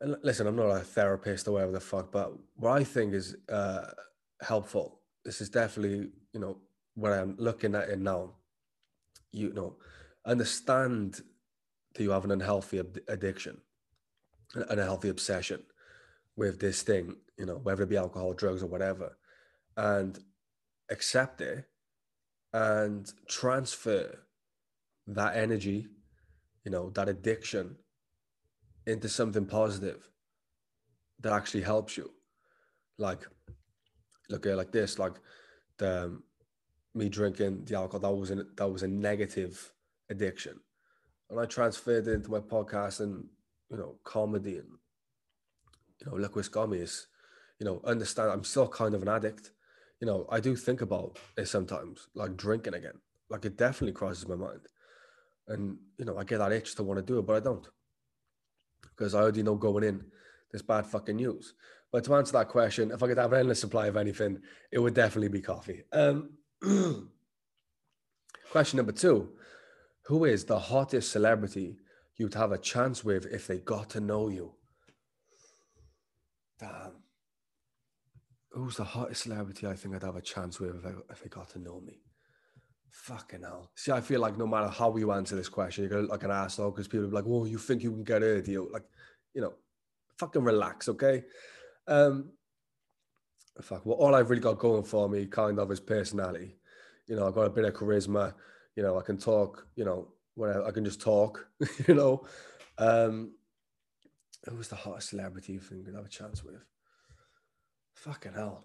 And 0.00 0.16
listen, 0.22 0.46
I'm 0.46 0.56
not 0.56 0.68
a 0.68 0.80
therapist 0.80 1.48
or 1.48 1.52
whatever 1.52 1.72
the 1.72 1.80
fuck, 1.80 2.12
but 2.12 2.32
what 2.54 2.72
I 2.72 2.84
think 2.84 3.14
is 3.14 3.36
uh, 3.48 3.86
helpful 4.42 5.00
this 5.26 5.40
is 5.40 5.50
definitely 5.50 6.08
you 6.32 6.40
know 6.40 6.56
when 6.94 7.12
I'm 7.12 7.34
looking 7.36 7.74
at 7.74 7.90
it 7.90 7.98
now, 7.98 8.36
you 9.30 9.52
know, 9.52 9.76
understand 10.24 11.20
that 11.94 12.02
you 12.02 12.10
have 12.10 12.24
an 12.24 12.30
unhealthy 12.30 12.78
ad- 12.78 13.02
addiction, 13.08 13.58
an 14.54 14.64
unhealthy 14.70 15.10
obsession 15.10 15.62
with 16.36 16.58
this 16.58 16.80
thing, 16.80 17.16
you 17.36 17.44
know, 17.44 17.56
whether 17.56 17.82
it 17.82 17.90
be 17.90 17.98
alcohol, 17.98 18.32
drugs, 18.32 18.62
or 18.62 18.66
whatever, 18.66 19.18
and 19.76 20.18
accept 20.88 21.42
it 21.42 21.66
and 22.56 23.12
transfer 23.28 24.18
that 25.06 25.36
energy, 25.36 25.86
you 26.64 26.70
know, 26.70 26.88
that 26.90 27.06
addiction 27.06 27.76
into 28.86 29.10
something 29.10 29.44
positive 29.44 30.08
that 31.20 31.34
actually 31.34 31.62
helps 31.62 31.98
you. 31.98 32.10
Like 32.96 33.26
look 34.30 34.46
at 34.46 34.56
like 34.56 34.72
this, 34.72 34.98
like 34.98 35.16
the 35.76 36.04
um, 36.04 36.22
me 36.94 37.10
drinking 37.10 37.66
the 37.66 37.76
alcohol 37.76 38.00
that 38.00 38.18
was 38.18 38.30
an, 38.30 38.48
that 38.56 38.72
was 38.72 38.82
a 38.82 38.88
negative 38.88 39.74
addiction, 40.08 40.58
and 41.28 41.38
I 41.38 41.44
transferred 41.44 42.08
it 42.08 42.14
into 42.14 42.30
my 42.30 42.40
podcast 42.40 43.00
and 43.00 43.26
you 43.70 43.76
know 43.76 43.96
comedy 44.02 44.56
and 44.56 44.70
you 46.00 46.06
know 46.06 46.16
liquid 46.16 46.46
scummy 46.46 46.78
is 46.78 47.06
you 47.60 47.66
know 47.66 47.82
understand 47.84 48.30
I'm 48.30 48.44
still 48.44 48.66
kind 48.66 48.94
of 48.94 49.02
an 49.02 49.08
addict. 49.08 49.50
You 50.00 50.06
know 50.06 50.26
I 50.30 50.40
do 50.40 50.56
think 50.56 50.80
about 50.82 51.18
it 51.36 51.46
sometimes, 51.46 52.08
like 52.14 52.36
drinking 52.36 52.74
again. 52.74 53.00
Like 53.30 53.44
it 53.44 53.56
definitely 53.56 53.92
crosses 53.92 54.28
my 54.28 54.36
mind, 54.36 54.60
and 55.48 55.78
you 55.98 56.04
know 56.04 56.18
I 56.18 56.24
get 56.24 56.38
that 56.38 56.52
itch 56.52 56.74
to 56.76 56.82
want 56.82 56.98
to 56.98 57.02
do 57.02 57.18
it, 57.18 57.26
but 57.26 57.36
I 57.36 57.40
don't 57.40 57.66
because 58.82 59.14
I 59.14 59.20
already 59.20 59.42
know 59.42 59.56
going 59.56 59.84
in 59.84 60.04
there's 60.50 60.62
bad 60.62 60.86
fucking 60.86 61.16
news. 61.16 61.54
But 61.92 62.04
to 62.04 62.14
answer 62.14 62.32
that 62.32 62.48
question, 62.48 62.90
if 62.90 63.02
I 63.02 63.08
could 63.08 63.18
have 63.18 63.32
an 63.32 63.40
endless 63.40 63.60
supply 63.60 63.86
of 63.86 63.96
anything, 63.96 64.40
it 64.72 64.78
would 64.78 64.94
definitely 64.94 65.28
be 65.28 65.40
coffee. 65.40 65.82
Um, 65.92 66.30
question 68.50 68.78
number 68.78 68.92
two 68.92 69.30
Who 70.06 70.24
is 70.24 70.44
the 70.44 70.58
hottest 70.58 71.12
celebrity 71.12 71.78
you'd 72.16 72.34
have 72.34 72.52
a 72.52 72.58
chance 72.58 73.04
with 73.04 73.26
if 73.26 73.46
they 73.46 73.58
got 73.58 73.90
to 73.90 74.00
know 74.00 74.28
you? 74.28 74.54
Damn. 76.58 76.92
Who's 78.56 78.78
the 78.78 78.84
hottest 78.84 79.24
celebrity 79.24 79.66
I 79.66 79.74
think 79.74 79.94
I'd 79.94 80.02
have 80.02 80.16
a 80.16 80.22
chance 80.22 80.58
with 80.58 80.76
if, 80.76 80.86
I, 80.86 80.92
if 81.10 81.22
they 81.22 81.28
got 81.28 81.50
to 81.50 81.58
know 81.58 81.78
me? 81.78 82.00
Fucking 82.90 83.42
hell. 83.42 83.70
See, 83.74 83.92
I 83.92 84.00
feel 84.00 84.18
like 84.18 84.38
no 84.38 84.46
matter 84.46 84.68
how 84.68 84.96
you 84.96 85.12
answer 85.12 85.36
this 85.36 85.50
question, 85.50 85.84
you're 85.84 85.90
gonna 85.90 86.02
look 86.02 86.12
like 86.12 86.22
an 86.22 86.30
asshole 86.30 86.70
because 86.70 86.88
people 86.88 87.06
be 87.06 87.12
like, 87.12 87.26
"Well, 87.26 87.46
you 87.46 87.58
think 87.58 87.82
you 87.82 87.90
can 87.90 88.02
get 88.02 88.22
a 88.22 88.40
deal?" 88.40 88.66
Like, 88.72 88.84
you 89.34 89.42
know, 89.42 89.52
fucking 90.18 90.42
relax, 90.42 90.88
okay? 90.88 91.24
Um, 91.86 92.30
fuck. 93.60 93.84
Well, 93.84 93.98
all 93.98 94.14
I've 94.14 94.30
really 94.30 94.40
got 94.40 94.58
going 94.58 94.84
for 94.84 95.06
me, 95.06 95.26
kind 95.26 95.58
of, 95.58 95.70
is 95.70 95.78
personality. 95.78 96.56
You 97.08 97.16
know, 97.16 97.26
I've 97.26 97.34
got 97.34 97.42
a 97.42 97.50
bit 97.50 97.66
of 97.66 97.74
charisma. 97.74 98.32
You 98.74 98.84
know, 98.84 98.98
I 98.98 99.02
can 99.02 99.18
talk. 99.18 99.66
You 99.76 99.84
know, 99.84 100.08
whatever. 100.34 100.64
I 100.64 100.70
can 100.70 100.86
just 100.86 101.02
talk. 101.02 101.46
you 101.86 101.94
know, 101.94 102.26
um, 102.78 103.32
who 104.48 104.56
was 104.56 104.68
the 104.68 104.76
hottest 104.76 105.10
celebrity 105.10 105.52
you 105.52 105.60
think 105.60 105.84
you'd 105.84 105.94
have 105.94 106.06
a 106.06 106.08
chance 106.08 106.42
with? 106.42 106.64
Fucking 107.96 108.34
hell. 108.34 108.64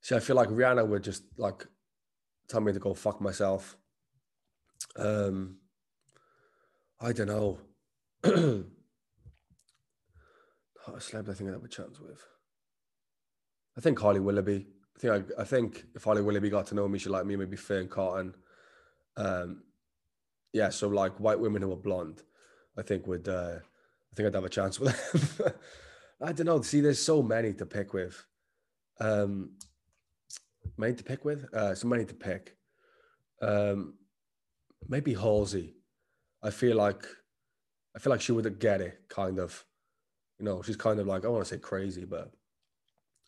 See, 0.00 0.14
I 0.14 0.20
feel 0.20 0.36
like 0.36 0.48
Rihanna 0.48 0.86
would 0.86 1.02
just 1.02 1.24
like 1.36 1.66
tell 2.48 2.60
me 2.60 2.72
to 2.72 2.78
go 2.78 2.94
fuck 2.94 3.20
myself. 3.20 3.76
Um, 4.96 5.56
I 7.00 7.12
don't 7.12 7.26
know. 7.26 7.58
Hottest 10.84 11.12
celeb 11.12 11.28
I 11.28 11.34
think 11.34 11.50
I 11.50 11.52
have 11.54 11.64
a 11.64 11.68
chance 11.68 11.98
with. 11.98 12.22
I 13.76 13.80
think 13.80 13.98
Holly 13.98 14.20
Willoughby. 14.20 14.66
I 14.96 15.00
think 15.00 15.32
I, 15.38 15.42
I 15.42 15.44
think 15.44 15.84
if 15.94 16.04
Holly 16.04 16.22
Willoughby 16.22 16.50
got 16.50 16.66
to 16.68 16.74
know 16.74 16.86
me, 16.86 16.98
she'd 16.98 17.10
like 17.10 17.26
me, 17.26 17.36
maybe 17.36 17.56
Fearne 17.56 17.88
Cotton. 17.88 18.34
Um, 19.16 19.64
yeah, 20.52 20.68
so 20.68 20.88
like 20.88 21.18
white 21.18 21.40
women 21.40 21.62
who 21.62 21.72
are 21.72 21.76
blonde. 21.76 22.22
I 22.78 22.82
think 22.82 23.06
would 23.06 23.28
uh, 23.28 23.60
I 24.14 24.16
think 24.16 24.28
I'd 24.28 24.34
have 24.34 24.44
a 24.44 24.48
chance 24.48 24.78
with 24.78 25.38
them. 25.38 25.52
I 26.22 26.30
don't 26.30 26.46
know. 26.46 26.62
See, 26.62 26.80
there's 26.80 27.04
so 27.04 27.20
many 27.20 27.52
to 27.54 27.66
pick 27.66 27.92
with. 27.92 28.24
Um, 29.00 29.56
many 30.78 30.94
to 30.94 31.02
pick 31.02 31.24
with. 31.24 31.52
Uh, 31.52 31.74
so 31.74 31.88
many 31.88 32.04
to 32.04 32.14
pick. 32.14 32.56
Um, 33.42 33.94
maybe 34.88 35.14
Halsey. 35.14 35.74
I 36.44 36.50
feel 36.50 36.76
like 36.76 37.04
I 37.96 37.98
feel 37.98 38.12
like 38.12 38.20
she 38.20 38.30
would 38.30 38.60
get 38.60 38.80
it, 38.80 39.00
kind 39.08 39.40
of. 39.40 39.64
You 40.38 40.44
know, 40.44 40.62
she's 40.62 40.76
kind 40.76 41.00
of 41.00 41.08
like 41.08 41.24
I 41.24 41.28
want 41.28 41.44
to 41.44 41.52
say 41.52 41.58
crazy, 41.58 42.04
but 42.04 42.30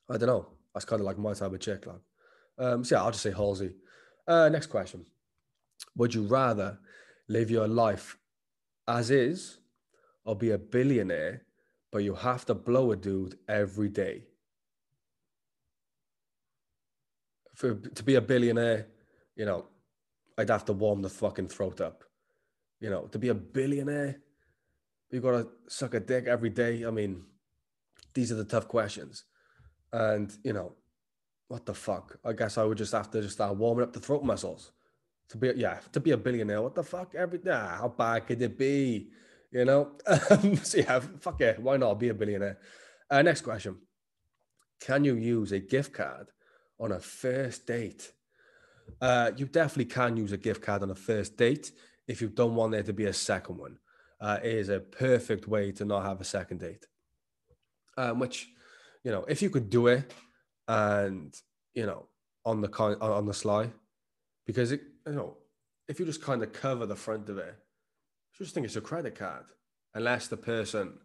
I 0.09 0.19
don't 0.19 0.29
know. 0.29 0.47
That's 0.73 0.85
kind 0.85 1.01
of 1.01 1.07
like 1.07 1.19
my 1.19 1.33
type 1.33 1.53
of 1.53 1.59
chick. 1.59 1.85
Like, 1.85 2.01
um, 2.59 2.85
so 2.85 2.95
yeah, 2.95 3.03
I'll 3.03 3.11
just 3.11 3.25
say 3.25 3.33
Halsey. 3.33 3.75
Uh, 4.29 4.49
next 4.51 4.67
question: 4.67 5.05
Would 5.97 6.15
you 6.15 6.29
rather 6.29 6.79
live 7.29 7.51
your 7.51 7.67
life 7.67 8.19
as 8.87 9.11
is, 9.11 9.59
or 10.27 10.37
be 10.37 10.51
a 10.51 10.59
billionaire, 10.59 11.43
but 11.91 11.99
you 11.99 12.15
have 12.15 12.45
to 12.47 12.55
blow 12.55 12.93
a 12.93 12.97
dude 12.97 13.39
every 13.49 13.89
day? 13.89 14.25
For 17.55 17.75
to 17.75 18.03
be 18.03 18.17
a 18.17 18.21
billionaire, 18.21 18.89
you 19.35 19.47
know, 19.47 19.67
I'd 20.37 20.51
have 20.51 20.67
to 20.67 20.75
warm 20.75 21.01
the 21.01 21.09
fucking 21.09 21.49
throat 21.49 21.81
up. 21.81 22.05
You 22.81 22.91
know, 22.91 23.07
to 23.07 23.19
be 23.19 23.29
a 23.29 23.35
billionaire, 23.35 24.17
you 25.11 25.21
got 25.21 25.31
to 25.31 25.49
suck 25.69 25.95
a 25.95 26.01
dick 26.01 26.27
every 26.27 26.51
day. 26.51 26.85
I 26.85 26.91
mean, 26.91 27.25
these 28.13 28.31
are 28.31 28.35
the 28.35 28.45
tough 28.45 28.69
questions. 28.69 29.25
And, 29.93 30.37
you 30.45 30.53
know, 30.53 30.73
what 31.49 31.65
the 31.65 31.73
fuck? 31.73 32.19
I 32.25 32.35
guess 32.35 32.59
I 32.59 32.65
would 32.65 32.77
just 32.77 32.93
have 32.93 33.11
to 33.13 33.23
just 33.23 33.35
start 33.35 33.57
warming 33.57 33.85
up 33.85 33.93
the 33.93 34.01
throat 34.01 34.25
muscles. 34.25 34.73
To 35.31 35.39
be, 35.39 35.53
yeah, 35.57 35.79
to 35.93 36.01
be 36.01 36.11
a 36.11 36.17
billionaire, 36.17 36.61
what 36.61 36.75
the 36.75 36.85
fuck? 36.85 37.15
Every, 37.15 37.41
nah, 37.43 37.79
how 37.79 37.89
bad 37.89 38.27
could 38.27 38.43
it 38.43 38.59
be? 38.59 39.09
You 39.51 39.65
know? 39.65 39.93
so, 40.63 40.79
yeah, 40.79 41.01
fuck 41.21 41.41
it. 41.41 41.59
Why 41.61 41.77
not 41.77 41.99
be 41.99 42.09
a 42.09 42.15
billionaire? 42.15 42.59
Uh, 43.11 43.23
next 43.23 43.43
question 43.43 43.79
Can 44.81 45.05
you 45.05 45.15
use 45.15 45.53
a 45.53 45.59
gift 45.59 45.93
card 45.93 46.29
on 46.79 46.93
a 46.93 47.01
first 47.01 47.67
date? 47.67 48.13
Uh, 49.01 49.33
you 49.37 49.47
definitely 49.47 49.87
can 49.87 50.17
use 50.17 50.33
a 50.33 50.37
gift 50.37 50.63
card 50.63 50.83
on 50.83 50.91
a 50.91 50.95
first 50.95 51.37
date 51.37 51.73
if 52.07 52.21
you 52.21 52.29
don't 52.29 52.55
want 52.55 52.73
there 52.73 52.83
to 52.83 52.93
be 52.93 53.07
a 53.07 53.13
second 53.13 53.59
one. 53.59 53.79
Uh, 54.21 54.39
it 54.43 54.53
is 54.53 54.69
a 54.69 54.81
perfect 54.81 55.47
way 55.47 55.73
to 55.73 55.85
not 55.85 56.05
have 56.05 56.21
a 56.21 56.25
second 56.25 56.61
date. 56.61 56.87
Um, 57.99 58.19
which, 58.19 58.49
you 59.05 59.11
know, 59.11 59.25
if 59.29 59.43
you 59.43 59.51
could 59.51 59.71
do 59.71 59.87
it 59.89 60.13
and 60.69 61.35
you 61.75 61.87
know 61.87 62.07
on 62.45 62.61
the 62.61 62.69
con- 62.69 63.01
on 63.01 63.27
the 63.27 63.35
sly, 63.35 63.71
because 64.47 64.73
it, 64.73 64.83
you 65.07 65.13
know, 65.13 65.37
if 65.89 65.99
you 65.99 66.07
just 66.07 66.23
kind 66.23 66.43
of 66.43 66.53
cover 66.53 66.87
the 66.87 66.97
front 66.97 67.29
of 67.29 67.39
it, 67.39 67.55
just 68.39 68.55
think 68.55 68.67
it's 68.67 68.77
a 68.77 68.81
credit 68.81 69.15
card, 69.15 69.47
unless 69.95 70.29
the 70.29 70.37
person, 70.37 70.99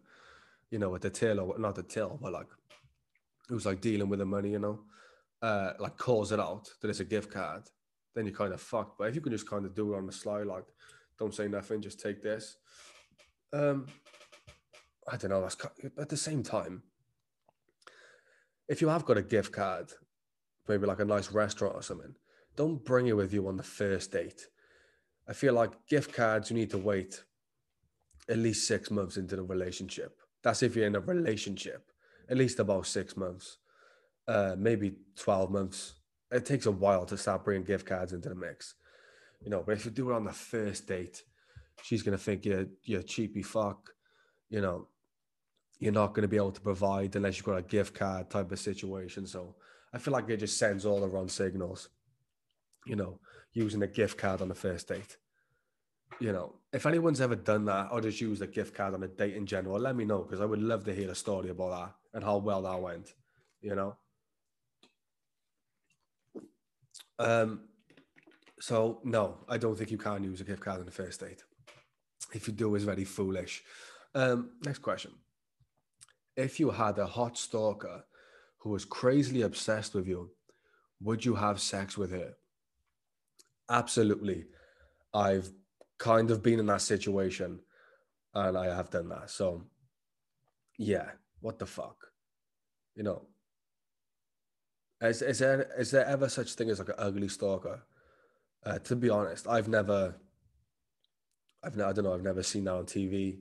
you 0.70 0.78
know, 0.78 0.94
at 0.94 1.02
the 1.02 1.10
till 1.10 1.40
or 1.40 1.58
not 1.58 1.74
the 1.74 1.82
till, 1.82 2.18
but 2.20 2.32
like 2.32 2.48
who's 3.48 3.66
like 3.66 3.80
dealing 3.80 4.08
with 4.08 4.18
the 4.18 4.26
money, 4.26 4.50
you 4.50 4.58
know, 4.58 4.80
uh, 5.40 5.72
like 5.78 5.96
calls 5.96 6.32
it 6.32 6.40
out 6.40 6.68
that 6.80 6.88
it's 6.88 7.00
a 7.00 7.04
gift 7.04 7.30
card, 7.30 7.62
then 8.14 8.26
you're 8.26 8.34
kind 8.34 8.52
of 8.52 8.60
fucked. 8.60 8.98
But 8.98 9.08
if 9.08 9.14
you 9.14 9.20
can 9.20 9.32
just 9.32 9.48
kind 9.48 9.64
of 9.64 9.74
do 9.74 9.94
it 9.94 9.96
on 9.98 10.06
the 10.06 10.12
sly, 10.12 10.42
like 10.42 10.66
don't 11.18 11.34
say 11.34 11.48
nothing, 11.48 11.80
just 11.80 12.00
take 12.00 12.22
this. 12.22 12.56
Um, 13.52 13.86
I 15.10 15.16
don't 15.16 15.30
know. 15.30 15.42
That's 15.42 15.56
at 15.98 16.08
the 16.08 16.16
same 16.16 16.42
time. 16.42 16.82
If 18.68 18.80
you 18.80 18.88
have 18.88 19.04
got 19.04 19.18
a 19.18 19.22
gift 19.22 19.52
card, 19.52 19.90
maybe 20.68 20.86
like 20.86 21.00
a 21.00 21.04
nice 21.04 21.32
restaurant 21.32 21.74
or 21.74 21.82
something, 21.82 22.14
don't 22.56 22.84
bring 22.84 23.06
it 23.06 23.16
with 23.16 23.32
you 23.32 23.48
on 23.48 23.56
the 23.56 23.62
first 23.62 24.12
date. 24.12 24.46
I 25.32 25.34
feel 25.34 25.54
like 25.54 25.86
gift 25.86 26.12
cards 26.12 26.50
you 26.50 26.56
need 26.58 26.68
to 26.72 26.76
wait 26.76 27.24
at 28.28 28.36
least 28.36 28.68
six 28.68 28.90
months 28.90 29.16
into 29.16 29.34
the 29.34 29.42
relationship. 29.42 30.20
That's 30.42 30.62
if 30.62 30.76
you're 30.76 30.86
in 30.86 30.94
a 30.94 31.00
relationship, 31.00 31.90
at 32.28 32.36
least 32.36 32.58
about 32.58 32.86
six 32.86 33.16
months, 33.16 33.56
uh, 34.28 34.56
maybe 34.58 34.92
twelve 35.16 35.50
months. 35.50 35.94
It 36.30 36.44
takes 36.44 36.66
a 36.66 36.70
while 36.70 37.06
to 37.06 37.16
start 37.16 37.46
bringing 37.46 37.64
gift 37.64 37.86
cards 37.86 38.12
into 38.12 38.28
the 38.28 38.34
mix, 38.34 38.74
you 39.40 39.48
know. 39.48 39.62
But 39.64 39.72
if 39.78 39.86
you 39.86 39.90
do 39.90 40.10
it 40.10 40.14
on 40.14 40.24
the 40.24 40.34
first 40.34 40.86
date, 40.86 41.22
she's 41.82 42.02
gonna 42.02 42.18
think 42.18 42.44
you're 42.44 42.66
you're 42.84 43.02
cheapy 43.02 43.42
fuck, 43.42 43.88
you 44.50 44.60
know. 44.60 44.88
You're 45.78 45.92
not 45.94 46.12
gonna 46.12 46.28
be 46.28 46.36
able 46.36 46.52
to 46.52 46.60
provide 46.60 47.16
unless 47.16 47.38
you've 47.38 47.46
got 47.46 47.56
a 47.56 47.62
gift 47.62 47.94
card 47.94 48.28
type 48.28 48.52
of 48.52 48.58
situation. 48.58 49.26
So 49.26 49.54
I 49.94 49.98
feel 49.98 50.12
like 50.12 50.28
it 50.28 50.40
just 50.40 50.58
sends 50.58 50.84
all 50.84 51.00
the 51.00 51.08
wrong 51.08 51.30
signals, 51.30 51.88
you 52.84 52.96
know, 52.96 53.18
using 53.52 53.82
a 53.82 53.86
gift 53.86 54.18
card 54.18 54.40
on 54.40 54.50
a 54.50 54.54
first 54.54 54.88
date. 54.88 55.16
You 56.20 56.32
know, 56.32 56.54
if 56.72 56.86
anyone's 56.86 57.20
ever 57.20 57.34
done 57.34 57.64
that 57.66 57.88
or 57.90 58.00
just 58.00 58.20
used 58.20 58.42
a 58.42 58.46
gift 58.46 58.74
card 58.74 58.94
on 58.94 59.02
a 59.02 59.08
date 59.08 59.34
in 59.34 59.46
general, 59.46 59.78
let 59.78 59.96
me 59.96 60.04
know 60.04 60.22
because 60.22 60.40
I 60.40 60.44
would 60.44 60.62
love 60.62 60.84
to 60.84 60.94
hear 60.94 61.10
a 61.10 61.14
story 61.14 61.50
about 61.50 61.70
that 61.70 61.94
and 62.14 62.24
how 62.24 62.38
well 62.38 62.62
that 62.62 62.80
went. 62.80 63.14
You 63.60 63.74
know. 63.74 63.96
Um. 67.18 67.60
So 68.60 69.00
no, 69.02 69.38
I 69.48 69.58
don't 69.58 69.76
think 69.76 69.90
you 69.90 69.98
can 69.98 70.22
use 70.22 70.40
a 70.40 70.44
gift 70.44 70.62
card 70.62 70.80
on 70.80 70.88
a 70.88 70.92
first 70.92 71.20
date 71.20 71.42
if 72.32 72.46
you 72.46 72.52
do 72.52 72.74
it's 72.74 72.84
very 72.84 73.04
foolish. 73.04 73.62
Um, 74.14 74.52
next 74.64 74.78
question. 74.78 75.12
If 76.36 76.58
you 76.58 76.70
had 76.70 76.98
a 76.98 77.06
hot 77.06 77.36
stalker 77.36 78.04
who 78.58 78.70
was 78.70 78.84
crazily 78.84 79.42
obsessed 79.42 79.94
with 79.94 80.06
you, 80.06 80.30
would 81.00 81.24
you 81.24 81.34
have 81.34 81.60
sex 81.60 81.98
with 81.98 82.12
her? 82.12 82.34
Absolutely. 83.68 84.46
I've 85.14 85.50
kind 85.98 86.30
of 86.30 86.42
been 86.42 86.58
in 86.58 86.66
that 86.66 86.82
situation 86.82 87.60
and 88.34 88.56
I 88.56 88.74
have 88.74 88.90
done 88.90 89.08
that. 89.10 89.30
So, 89.30 89.64
yeah, 90.78 91.10
what 91.40 91.58
the 91.58 91.66
fuck? 91.66 91.96
You 92.94 93.04
know, 93.04 93.22
is, 95.00 95.22
is 95.22 95.38
there 95.40 95.68
is 95.78 95.90
there 95.90 96.06
ever 96.06 96.28
such 96.28 96.54
thing 96.54 96.70
as 96.70 96.78
like 96.78 96.88
an 96.88 96.94
ugly 96.98 97.28
stalker? 97.28 97.82
Uh, 98.64 98.78
to 98.78 98.96
be 98.96 99.10
honest, 99.10 99.48
I've 99.48 99.68
never 99.68 100.14
I've 101.62 101.78
I 101.78 101.92
don't 101.92 102.04
know. 102.04 102.14
I've 102.14 102.22
never 102.22 102.42
seen 102.42 102.64
that 102.64 102.74
on 102.74 102.86
TV. 102.86 103.40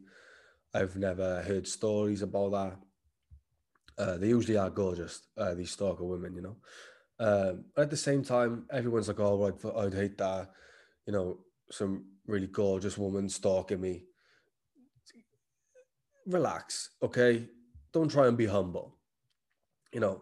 I've 0.73 0.95
never 0.95 1.41
heard 1.41 1.67
stories 1.67 2.21
about 2.21 2.51
that. 2.51 2.77
Uh, 3.97 4.17
they 4.17 4.29
usually 4.29 4.57
are 4.57 4.69
gorgeous. 4.69 5.21
Uh, 5.37 5.53
these 5.53 5.71
stalker 5.71 6.03
women, 6.03 6.35
you 6.35 6.41
know. 6.41 6.57
Um, 7.21 7.65
at 7.77 7.89
the 7.89 7.97
same 7.97 8.23
time, 8.23 8.65
everyone's 8.71 9.07
like, 9.07 9.19
"Oh, 9.19 9.45
I'd, 9.45 9.75
I'd 9.85 9.93
hate 9.93 10.17
that," 10.17 10.49
you 11.05 11.13
know, 11.13 11.39
some 11.69 12.05
really 12.27 12.47
gorgeous 12.47 12.97
woman 12.97 13.29
stalking 13.29 13.81
me. 13.81 14.05
Relax, 16.27 16.91
okay. 17.03 17.47
Don't 17.93 18.09
try 18.09 18.27
and 18.27 18.37
be 18.37 18.45
humble. 18.45 18.97
You 19.93 19.99
know, 19.99 20.21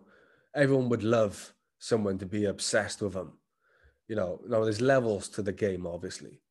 everyone 0.56 0.90
would 0.90 1.04
love 1.04 1.54
someone 1.78 2.18
to 2.20 2.26
be 2.26 2.46
obsessed 2.46 3.02
with 3.02 3.14
them. 3.14 3.38
You 4.08 4.16
know, 4.16 4.42
now 4.48 4.64
there's 4.64 4.82
levels 4.82 5.30
to 5.30 5.42
the 5.42 5.54
game, 5.54 5.86
obviously 5.86 6.42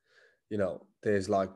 you 0.50 0.58
know, 0.58 0.86
there's 1.02 1.28
like, 1.28 1.50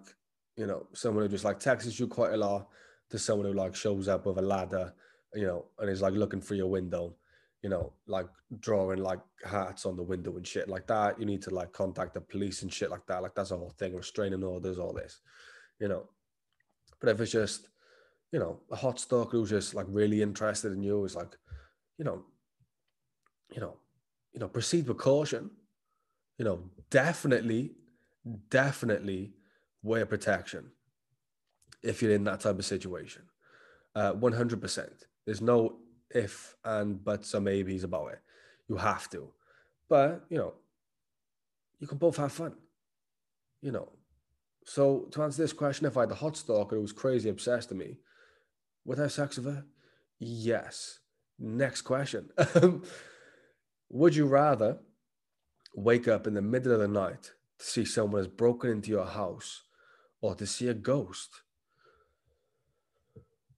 you 0.56 0.66
know, 0.66 0.86
someone 0.92 1.24
who 1.24 1.28
just 1.28 1.44
like 1.44 1.58
texts 1.58 1.98
you 1.98 2.06
quite 2.06 2.32
a 2.32 2.36
lot 2.36 2.68
to 3.10 3.18
someone 3.18 3.46
who 3.46 3.54
like 3.54 3.74
shows 3.74 4.08
up 4.08 4.26
with 4.26 4.38
a 4.38 4.42
ladder, 4.42 4.92
you 5.34 5.46
know, 5.46 5.66
and 5.78 5.90
is 5.90 6.02
like 6.02 6.14
looking 6.14 6.40
through 6.40 6.58
your 6.58 6.70
window, 6.70 7.14
you 7.62 7.68
know, 7.68 7.92
like 8.06 8.26
drawing 8.60 9.02
like 9.02 9.20
hearts 9.44 9.86
on 9.86 9.96
the 9.96 10.02
window 10.02 10.36
and 10.36 10.46
shit 10.46 10.68
like 10.68 10.86
that. 10.88 11.18
You 11.18 11.26
need 11.26 11.42
to 11.42 11.50
like 11.54 11.72
contact 11.72 12.14
the 12.14 12.20
police 12.20 12.62
and 12.62 12.72
shit 12.72 12.90
like 12.90 13.06
that. 13.06 13.22
Like 13.22 13.34
that's 13.34 13.52
a 13.52 13.56
whole 13.56 13.74
thing, 13.78 13.94
restraining 13.94 14.42
orders, 14.42 14.78
all 14.78 14.92
this, 14.92 15.20
you 15.78 15.88
know. 15.88 16.08
But 17.00 17.10
if 17.10 17.20
it's 17.20 17.32
just, 17.32 17.68
you 18.32 18.38
know, 18.38 18.60
a 18.70 18.76
hot 18.76 18.98
stalker 18.98 19.36
who's 19.36 19.50
just 19.50 19.74
like 19.74 19.86
really 19.88 20.22
interested 20.22 20.72
in 20.72 20.82
you, 20.82 21.04
is 21.04 21.14
like, 21.14 21.36
you 21.98 22.04
know, 22.04 22.24
you 23.54 23.60
know, 23.60 23.76
you 24.32 24.40
know, 24.40 24.48
proceed 24.48 24.88
with 24.88 24.98
caution. 24.98 25.50
You 26.38 26.46
know, 26.46 26.70
definitely 26.90 27.76
definitely 28.50 29.32
wear 29.82 30.06
protection 30.06 30.70
if 31.82 32.02
you're 32.02 32.12
in 32.12 32.24
that 32.24 32.40
type 32.40 32.58
of 32.58 32.64
situation. 32.64 33.22
Uh, 33.94 34.12
100%. 34.14 34.88
There's 35.26 35.40
no 35.40 35.78
if 36.14 36.56
and 36.64 37.02
buts 37.02 37.34
or 37.34 37.40
maybes 37.40 37.84
about 37.84 38.12
it. 38.12 38.20
You 38.68 38.76
have 38.76 39.08
to. 39.10 39.28
But, 39.88 40.24
you 40.28 40.38
know, 40.38 40.54
you 41.78 41.86
can 41.86 41.98
both 41.98 42.16
have 42.16 42.32
fun. 42.32 42.54
You 43.60 43.72
know. 43.72 43.88
So 44.64 45.08
to 45.10 45.22
answer 45.22 45.42
this 45.42 45.52
question, 45.52 45.86
if 45.86 45.96
I 45.96 46.00
had 46.00 46.10
a 46.12 46.16
hot 46.16 46.36
stalker 46.36 46.76
who 46.76 46.82
was 46.82 46.92
crazy 46.92 47.28
obsessed 47.28 47.70
with 47.70 47.78
me, 47.78 47.98
would 48.84 48.98
I 48.98 49.02
have 49.02 49.12
sex 49.12 49.36
with 49.36 49.46
her? 49.46 49.64
Yes. 50.18 51.00
Next 51.38 51.82
question. 51.82 52.30
would 53.90 54.14
you 54.14 54.26
rather 54.26 54.78
wake 55.74 56.08
up 56.08 56.26
in 56.26 56.34
the 56.34 56.42
middle 56.42 56.72
of 56.72 56.80
the 56.80 56.88
night 56.88 57.32
to 57.58 57.64
see 57.64 57.84
someone 57.84 58.20
has 58.20 58.28
broken 58.28 58.70
into 58.70 58.90
your 58.90 59.06
house 59.06 59.62
or 60.20 60.34
to 60.34 60.46
see 60.46 60.68
a 60.68 60.74
ghost. 60.74 61.42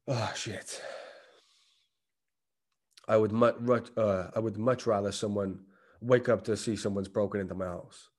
Oh 0.07 0.33
shit. 0.37 0.81
I 3.07 3.17
would 3.17 3.33
much 3.33 3.57
uh, 3.97 4.29
I 4.35 4.39
would 4.39 4.57
much 4.57 4.87
rather 4.87 5.13
someone 5.13 5.61
wake 6.01 6.29
up 6.29 6.45
to 6.45 6.57
see 6.57 6.77
someone's 6.77 7.09
broken 7.09 7.41
into 7.41 7.55
my 7.55 7.67
house. 7.67 8.11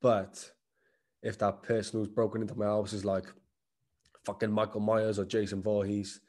But 0.00 0.50
if 1.22 1.38
that 1.38 1.62
person 1.62 1.98
who's 1.98 2.08
broken 2.08 2.42
into 2.42 2.54
my 2.54 2.66
house 2.66 2.92
is 2.92 3.04
like 3.04 3.26
fucking 4.24 4.50
Michael 4.52 4.80
Myers 4.80 5.18
or 5.18 5.24
Jason 5.24 5.62
Voorhees, 5.62 6.20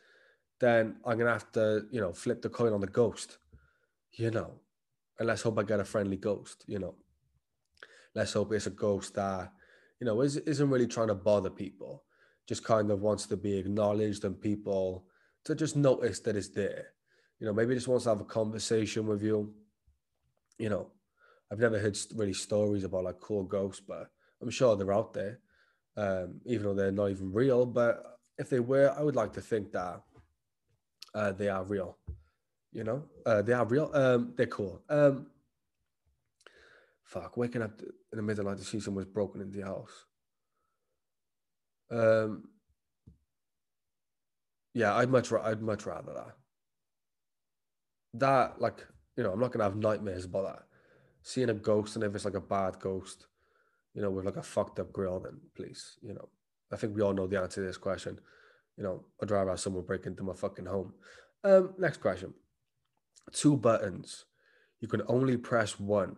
then 0.60 0.98
I'm 1.06 1.18
gonna 1.18 1.32
have 1.32 1.52
to, 1.54 1.86
you 1.92 2.02
know, 2.02 2.14
flip 2.14 2.42
the 2.42 2.50
coin 2.50 2.74
on 2.74 2.82
the 2.82 2.88
ghost. 2.88 3.38
You 4.12 4.32
know, 4.32 4.62
and 5.20 5.28
let's 5.28 5.42
hope 5.42 5.60
I 5.60 5.64
get 5.64 5.82
a 5.82 5.86
friendly 5.86 6.18
ghost. 6.18 6.64
You 6.68 6.80
know, 6.80 6.96
let's 8.14 8.34
hope 8.34 8.54
it's 8.54 8.68
a 8.68 8.72
ghost 8.72 9.16
that, 9.16 9.52
you 10.00 10.06
know, 10.06 10.22
is, 10.22 10.38
isn't 10.38 10.70
really 10.70 10.88
trying 10.88 11.10
to 11.10 11.16
bother 11.16 11.50
people, 11.50 12.04
just 12.48 12.64
kind 12.64 12.92
of 12.92 13.02
wants 13.02 13.26
to 13.28 13.38
be 13.38 13.58
acknowledged 13.58 14.24
and 14.24 14.40
people 14.40 15.06
to 15.44 15.56
just 15.56 15.76
notice 15.76 16.20
that 16.22 16.36
it's 16.38 16.50
there. 16.50 16.95
You 17.40 17.48
know, 17.48 17.54
maybe 17.54 17.76
just 17.76 17.88
wants 17.88 18.06
to 18.06 18.12
have 18.12 18.22
a 18.22 18.26
conversation 18.26 19.08
with 19.08 19.22
you. 19.22 19.54
You 20.58 20.70
know, 20.70 20.92
I've 21.52 21.60
never 21.60 21.80
heard 21.80 21.98
really 22.16 22.34
stories 22.34 22.84
about 22.84 23.04
like 23.04 23.20
cool 23.20 23.44
ghosts, 23.44 23.84
but 23.86 24.10
I'm 24.42 24.50
sure 24.50 24.76
they're 24.76 24.94
out 24.94 25.14
there, 25.14 25.40
um, 25.98 26.42
even 26.46 26.64
though 26.64 26.74
they're 26.74 26.92
not 26.92 27.12
even 27.12 27.34
real. 27.34 27.66
But 27.66 28.20
if 28.38 28.50
they 28.50 28.60
were, 28.60 28.94
I 28.98 29.02
would 29.02 29.16
like 29.16 29.34
to 29.34 29.42
think 29.42 29.72
that 29.74 30.02
uh, 31.14 31.32
they 31.34 31.50
are 31.50 31.64
real. 31.64 31.98
You 32.72 32.84
know, 32.84 33.04
uh, 33.26 33.42
they 33.42 33.54
are 33.54 33.66
real. 33.66 33.90
Um, 33.94 34.34
they're 34.36 34.48
cool. 34.48 34.82
Um, 34.90 35.28
fuck, 37.04 37.38
waking 37.38 37.62
up 37.62 37.80
in 37.82 38.18
the 38.18 38.22
middle 38.22 38.42
of 38.42 38.46
the 38.46 38.52
night 38.52 38.60
to 38.60 38.66
see 38.66 38.80
someone's 38.80 39.08
broken 39.08 39.42
into 39.42 39.60
your 39.60 39.68
house. 39.68 40.06
Um, 41.92 42.50
yeah, 44.74 44.96
I'd 44.96 45.10
much, 45.10 45.32
I'd 45.32 45.62
much 45.62 45.86
rather 45.86 46.14
that. 46.14 46.36
That, 48.18 48.62
like, 48.62 48.86
you 49.18 49.24
know, 49.24 49.32
I'm 49.32 49.40
not 49.40 49.52
gonna 49.52 49.64
have 49.64 49.76
nightmares 49.76 50.26
about 50.26 50.46
that. 50.46 50.64
Seeing 51.22 51.50
a 51.50 51.54
ghost, 51.54 51.96
and 51.96 52.04
if 52.04 52.14
it's 52.16 52.26
like 52.26 52.36
a 52.36 52.42
bad 52.42 52.80
ghost, 52.80 53.28
you 53.94 54.02
know, 54.02 54.12
with 54.12 54.26
like 54.26 54.38
a 54.38 54.44
fucked 54.44 54.80
up 54.80 54.92
grill, 54.92 55.20
then 55.20 55.40
please, 55.56 55.98
you 56.02 56.14
know, 56.14 56.30
I 56.72 56.76
think 56.76 56.96
we 56.96 57.02
all 57.02 57.14
know 57.14 57.28
the 57.28 57.40
answer 57.40 57.62
to 57.62 57.68
this 57.68 57.78
question. 57.78 58.20
You 58.78 58.84
know, 58.84 59.06
I'd 59.22 59.32
rather 59.32 59.52
have 59.52 59.60
someone 59.60 59.86
break 59.86 60.06
into 60.06 60.24
my 60.24 60.34
fucking 60.34 60.66
home. 60.66 60.94
Um, 61.44 61.74
next 61.78 62.02
question. 62.02 62.34
Two 63.32 63.56
buttons. 63.56 64.26
You 64.82 64.88
can 64.88 65.02
only 65.08 65.38
press 65.38 65.80
one. 65.80 66.18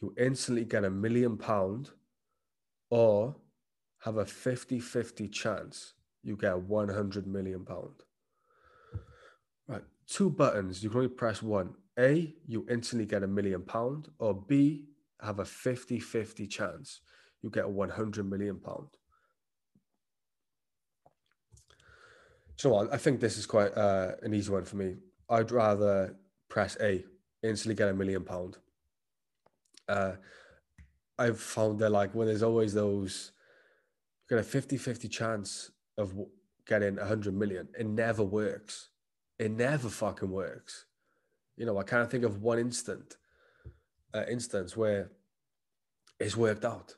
You 0.00 0.14
instantly 0.18 0.64
get 0.64 0.84
a 0.84 0.90
million 0.90 1.36
pound 1.36 1.90
or 2.90 3.36
have 4.00 4.16
a 4.16 4.26
50 4.26 4.80
50 4.80 5.28
chance 5.28 5.94
you 6.22 6.36
get 6.36 6.58
100 6.58 7.26
million 7.26 7.64
pound. 7.64 8.02
Two 10.06 10.30
buttons. 10.30 10.82
You 10.82 10.90
can 10.90 10.98
only 10.98 11.08
press 11.08 11.42
one. 11.42 11.74
A, 11.98 12.34
you 12.46 12.66
instantly 12.70 13.06
get 13.06 13.22
a 13.22 13.26
million 13.26 13.62
pound, 13.62 14.08
or 14.18 14.34
B, 14.34 14.86
have 15.20 15.38
a 15.38 15.44
50 15.44 16.00
50 16.00 16.46
chance 16.46 17.00
you 17.42 17.50
get 17.50 17.64
a 17.64 17.68
100 17.68 18.28
million 18.28 18.58
pound. 18.58 18.88
Know 22.64 22.70
what? 22.70 22.94
I 22.94 22.96
think 22.96 23.18
this 23.18 23.38
is 23.38 23.46
quite 23.46 23.76
uh, 23.76 24.12
an 24.22 24.32
easy 24.34 24.52
one 24.52 24.64
for 24.64 24.76
me. 24.76 24.94
I'd 25.28 25.50
rather 25.50 26.14
press 26.48 26.76
A, 26.80 27.04
instantly 27.42 27.74
get 27.74 27.88
a 27.88 27.94
million 27.94 28.22
pound. 28.22 28.58
Uh, 29.88 30.12
I've 31.18 31.40
found 31.40 31.80
that 31.80 31.90
like 31.90 32.14
when 32.14 32.28
there's 32.28 32.44
always 32.44 32.72
those, 32.72 33.32
you 34.30 34.36
get 34.36 34.44
a 34.44 34.48
50 34.48 34.76
50 34.76 35.08
chance 35.08 35.72
of 35.98 36.14
getting 36.64 36.96
100 36.96 37.34
million, 37.34 37.68
it 37.76 37.86
never 37.86 38.22
works. 38.22 38.90
It 39.38 39.50
never 39.50 39.88
fucking 39.88 40.30
works. 40.30 40.86
You 41.56 41.66
know, 41.66 41.78
I 41.78 41.82
can't 41.82 42.10
think 42.10 42.24
of 42.24 42.42
one 42.42 42.58
instant, 42.58 43.16
uh, 44.14 44.24
instance 44.30 44.76
where 44.76 45.10
it's 46.18 46.36
worked 46.36 46.64
out. 46.64 46.94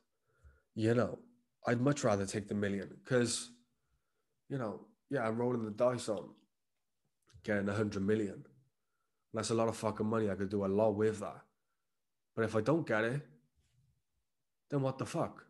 You 0.75 0.95
know, 0.95 1.19
I'd 1.67 1.81
much 1.81 2.05
rather 2.05 2.27
take 2.27 2.49
the 2.49 2.55
million 2.55 2.91
because, 3.03 3.51
you 4.49 4.59
know, 4.59 4.87
yeah, 5.11 5.27
I'm 5.27 5.37
rolling 5.39 5.65
the 5.65 5.71
dice 5.71 6.09
on 6.09 6.31
getting 7.45 7.69
a 7.69 7.73
100 7.73 8.05
million. 8.05 8.45
That's 9.33 9.51
a 9.51 9.55
lot 9.55 9.69
of 9.69 9.77
fucking 9.77 10.07
money. 10.07 10.31
I 10.31 10.35
could 10.35 10.51
do 10.51 10.65
a 10.65 10.67
lot 10.67 10.93
with 10.93 11.21
that. 11.21 11.43
But 12.35 12.45
if 12.45 12.57
I 12.57 12.61
don't 12.61 12.87
get 12.87 13.05
it, 13.05 13.21
then 14.71 14.83
what 14.83 14.99
the 14.99 15.07
fuck? 15.07 15.45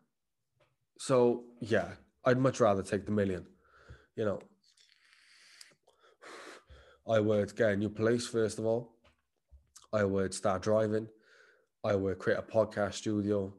So, 0.97 1.43
yeah, 1.59 1.89
I'd 2.23 2.37
much 2.37 2.59
rather 2.59 2.83
take 2.83 3.05
the 3.05 3.11
million. 3.11 3.45
You 4.15 4.25
know, 4.25 4.39
I 7.07 7.19
would 7.19 7.55
get 7.55 7.71
a 7.71 7.75
new 7.75 7.89
place, 7.89 8.27
first 8.27 8.57
of 8.57 8.65
all. 8.65 8.95
I 9.93 10.03
would 10.03 10.33
start 10.33 10.63
driving. 10.63 11.07
I 11.83 11.95
would 11.95 12.17
create 12.17 12.39
a 12.39 12.41
podcast 12.41 12.95
studio, 12.95 13.53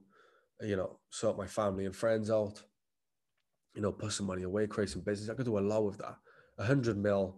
you 0.61 0.77
know, 0.77 0.99
sort 1.11 1.39
my 1.39 1.47
family 1.47 1.87
and 1.87 1.95
friends 1.95 2.29
out, 2.29 2.61
you 3.75 3.83
know, 3.83 3.93
put 3.93 4.13
some 4.13 4.27
money 4.27 4.43
away, 4.43 4.67
create 4.67 4.91
some 4.91 5.03
business. 5.03 5.31
I 5.31 5.35
could 5.35 5.47
do 5.47 5.59
a 5.59 5.61
lot 5.61 5.85
with 5.85 5.99
that. 5.99 6.17
A 6.59 6.65
hundred 6.65 6.99
mil, 6.99 7.37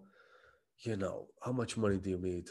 you 0.78 0.96
know, 0.96 1.26
how 1.42 1.52
much 1.52 1.76
money 1.76 1.98
do 1.98 2.09
you 2.09 2.18
need? 2.18 2.48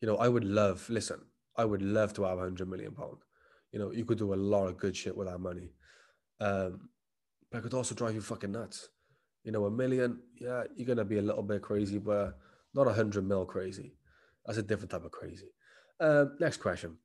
You 0.00 0.08
know, 0.08 0.16
I 0.16 0.28
would 0.28 0.44
love, 0.44 0.84
listen, 0.90 1.20
I 1.56 1.64
would 1.64 1.82
love 1.82 2.12
to 2.14 2.24
have 2.24 2.38
a 2.38 2.42
hundred 2.42 2.68
million 2.68 2.92
pound. 2.92 3.18
You 3.70 3.78
know, 3.78 3.92
you 3.92 4.04
could 4.04 4.18
do 4.18 4.34
a 4.34 4.36
lot 4.36 4.66
of 4.66 4.78
good 4.78 4.96
shit 4.96 5.16
with 5.16 5.28
that 5.28 5.38
money. 5.38 5.70
Um, 6.40 6.88
but 7.50 7.58
I 7.58 7.60
could 7.60 7.74
also 7.74 7.94
drive 7.94 8.14
you 8.14 8.20
fucking 8.20 8.50
nuts. 8.50 8.88
You 9.44 9.52
know, 9.52 9.66
a 9.66 9.70
million, 9.70 10.18
yeah, 10.40 10.64
you're 10.74 10.88
gonna 10.88 11.04
be 11.04 11.18
a 11.18 11.22
little 11.22 11.42
bit 11.44 11.62
crazy, 11.62 11.98
but 11.98 12.36
not 12.76 12.86
a 12.86 12.92
hundred 12.92 13.26
mil 13.26 13.46
crazy. 13.46 13.94
That's 14.44 14.58
a 14.58 14.62
different 14.62 14.90
type 14.90 15.04
of 15.04 15.10
crazy. 15.10 15.48
Um, 15.98 16.36
next 16.38 16.58
question. 16.58 16.98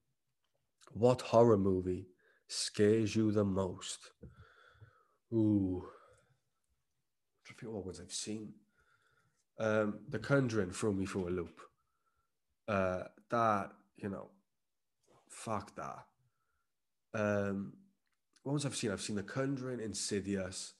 What 0.93 1.21
horror 1.21 1.57
movie 1.57 2.07
scares 2.47 3.15
you 3.15 3.31
the 3.31 3.45
most? 3.45 4.11
Ooh. 5.33 5.83
I 7.47 7.53
think 7.59 7.73
what 7.73 7.85
ones 7.85 8.01
I've 8.01 8.11
seen. 8.11 8.53
Um, 9.59 9.99
the 10.09 10.19
Conjuring 10.19 10.71
threw 10.71 10.93
me 10.93 11.05
through 11.05 11.29
a 11.29 11.31
loop. 11.31 11.61
Uh, 12.67 13.03
that, 13.29 13.71
you 13.97 14.09
know, 14.09 14.29
fuck 15.29 15.73
that. 15.75 16.05
Um, 17.13 17.73
what 18.43 18.53
ones 18.53 18.65
I've 18.65 18.75
seen? 18.75 18.91
I've 18.91 19.01
seen 19.01 19.15
The 19.15 19.23
Conjuring, 19.23 19.79
Insidious. 19.79 20.73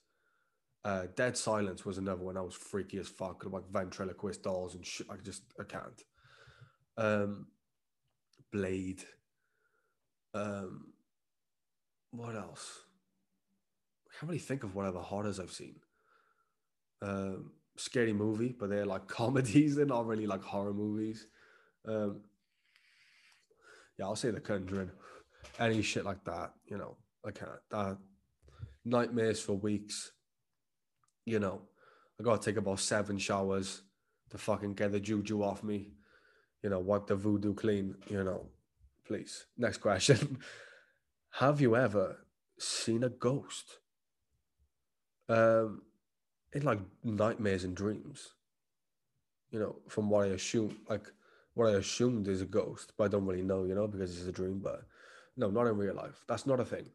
Uh, 0.84 1.04
Dead 1.14 1.36
Silence 1.36 1.84
was 1.84 1.98
another 1.98 2.24
one. 2.24 2.36
I 2.36 2.40
was 2.40 2.54
freaky 2.54 2.98
as 2.98 3.08
fuck, 3.08 3.44
like 3.44 3.70
ventriloquist 3.70 4.42
dolls 4.42 4.74
and 4.74 4.84
shit. 4.84 5.06
I 5.10 5.16
just, 5.22 5.42
I 5.60 5.64
can't. 5.64 6.02
Um, 6.96 7.46
Blade. 8.52 9.04
Um, 10.34 10.92
what 12.10 12.34
else? 12.34 12.80
I 14.08 14.18
can't 14.18 14.30
really 14.30 14.38
think 14.38 14.64
of 14.64 14.74
what 14.74 14.86
other 14.86 14.98
horrors 14.98 15.38
I've 15.38 15.52
seen. 15.52 15.76
Um, 17.00 17.52
scary 17.76 18.12
movie, 18.12 18.54
but 18.58 18.68
they're 18.68 18.86
like 18.86 19.06
comedies. 19.08 19.76
They're 19.76 19.86
not 19.86 20.06
really 20.06 20.26
like 20.26 20.42
horror 20.42 20.74
movies. 20.74 21.26
Um, 21.86 22.22
yeah, 23.98 24.06
I'll 24.06 24.16
say 24.16 24.30
The 24.30 24.40
Conjuring. 24.40 24.90
Any 25.58 25.82
shit 25.82 26.04
like 26.04 26.24
that, 26.24 26.52
you 26.66 26.78
know, 26.78 26.96
I 27.26 27.30
can't. 27.30 27.50
That 27.70 27.98
nightmares 28.84 29.40
for 29.40 29.54
weeks. 29.54 30.12
You 31.24 31.38
know, 31.38 31.62
I 32.18 32.22
gotta 32.22 32.42
take 32.42 32.56
about 32.56 32.80
seven 32.80 33.18
showers 33.18 33.82
to 34.30 34.38
fucking 34.38 34.74
get 34.74 34.92
the 34.92 35.00
juju 35.00 35.42
off 35.42 35.62
me. 35.62 35.92
You 36.62 36.70
know, 36.70 36.78
wipe 36.78 37.06
the 37.06 37.16
voodoo 37.16 37.54
clean. 37.54 37.96
You 38.08 38.24
know, 38.24 38.46
please. 39.06 39.46
Next 39.56 39.78
question. 39.78 40.38
Have 41.36 41.60
you 41.60 41.76
ever 41.76 42.18
seen 42.58 43.02
a 43.02 43.08
ghost? 43.08 43.78
Um, 45.28 45.82
in 46.52 46.62
like 46.62 46.80
nightmares 47.02 47.64
and 47.64 47.76
dreams. 47.76 48.34
You 49.50 49.60
know, 49.60 49.76
from 49.88 50.10
what 50.10 50.26
I 50.26 50.30
assume, 50.30 50.76
like 50.88 51.10
what 51.54 51.68
I 51.68 51.76
assumed 51.76 52.28
is 52.28 52.40
a 52.40 52.46
ghost, 52.46 52.92
but 52.96 53.04
I 53.04 53.08
don't 53.08 53.26
really 53.26 53.42
know, 53.42 53.64
you 53.64 53.74
know, 53.74 53.86
because 53.86 54.18
it's 54.18 54.26
a 54.26 54.32
dream. 54.32 54.60
But 54.62 54.82
no, 55.36 55.50
not 55.50 55.66
in 55.66 55.76
real 55.76 55.94
life. 55.94 56.24
That's 56.26 56.46
not 56.46 56.60
a 56.60 56.64
thing. 56.64 56.86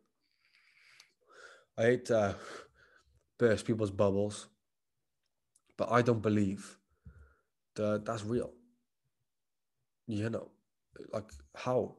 I 1.77 1.83
hate 1.83 2.05
to 2.05 2.35
burst 3.37 3.65
people's 3.65 3.91
bubbles, 3.91 4.47
but 5.77 5.91
I 5.91 6.01
don't 6.01 6.21
believe 6.21 6.77
that 7.75 8.05
that's 8.05 8.23
real. 8.23 8.51
You 10.07 10.29
know, 10.29 10.49
like 11.13 11.29
how? 11.55 11.95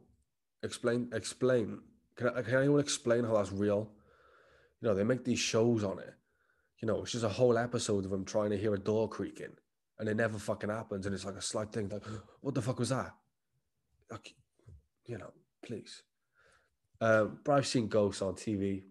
Explain, 0.63 1.11
explain. 1.13 1.81
Can, 2.17 2.29
I, 2.29 2.43
can 2.43 2.55
anyone 2.55 2.81
explain 2.81 3.25
how 3.25 3.35
that's 3.37 3.53
real? 3.53 3.91
You 4.81 4.89
know, 4.89 4.95
they 4.95 5.05
make 5.05 5.25
these 5.25 5.39
shows 5.39 5.85
on 5.85 5.99
it. 5.99 6.15
You 6.81 6.87
know, 6.87 7.03
it's 7.03 7.13
just 7.13 7.25
a 7.25 7.29
whole 7.29 7.59
episode 7.59 8.05
of 8.05 8.11
them 8.11 8.25
trying 8.25 8.51
to 8.51 8.59
hear 8.59 8.75
a 8.75 8.79
door 8.79 9.09
creaking 9.09 9.57
and 9.99 10.09
it 10.09 10.17
never 10.17 10.39
fucking 10.39 10.71
happens. 10.71 11.07
And 11.07 11.15
it's 11.15 11.25
like 11.25 11.37
a 11.37 11.43
slight 11.43 11.73
thing 11.73 11.89
like, 11.89 12.05
what 12.41 12.55
the 12.55 12.63
fuck 12.63 12.79
was 12.79 12.91
that? 12.91 13.15
Like, 14.11 14.35
you 15.07 15.19
know, 15.19 15.33
please. 15.65 16.03
Um, 17.01 17.41
but 17.45 17.53
I've 17.53 17.67
seen 17.67 17.89
ghosts 17.89 18.23
on 18.23 18.35
TV, 18.35 18.85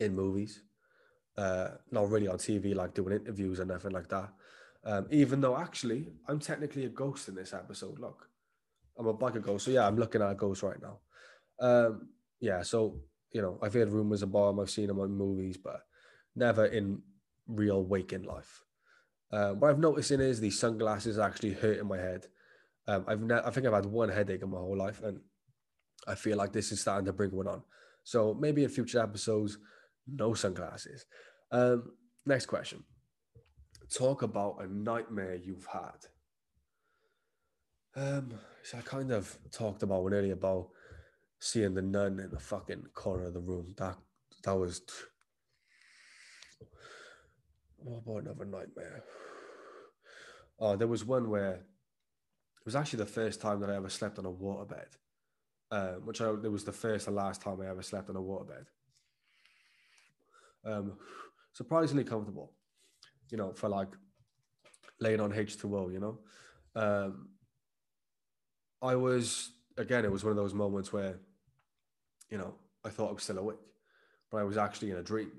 in 0.00 0.14
movies, 0.14 0.62
uh, 1.38 1.68
not 1.92 2.10
really 2.10 2.26
on 2.26 2.36
TV, 2.36 2.74
like 2.74 2.94
doing 2.94 3.14
interviews 3.14 3.60
and 3.60 3.68
nothing 3.70 3.92
like 3.92 4.08
that. 4.08 4.30
Um, 4.84 5.06
even 5.10 5.40
though 5.40 5.56
actually 5.56 6.08
I'm 6.26 6.40
technically 6.40 6.84
a 6.84 6.88
ghost 6.88 7.28
in 7.28 7.34
this 7.36 7.52
episode. 7.52 7.98
Look, 7.98 8.28
I'm 8.98 9.06
a 9.06 9.12
black 9.12 9.40
ghost. 9.40 9.64
So 9.64 9.70
yeah, 9.70 9.86
I'm 9.86 9.96
looking 9.96 10.20
at 10.20 10.32
a 10.32 10.34
ghost 10.34 10.62
right 10.62 10.80
now. 10.82 10.98
Um, 11.60 12.08
yeah, 12.40 12.62
so 12.62 13.00
you 13.32 13.42
know, 13.42 13.58
I've 13.62 13.74
heard 13.74 13.90
rumors 13.90 14.22
about 14.22 14.48
them, 14.48 14.60
I've 14.60 14.70
seen 14.70 14.88
them 14.88 15.00
on 15.00 15.10
movies, 15.10 15.56
but 15.56 15.82
never 16.34 16.66
in 16.66 17.02
real 17.46 17.84
waking 17.84 18.24
life. 18.24 18.64
Uh, 19.30 19.52
what 19.52 19.70
I've 19.70 19.78
noticed 19.78 20.10
in 20.10 20.20
is 20.20 20.40
these 20.40 20.58
sunglasses 20.58 21.18
actually 21.18 21.52
hurt 21.52 21.78
in 21.78 21.86
my 21.86 21.98
head. 21.98 22.26
Um, 22.86 23.04
I've 23.06 23.20
ne- 23.20 23.42
I 23.44 23.50
think 23.50 23.66
I've 23.66 23.74
had 23.74 23.86
one 23.86 24.08
headache 24.08 24.42
in 24.42 24.50
my 24.50 24.58
whole 24.58 24.76
life, 24.76 25.02
and 25.02 25.20
I 26.06 26.14
feel 26.14 26.38
like 26.38 26.52
this 26.52 26.72
is 26.72 26.80
starting 26.80 27.06
to 27.06 27.12
bring 27.12 27.30
one 27.30 27.46
on. 27.46 27.62
So 28.02 28.34
maybe 28.34 28.64
in 28.64 28.70
future 28.70 29.02
episodes, 29.02 29.58
no 30.06 30.32
sunglasses. 30.32 31.04
Um, 31.50 31.92
next 32.26 32.46
question. 32.46 32.84
Talk 33.92 34.22
about 34.22 34.58
a 34.60 34.66
nightmare 34.66 35.36
you've 35.36 35.66
had. 35.66 36.06
Um, 37.96 38.34
so 38.62 38.78
I 38.78 38.82
kind 38.82 39.10
of 39.10 39.36
talked 39.50 39.82
about 39.82 40.02
one 40.02 40.14
earlier 40.14 40.34
about 40.34 40.68
seeing 41.40 41.74
the 41.74 41.82
nun 41.82 42.20
in 42.20 42.30
the 42.30 42.38
fucking 42.38 42.84
corner 42.94 43.26
of 43.26 43.34
the 43.34 43.40
room. 43.40 43.74
That 43.78 43.96
that 44.44 44.56
was 44.56 44.82
what 47.78 47.98
about 47.98 48.22
another 48.22 48.44
nightmare? 48.44 49.04
Oh, 50.60 50.76
there 50.76 50.88
was 50.88 51.04
one 51.04 51.30
where 51.30 51.54
it 51.54 52.64
was 52.64 52.76
actually 52.76 52.98
the 52.98 53.06
first 53.06 53.40
time 53.40 53.60
that 53.60 53.70
I 53.70 53.76
ever 53.76 53.88
slept 53.88 54.18
on 54.18 54.26
a 54.26 54.30
waterbed, 54.30 54.96
um, 55.70 56.04
which 56.04 56.20
I, 56.20 56.30
it 56.30 56.52
was 56.52 56.64
the 56.64 56.72
first 56.72 57.06
and 57.06 57.16
last 57.16 57.40
time 57.40 57.60
I 57.60 57.68
ever 57.68 57.82
slept 57.82 58.10
on 58.10 58.16
a 58.16 58.20
waterbed. 58.20 58.66
Um, 60.64 60.98
surprisingly 61.58 62.04
comfortable, 62.04 62.52
you 63.30 63.36
know, 63.36 63.52
for 63.52 63.68
like 63.68 63.88
laying 65.00 65.18
on 65.20 65.32
H2O, 65.32 65.92
you 65.92 65.98
know. 65.98 66.18
Um, 66.76 67.30
I 68.80 68.94
was, 68.94 69.50
again, 69.76 70.04
it 70.04 70.12
was 70.12 70.22
one 70.22 70.30
of 70.30 70.36
those 70.36 70.54
moments 70.54 70.92
where, 70.92 71.18
you 72.30 72.38
know, 72.38 72.54
I 72.84 72.90
thought 72.90 73.10
I 73.10 73.12
was 73.12 73.24
still 73.24 73.38
awake, 73.38 73.58
but 74.30 74.38
I 74.38 74.44
was 74.44 74.56
actually 74.56 74.92
in 74.92 74.98
a 74.98 75.02
dream. 75.02 75.32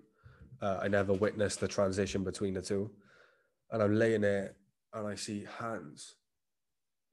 Uh, 0.61 0.79
I 0.81 0.89
never 0.89 1.13
witnessed 1.13 1.61
the 1.61 1.69
transition 1.69 2.25
between 2.25 2.53
the 2.53 2.61
two. 2.61 2.91
And 3.71 3.81
I'm 3.81 3.95
laying 3.95 4.19
there 4.19 4.57
and 4.93 5.07
I 5.07 5.15
see 5.15 5.47
hands 5.57 6.15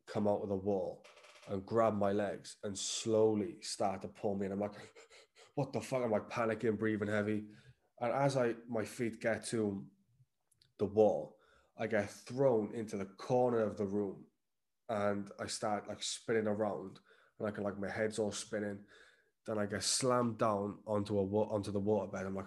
come 0.08 0.26
out 0.26 0.42
of 0.42 0.48
the 0.48 0.56
wall 0.56 1.04
and 1.48 1.64
grab 1.64 1.96
my 1.96 2.10
legs 2.10 2.56
and 2.64 2.76
slowly 2.76 3.58
start 3.60 4.02
to 4.02 4.08
pull 4.08 4.34
me. 4.34 4.46
And 4.46 4.54
I'm 4.54 4.60
like, 4.60 4.72
what 5.54 5.72
the 5.72 5.80
fuck? 5.80 6.02
I'm 6.02 6.10
like 6.10 6.28
panicking, 6.28 6.76
breathing 6.76 7.06
heavy. 7.06 7.44
And 8.00 8.12
as 8.12 8.36
I 8.36 8.54
my 8.68 8.84
feet 8.84 9.20
get 9.20 9.46
to 9.48 9.84
the 10.78 10.86
wall, 10.86 11.36
I 11.78 11.86
get 11.86 12.10
thrown 12.10 12.72
into 12.74 12.96
the 12.96 13.04
corner 13.04 13.60
of 13.60 13.76
the 13.76 13.86
room 13.86 14.24
and 14.88 15.30
I 15.40 15.46
start 15.46 15.88
like 15.88 16.02
spinning 16.02 16.46
around 16.46 17.00
and 17.38 17.48
I 17.48 17.50
can 17.50 17.64
like 17.64 17.78
my 17.78 17.90
head's 17.90 18.18
all 18.18 18.32
spinning. 18.32 18.78
Then 19.46 19.58
I 19.58 19.66
get 19.66 19.82
slammed 19.82 20.38
down 20.38 20.78
onto 20.86 21.18
a 21.18 21.22
onto 21.22 21.70
the 21.70 21.80
waterbed. 21.80 22.26
I'm 22.26 22.34
like, 22.34 22.46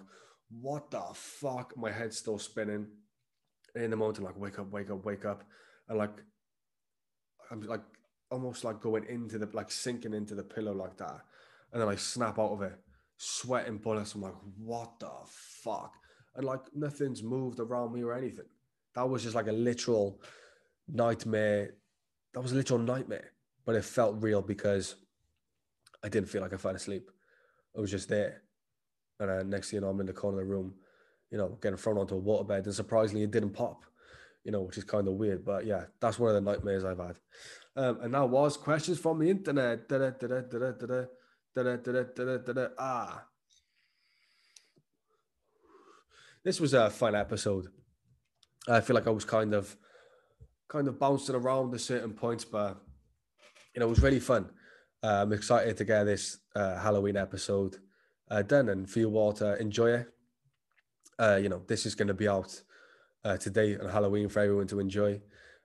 what 0.50 0.90
the 0.90 1.02
fuck? 1.14 1.76
My 1.76 1.90
head's 1.90 2.18
still 2.18 2.38
spinning. 2.38 2.86
And 3.74 3.84
in 3.84 3.90
the 3.90 3.96
moment, 3.96 4.18
I'm 4.18 4.24
like, 4.24 4.38
wake 4.38 4.58
up, 4.58 4.70
wake 4.70 4.90
up, 4.90 5.04
wake 5.04 5.24
up. 5.24 5.44
And 5.88 5.98
like, 5.98 6.22
I'm 7.50 7.60
like 7.62 7.82
almost 8.30 8.64
like 8.64 8.80
going 8.80 9.04
into 9.08 9.38
the, 9.38 9.48
like 9.52 9.70
sinking 9.70 10.14
into 10.14 10.34
the 10.34 10.42
pillow 10.42 10.72
like 10.72 10.96
that. 10.98 11.20
And 11.72 11.80
then 11.80 11.88
I 11.88 11.94
snap 11.94 12.38
out 12.38 12.52
of 12.52 12.62
it, 12.62 12.78
sweating 13.22 13.76
bullets. 13.76 14.14
I'm 14.14 14.22
like, 14.22 14.34
what 14.56 14.98
the 14.98 15.10
fuck? 15.26 15.92
And 16.34 16.46
like, 16.46 16.60
nothing's 16.74 17.22
moved 17.22 17.60
around 17.60 17.92
me 17.92 18.02
or 18.02 18.14
anything. 18.14 18.46
That 18.94 19.08
was 19.08 19.22
just 19.22 19.34
like 19.34 19.46
a 19.46 19.52
literal 19.52 20.22
nightmare. 20.88 21.74
That 22.32 22.40
was 22.40 22.52
a 22.52 22.54
literal 22.54 22.80
nightmare, 22.80 23.32
but 23.66 23.74
it 23.76 23.84
felt 23.84 24.22
real 24.22 24.40
because 24.40 24.94
I 26.02 26.08
didn't 26.08 26.30
feel 26.30 26.40
like 26.40 26.54
I 26.54 26.56
fell 26.56 26.74
asleep. 26.74 27.10
I 27.76 27.80
was 27.80 27.90
just 27.90 28.08
there. 28.08 28.42
And 29.18 29.28
then 29.28 29.50
next 29.50 29.70
thing 29.70 29.76
you 29.76 29.80
know, 29.82 29.88
I'm 29.88 30.00
in 30.00 30.06
the 30.06 30.14
corner 30.14 30.40
of 30.40 30.46
the 30.46 30.50
room, 30.50 30.74
you 31.30 31.36
know, 31.36 31.58
getting 31.60 31.76
thrown 31.76 31.98
onto 31.98 32.16
a 32.16 32.20
waterbed. 32.20 32.64
And 32.64 32.74
surprisingly, 32.74 33.24
it 33.24 33.30
didn't 33.30 33.50
pop, 33.50 33.84
you 34.44 34.50
know, 34.50 34.62
which 34.62 34.78
is 34.78 34.84
kind 34.84 35.06
of 35.06 35.14
weird. 35.14 35.44
But 35.44 35.66
yeah, 35.66 35.84
that's 36.00 36.18
one 36.18 36.34
of 36.34 36.42
the 36.42 36.50
nightmares 36.50 36.86
I've 36.86 36.98
had. 36.98 37.16
Um, 37.76 38.00
and 38.00 38.14
that 38.14 38.30
was 38.30 38.56
questions 38.56 38.98
from 38.98 39.18
the 39.18 39.28
internet. 39.28 39.88
Da-da, 39.88 40.10
da-da, 40.10 40.40
da-da, 40.40 41.04
Ah. 41.56 43.24
This 46.44 46.60
was 46.60 46.74
a 46.74 46.90
fun 46.90 47.14
episode. 47.14 47.66
I 48.68 48.80
feel 48.80 48.94
like 48.94 49.06
I 49.06 49.10
was 49.10 49.24
kind 49.24 49.54
of 49.54 49.76
kind 50.68 50.86
of 50.86 50.98
bouncing 50.98 51.34
around 51.34 51.74
at 51.74 51.80
certain 51.80 52.12
points, 52.12 52.44
but 52.44 52.80
you 53.74 53.80
know, 53.80 53.86
it 53.86 53.90
was 53.90 54.00
really 54.00 54.20
fun. 54.20 54.50
Uh, 55.02 55.22
I'm 55.22 55.32
excited 55.32 55.76
to 55.76 55.84
get 55.84 56.04
this 56.04 56.38
uh, 56.54 56.78
Halloween 56.78 57.16
episode 57.16 57.76
uh, 58.30 58.42
done 58.42 58.68
and 58.68 58.88
for 58.88 59.00
you 59.00 59.16
all 59.16 59.32
to 59.34 59.60
enjoy 59.60 59.90
it. 59.90 60.06
Uh, 61.18 61.38
you 61.42 61.48
know, 61.48 61.62
this 61.66 61.84
is 61.84 61.94
going 61.94 62.08
to 62.08 62.14
be 62.14 62.28
out 62.28 62.62
uh, 63.24 63.36
today 63.36 63.76
on 63.76 63.88
Halloween 63.88 64.28
for 64.28 64.40
everyone 64.40 64.68
to 64.68 64.78
enjoy. 64.80 65.20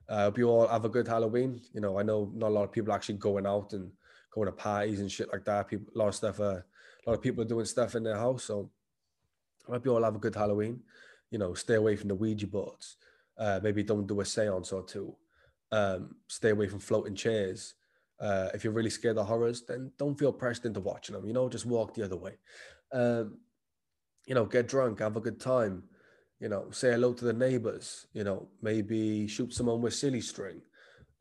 I 0.10 0.24
hope 0.24 0.38
you 0.38 0.50
all 0.50 0.68
have 0.68 0.86
a 0.86 0.90
good 0.90 1.08
Halloween. 1.08 1.62
You 1.74 1.82
know, 1.82 2.00
I 2.00 2.04
know 2.04 2.32
not 2.34 2.50
a 2.50 2.54
lot 2.54 2.64
of 2.64 2.72
people 2.72 2.94
actually 2.94 3.16
going 3.16 3.46
out 3.46 3.74
and 3.74 3.92
going 4.36 4.48
to 4.48 4.52
parties 4.52 5.00
and 5.00 5.12
shit 5.12 5.32
like 5.32 5.46
that. 5.46 5.68
People, 5.70 5.88
a 5.96 5.98
lot 5.98 6.10
of 6.10 6.16
stuff, 6.16 6.40
uh, 6.40 6.44
a 6.44 7.06
lot 7.08 7.14
of 7.14 7.22
people 7.22 7.42
are 7.44 7.48
doing 7.48 7.66
stuff 7.66 7.96
in 7.96 8.04
their 8.04 8.18
house. 8.18 8.44
So 8.44 8.70
I 9.68 9.72
hope 9.72 9.86
you 9.86 9.96
all 9.96 10.04
have 10.04 10.16
a 10.16 10.20
good 10.20 10.36
Halloween. 10.36 10.82
You 11.32 11.40
know, 11.40 11.54
stay 11.54 11.76
away 11.76 11.96
from 11.96 12.10
the 12.10 12.16
Ouija 12.16 12.48
boards. 12.48 12.98
Uh, 13.38 13.60
maybe 13.64 13.82
don't 13.82 14.08
do 14.08 14.20
a 14.20 14.26
seance 14.26 14.72
or 14.72 14.84
two. 14.84 15.16
Um, 15.72 16.16
stay 16.28 16.50
away 16.50 16.68
from 16.68 16.80
floating 16.80 17.16
chairs. 17.16 17.74
Uh, 18.20 18.50
if 18.54 18.64
you're 18.64 18.74
really 18.74 18.90
scared 18.90 19.18
of 19.18 19.28
horrors, 19.28 19.64
then 19.68 19.92
don't 19.98 20.18
feel 20.18 20.32
pressed 20.32 20.66
into 20.66 20.80
watching 20.80 21.16
them. 21.16 21.26
You 21.26 21.34
know, 21.34 21.50
just 21.50 21.66
walk 21.66 21.94
the 21.94 22.04
other 22.04 22.18
way. 22.18 22.38
Um, 22.94 23.40
you 24.28 24.36
know, 24.36 24.46
get 24.46 24.68
drunk, 24.68 25.00
have 25.00 25.18
a 25.18 25.22
good 25.22 25.40
time. 25.40 25.84
You 26.40 26.50
know, 26.50 26.70
say 26.72 26.92
hello 26.92 27.14
to 27.14 27.26
the 27.26 27.34
neighbors. 27.34 28.08
You 28.14 28.24
know, 28.24 28.48
maybe 28.62 29.28
shoot 29.28 29.54
someone 29.54 29.82
with 29.82 29.94
silly 29.94 30.22
string. 30.22 30.62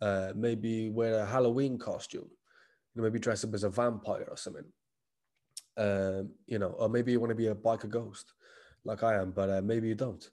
Uh, 0.00 0.32
maybe 0.34 0.90
wear 0.90 1.20
a 1.20 1.26
Halloween 1.26 1.78
costume. 1.78 2.28
Know, 2.95 3.03
maybe 3.03 3.18
dress 3.18 3.45
up 3.45 3.55
as 3.55 3.64
a 3.64 3.70
vampire 3.70 4.26
or 4.28 4.36
something. 4.36 4.64
Um, 5.76 6.30
you 6.47 6.59
know, 6.59 6.68
or 6.68 6.88
maybe 6.88 7.12
you 7.12 7.20
want 7.20 7.30
to 7.30 7.36
be 7.36 7.49
a 7.49 7.55
biker 7.55 7.88
ghost, 7.88 8.32
like 8.84 9.03
I 9.03 9.16
am, 9.16 9.32
but 9.32 9.51
uh, 9.51 9.61
maybe 9.62 9.88
you 9.88 9.97
don't. 9.97 10.28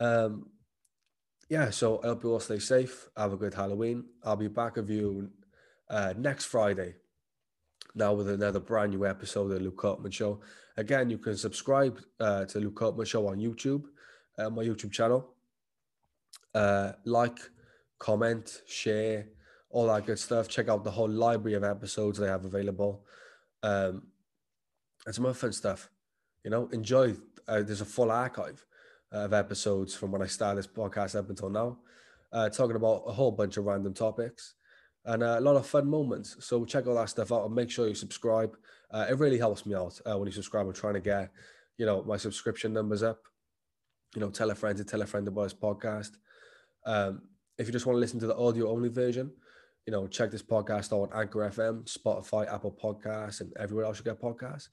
Um, 0.00 0.46
yeah, 1.50 1.70
so 1.70 2.00
I 2.02 2.08
hope 2.08 2.24
you 2.24 2.32
all 2.32 2.40
stay 2.40 2.58
safe. 2.58 3.08
Have 3.16 3.32
a 3.32 3.36
good 3.36 3.54
Halloween. 3.54 4.04
I'll 4.24 4.36
be 4.36 4.48
back 4.48 4.76
with 4.76 4.88
you 4.88 5.30
uh, 5.90 6.14
next 6.16 6.46
Friday 6.46 6.94
now 7.94 8.12
with 8.12 8.28
another 8.28 8.60
brand 8.60 8.92
new 8.92 9.06
episode 9.06 9.50
of 9.50 9.50
the 9.50 9.60
Luke 9.60 9.76
Courtman 9.76 10.12
Show. 10.12 10.40
Again, 10.76 11.10
you 11.10 11.18
can 11.18 11.36
subscribe 11.36 12.00
uh, 12.20 12.44
to 12.46 12.60
Luke 12.60 12.76
Courtman 12.76 13.06
Show 13.06 13.26
on 13.28 13.38
YouTube, 13.38 13.84
uh, 14.38 14.50
my 14.50 14.62
YouTube 14.62 14.92
channel. 14.92 15.34
Uh, 16.54 16.92
like, 17.04 17.38
comment, 17.98 18.62
share, 18.66 19.26
all 19.70 19.86
that 19.88 20.06
good 20.06 20.18
stuff. 20.18 20.48
Check 20.48 20.68
out 20.68 20.84
the 20.84 20.90
whole 20.90 21.08
library 21.08 21.54
of 21.54 21.64
episodes 21.64 22.18
they 22.18 22.26
have 22.26 22.44
available. 22.44 23.04
Um, 23.62 24.08
and 25.06 25.14
some 25.14 25.26
other 25.26 25.34
fun 25.34 25.52
stuff. 25.52 25.90
You 26.44 26.50
know, 26.50 26.68
enjoy. 26.72 27.14
Uh, 27.46 27.62
there's 27.62 27.80
a 27.80 27.86
full 27.86 28.10
archive 28.10 28.64
of 29.12 29.32
episodes 29.32 29.94
from 29.94 30.12
when 30.12 30.22
I 30.22 30.26
started 30.26 30.58
this 30.58 30.66
podcast 30.66 31.18
up 31.18 31.30
until 31.30 31.48
now, 31.48 31.78
uh, 32.32 32.48
talking 32.50 32.76
about 32.76 33.04
a 33.06 33.12
whole 33.12 33.32
bunch 33.32 33.56
of 33.56 33.64
random 33.64 33.94
topics 33.94 34.54
and 35.04 35.22
uh, 35.22 35.36
a 35.38 35.40
lot 35.40 35.56
of 35.56 35.66
fun 35.66 35.88
moments. 35.88 36.36
So 36.40 36.64
check 36.64 36.86
all 36.86 36.96
that 36.96 37.08
stuff 37.08 37.32
out 37.32 37.46
and 37.46 37.54
make 37.54 37.70
sure 37.70 37.88
you 37.88 37.94
subscribe. 37.94 38.56
Uh, 38.90 39.06
it 39.08 39.18
really 39.18 39.38
helps 39.38 39.64
me 39.64 39.74
out 39.74 39.98
uh, 40.04 40.18
when 40.18 40.26
you 40.26 40.32
subscribe. 40.32 40.66
I'm 40.66 40.72
trying 40.74 40.94
to 40.94 41.00
get, 41.00 41.30
you 41.78 41.86
know, 41.86 42.02
my 42.02 42.18
subscription 42.18 42.72
numbers 42.72 43.02
up. 43.02 43.22
You 44.14 44.20
know, 44.20 44.30
tell 44.30 44.50
a 44.50 44.54
friend 44.54 44.76
to 44.76 44.84
tell 44.84 45.02
a 45.02 45.06
friend 45.06 45.26
about 45.26 45.44
this 45.44 45.54
podcast. 45.54 46.10
Um, 46.84 47.22
if 47.58 47.66
you 47.66 47.72
just 47.72 47.86
want 47.86 47.96
to 47.96 48.00
listen 48.00 48.20
to 48.20 48.26
the 48.26 48.36
audio 48.36 48.70
only 48.70 48.88
version, 48.88 49.32
you 49.88 49.92
know, 49.92 50.06
check 50.06 50.30
this 50.30 50.42
podcast 50.42 50.92
out 50.92 51.10
on 51.10 51.18
Anchor 51.18 51.50
FM, 51.50 51.84
Spotify, 51.84 52.46
Apple 52.52 52.76
Podcasts, 52.78 53.40
and 53.40 53.50
everywhere 53.58 53.86
else 53.86 53.98
you 53.98 54.04
get 54.04 54.20
podcasts. 54.20 54.68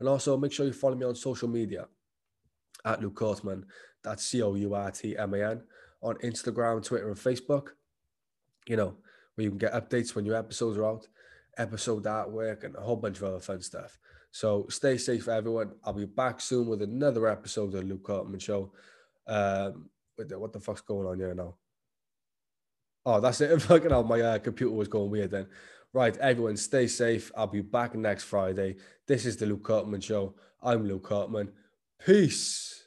And 0.00 0.08
also 0.08 0.36
make 0.36 0.50
sure 0.50 0.66
you 0.66 0.72
follow 0.72 0.96
me 0.96 1.06
on 1.06 1.14
social 1.14 1.46
media 1.46 1.86
at 2.84 3.00
Luke 3.00 3.14
Courtman. 3.14 3.62
That's 4.02 4.26
C 4.26 4.42
O 4.42 4.56
U 4.56 4.74
R 4.74 4.90
T 4.90 5.16
M 5.16 5.34
A 5.34 5.50
N 5.52 5.62
on 6.02 6.16
Instagram, 6.16 6.84
Twitter, 6.84 7.06
and 7.06 7.16
Facebook. 7.16 7.68
You 8.66 8.76
know, 8.76 8.96
where 9.36 9.44
you 9.44 9.50
can 9.50 9.58
get 9.58 9.72
updates 9.72 10.16
when 10.16 10.26
your 10.26 10.34
episodes 10.34 10.76
are 10.78 10.86
out, 10.86 11.06
episode 11.56 12.02
artwork, 12.02 12.64
and 12.64 12.74
a 12.74 12.80
whole 12.80 12.96
bunch 12.96 13.18
of 13.18 13.22
other 13.22 13.38
fun 13.38 13.62
stuff. 13.62 13.96
So 14.32 14.66
stay 14.68 14.98
safe, 14.98 15.28
everyone. 15.28 15.76
I'll 15.84 15.92
be 15.92 16.06
back 16.06 16.40
soon 16.40 16.66
with 16.66 16.82
another 16.82 17.28
episode 17.28 17.72
of 17.72 17.84
Luke 17.84 18.02
Courtman 18.02 18.42
Show. 18.42 18.72
Um, 19.28 19.90
what 20.16 20.52
the 20.52 20.58
fuck's 20.58 20.80
going 20.80 21.06
on 21.06 21.18
here 21.18 21.36
now? 21.36 21.54
Oh, 23.06 23.20
that's 23.20 23.40
it. 23.40 23.62
Fucking 23.62 23.90
hell, 23.90 24.02
my 24.02 24.20
uh, 24.20 24.38
computer 24.40 24.74
was 24.74 24.88
going 24.88 25.10
weird 25.10 25.30
then. 25.30 25.46
Right, 25.92 26.16
everyone, 26.18 26.56
stay 26.56 26.88
safe. 26.88 27.30
I'll 27.36 27.46
be 27.46 27.60
back 27.60 27.94
next 27.94 28.24
Friday. 28.24 28.76
This 29.06 29.24
is 29.24 29.36
the 29.36 29.46
Luke 29.46 29.62
Courtman 29.62 30.02
Show. 30.02 30.34
I'm 30.60 30.86
Luke 30.86 31.08
Courtman. 31.08 31.52
Peace. 32.04 32.82